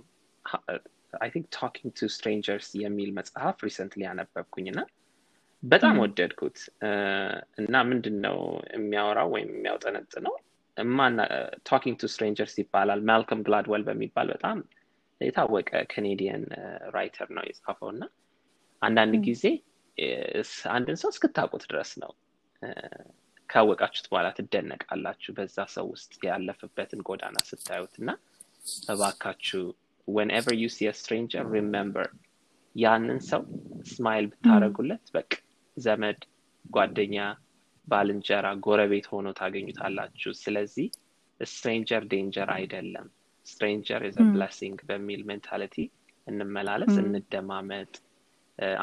I 1.21 1.29
think 1.31 1.45
Talking 1.53 1.91
to 1.99 2.07
Strangers 2.09 2.67
የሚል 2.85 3.11
መጽሐፍ 3.19 3.57
recently 3.67 4.01
ያነበብኩኝና 4.09 4.79
በጣም 5.63 5.95
ወደድኩት። 6.05 6.59
እና 7.61 7.75
ምንድን 7.91 8.17
ነው 8.27 8.39
የሚያወራው 8.77 9.29
ወይም 9.35 9.51
የሚያውጠነጥነው? 9.57 10.35
ማን 10.97 11.15
Talking 11.71 11.97
to 12.01 12.11
Strangers 12.13 12.55
ይባላል። 12.63 13.01
ማልከም 13.11 13.45
ግላድዌል 13.47 13.83
በሚባል 13.89 14.29
በጣም 14.35 14.59
የታወቀ 15.21 15.71
Canadian 15.93 16.45
writer 16.97 17.29
ነው 17.37 17.45
የጻፈው 17.49 17.89
እና 17.95 18.05
አንዳንድ 18.83 19.15
ጊዜ 19.29 19.45
አንድን 20.77 20.97
ሰው 21.03 21.11
እስክታውቁት 21.15 21.65
ድረስ 21.71 21.93
ነው 22.03 22.13
ካወቃችሁት 23.49 24.07
በኋላ 24.11 24.29
ትደነቃላችሁ። 24.39 25.33
በዛ 25.39 25.57
ሰው 25.75 25.87
ውስጥ 25.95 26.13
ያለፈበትን 26.29 27.03
ጎዳና 27.09 27.37
ስታዩት 27.51 27.97
እና 28.03 28.11
እባካችሁ 28.89 29.63
you 30.55 30.69
see 30.69 30.87
a 30.87 30.95
stranger 30.95 31.43
remember 31.49 32.07
ያንን 32.77 33.19
ሰው 33.31 33.43
smile 33.91 34.27
ብታደርጉለት 34.31 35.05
በቃ 35.15 35.31
ዘመድ 35.77 36.21
ጓደኛ 36.65 37.17
ባልንጀራ 37.89 38.47
ጎረቤት 38.67 39.07
ሆኖ 39.13 39.29
ታገኙታላችሁ። 39.41 40.31
ስለዚህ 40.43 40.87
stranger 41.41 42.03
danger 42.13 42.51
አይደለም። 42.57 43.07
stranger 43.47 44.03
a 44.09 44.27
blessing 44.37 44.77
በሚል 44.91 45.23
mentality 45.31 45.77
እንመላለስ 46.27 46.95
እንደማመጥ 47.03 47.93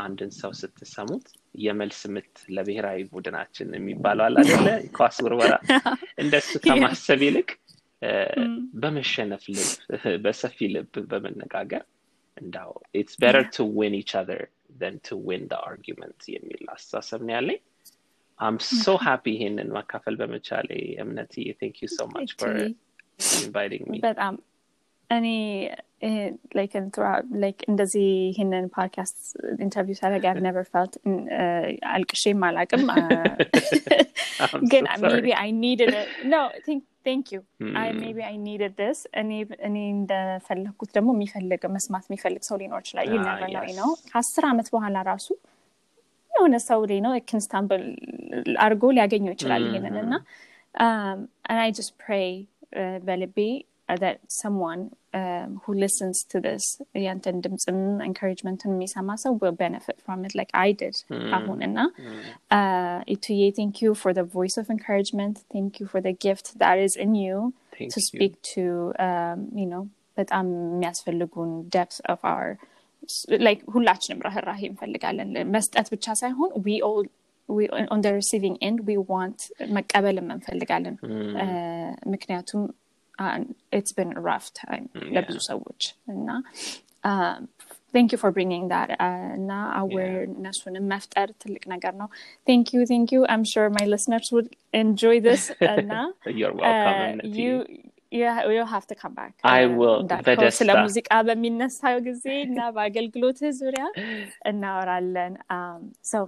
አንድን 0.01 0.31
ሰው 0.37 0.51
ስትሰሙት 0.59 1.27
የመልስ 1.61 2.01
ምት 2.13 2.33
ለብሔራዊ 2.55 2.99
ቡድናችን 3.11 3.69
የሚባለው 3.77 4.25
አለ 4.27 4.37
ኳስ 4.97 5.17
ውርወራ። 5.25 5.53
እንደሱ 6.17 6.49
ከማሰብ 6.65 7.21
ይልቅ 7.27 7.49
በመሸነፍ 8.81 9.43
ልብ 9.49 9.71
በሰፊ 10.23 10.67
ልብ 10.73 10.95
በመነጋገር 11.11 11.83
እንዳው 12.37 12.71
it's 12.99 13.15
better 13.21 13.45
to 13.55 13.65
win 13.77 13.95
each 13.99 14.11
other 14.19 14.41
than 14.85 14.95
to 15.05 15.17
win 15.27 15.43
the 15.49 15.55
argument 15.67 16.21
የሚል 16.35 16.63
አስተሳሰብ 16.75 17.21
ነው 17.27 17.33
ያለኝ። 17.37 17.59
I'm 18.39 18.55
so 18.75 18.93
happy 19.03 19.25
ይሄንን 19.33 19.69
ማካፈል 19.75 20.15
በመቻሌ 20.21 20.69
እምነት 21.03 21.31
thank 21.59 21.75
you 21.83 21.89
so 21.95 22.07
much 22.13 22.31
for 22.39 22.55
inviting 23.39 23.83
me 23.91 23.99
በጣም 24.07 24.35
እኔ 25.11 25.27
እንደዚህ 27.69 28.05
ይህንን 28.29 28.65
podcast 28.75 29.17
interview 29.65 29.97
ሳደርግ 29.99 30.23
I've 30.29 30.37
never 30.45 30.65
felt 30.71 30.93
አልቅሼም 31.91 32.45
አላቅም 32.47 32.85
ግን 34.71 34.85
maybe 35.03 35.27
I 35.41 35.49
needed 35.63 35.93
no 36.25 36.35
thank 37.05 37.27
you 37.33 37.39
maybe 38.01 38.17
I 38.27 38.35
needed 38.45 38.79
this 38.91 39.01
እኔ 39.67 39.77
እንደፈለግኩት 39.91 40.91
ደግሞ 40.97 41.09
የሚፈልግ 41.15 41.63
መስማት 41.75 42.05
የሚፈልግ 42.09 42.43
ሰው 42.49 42.57
ሊኖር 42.61 42.81
ይችላል. 42.85 43.07
you 43.07 43.17
never 43.21 43.49
know 43.51 43.65
now 43.81 43.89
ከአስር 44.09 44.45
ዓመት 44.51 44.69
በኋላ 44.75 44.97
ራሱ 45.11 45.27
የሆነ 46.31 46.57
ሰው 46.67 46.81
ነው 47.05 47.13
can 47.29 47.45
stumble 47.45 47.83
አድርጎ 48.57 48.91
ሊያገኘው 48.97 49.33
ይችላል 49.35 49.63
ይሄንን 49.67 49.97
እና 50.03 50.13
አይ 51.55 51.71
ጀስት 51.77 51.93
ፕሬይ 52.03 52.29
በልቤ 53.03 53.37
that 54.02 54.16
someone 54.42 54.80
um, 55.18 55.50
who 55.64 55.72
listens 55.82 56.16
to 56.32 56.36
this 56.46 56.64
ያንተን 57.06 57.36
ድምፅን 57.44 57.78
encouragemenትን 58.06 58.70
የሚሰማ 58.74 59.10
ሰው 59.24 59.32
will 59.42 59.56
benefit 59.64 59.98
from 60.06 60.18
it 60.28 60.32
like 60.40 60.50
I 60.66 60.70
did 60.82 60.96
አሁን 61.36 61.60
እና 61.68 61.78
ኢቱዬ 63.14 63.42
thank 63.58 63.76
you 63.84 63.92
for 64.02 64.12
the 64.18 64.24
voice 64.38 64.56
of 64.62 64.66
encouragement 64.76 65.36
thank 65.54 65.78
you 65.80 65.86
for 65.92 66.00
the 66.06 66.14
gift 66.26 66.48
that 66.62 66.78
is 66.86 66.96
in 67.04 67.12
you 67.24 67.36
Thank 67.78 67.90
to 67.94 68.00
you. 68.00 68.06
speak 68.10 68.34
to 68.54 68.64
um, 69.06 69.38
you 69.60 69.68
know 69.72 69.82
በጣም 70.18 70.46
የሚያስፈልጉን 70.72 71.52
depth 71.76 71.98
of 72.14 72.20
our 72.32 72.48
like 73.46 73.62
ሁላችንም 73.74 74.20
ራህራሄ 74.26 74.60
እንፈልጋለን 74.72 75.30
መስጠት 75.56 75.88
ብቻ 75.94 76.14
ሳይሆን 76.22 76.50
we 76.66 76.76
all 76.88 77.02
we, 77.56 77.64
on 77.94 78.00
the 78.06 78.12
receiving 78.20 78.56
end 78.68 78.78
we 78.90 78.96
want 79.12 79.38
መቀበልም 79.78 80.28
እንፈልጋለን 80.36 80.96
Uh, 81.44 81.90
ምክንያቱም 83.21 83.47
it's 83.79 83.93
been 83.97 84.09
rough 84.29 84.45
time 84.59 84.85
ለብዙ 85.17 85.37
ሰዎች 85.51 85.83
እና 86.15 86.27
thank 87.93 88.09
you 88.13 88.19
for 88.21 88.31
bringing 88.35 88.65
that 88.73 88.91
እና 89.37 89.51
awareness 89.79 90.43
ኡንም 90.43 90.85
መፍጠር 90.91 91.29
ትልቅ 91.43 91.63
ነገር 91.73 91.93
ነው 92.01 92.07
thank 92.47 92.67
you 92.75 92.81
thank 92.91 93.09
you 93.15 93.21
I'm 93.33 93.41
sure 93.51 93.67
my 93.77 93.85
listeners 93.93 94.29
would 94.35 94.47
enjoy 94.81 95.19
this 95.43 95.47
እና 95.79 95.93
You're 96.39 96.53
welcome, 96.61 97.01
Nati. 97.19 97.31
you 97.41 97.53
you 98.11 98.27
you 98.55 98.63
have 98.65 98.85
to 98.87 98.95
come 99.01 99.13
back 99.19 99.33
I 99.51 99.61
Uh, 99.61 99.71
will, 99.79 99.97
እንዳልከው 100.03 100.27
በደስታ። 100.29 100.57
ስለ 100.59 100.71
ሙዚቃ 100.85 101.09
በሚነሳው 101.27 101.97
ጊዜ 102.07 102.25
እና 102.47 102.59
በአገልግሎትህ 102.77 103.51
ዙሪያ 103.61 103.83
እናወራለን 104.51 105.33
Um, 105.57 105.81
so 106.11 106.19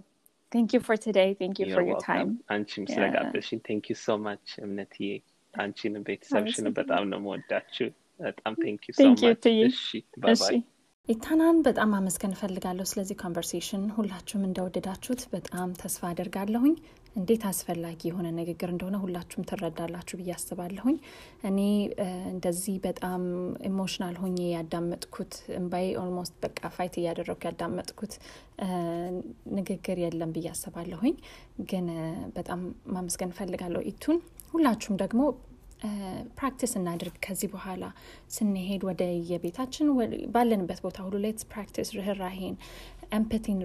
thank 0.52 0.70
you 0.76 0.82
for 0.88 0.96
today. 1.08 1.30
Thank 1.42 1.56
you 1.62 1.68
for 1.68 1.82
You're 1.82 1.90
your 1.92 2.02
time. 2.12 2.30
Welcome. 2.30 2.54
አንቺም 2.56 2.84
Yeah. 2.84 2.94
ስለጋበዝሽኝ 2.96 3.62
thank 3.70 3.86
you 3.92 3.98
so 4.06 4.18
much 4.26 4.48
እምነትዬ 4.66 5.10
አንቺንም 5.54 6.06
ቤተሰብሽንም 6.08 6.76
በጣም 6.80 7.04
ነው 7.12 7.20
የምወዳችሁ 7.26 7.88
በጣም 8.20 8.54
thank 8.64 8.82
you 8.86 8.94
so 8.96 9.08
much. 9.26 9.46
እሺ 10.34 10.48
ኢታናን 11.08 11.58
በጣም 11.66 11.90
ማመስገን 11.98 12.34
እፈልጋለሁ 12.36 12.86
ስለዚህ 12.90 13.16
conversation 13.22 13.82
ሁላችሁም 13.96 14.44
እንደወደዳችሁት 14.48 15.22
በጣም 15.34 15.70
ተስፋ 15.82 16.02
አደርጋለሁኝ። 16.10 16.76
እንዴት 17.16 17.44
አስፈላጊ 17.50 18.00
የሆነ 18.10 18.28
ንግግር 18.38 18.70
እንደሆነ 18.72 18.98
ሁላችሁም 19.02 19.48
ትረዳላችሁ 19.50 20.16
ብዬ 20.20 20.32
አስባለሁኝ። 20.36 20.96
እኔ 21.50 21.60
እንደዚህ 22.32 22.76
በጣም 22.86 23.24
emotional 23.70 24.16
ሆኜ 24.22 24.38
ያዳመጥኩት 24.54 25.34
እምባዬ 25.60 25.90
almost 26.04 26.36
በቃ 26.46 26.72
fight 26.78 26.96
እያደረግኩ 27.02 27.44
ያዳመጥኩት 27.50 28.16
ንግግር 29.58 30.00
የለም 30.04 30.32
ብዬ 30.36 30.48
አስባለሁኝ። 30.52 31.16
ግን 31.72 31.88
በጣም 32.38 32.62
ማመስገን 32.96 33.34
እፈልጋለሁ 33.36 33.84
ኢቱን 33.92 34.20
ሁላችሁም 34.54 34.98
ደግሞ 35.04 35.22
practice 36.38 36.74
እናድርግ 36.80 37.16
ከዚህ 37.26 37.50
በኋላ 37.54 37.86
ስንሄድ 38.36 38.82
ወደ 38.90 39.04
የቤታችን 39.32 39.88
ባለንበት 40.36 40.80
ቦታ 40.86 40.98
ሁሉ 41.08 41.16
let's 41.26 41.46
practice 41.54 41.90
ርኅራሄን 41.98 42.56
empathy 43.18 43.50
ን 43.50 43.60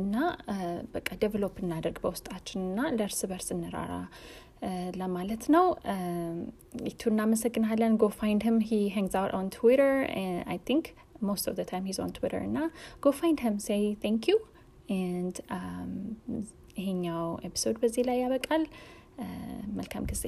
እና 0.00 0.16
በቃ 0.94 1.08
develop 1.24 1.56
እናደርግ 1.64 1.96
በውስጣችን 2.04 2.60
እና 2.68 2.86
ለእርስ 2.98 3.20
በርስ 3.32 3.48
እንራራ 3.56 3.94
ለማለት 5.00 5.44
ነው። 5.54 5.66
ኢቱ 6.90 7.02
እናመሰግናለን 7.12 7.96
go 8.02 8.08
find 8.20 8.44
him 8.48 8.58
he 8.68 8.78
hangs 8.96 9.16
out 9.20 9.34
on 9.40 9.48
twitter 9.56 9.94
I 10.52 10.60
think 10.70 10.86
most 11.22 11.46
of 11.46 11.56
the 11.56 11.64
time 11.64 11.84
he's 11.84 11.98
on 11.98 12.10
twitter 12.10 12.40
እና 12.48 12.58
find 13.20 13.38
him. 13.40 13.54
Say 13.60 13.82
thank 14.04 14.22
you. 14.30 14.36
And 15.00 15.34
um, 15.50 15.90
ይሄኛው 16.78 17.24
episode 17.48 17.76
በዚህ 17.82 18.02
ላይ 18.08 18.16
ያበቃል 18.22 18.62
መልካም 19.78 20.04
ጊዜ 20.04 20.24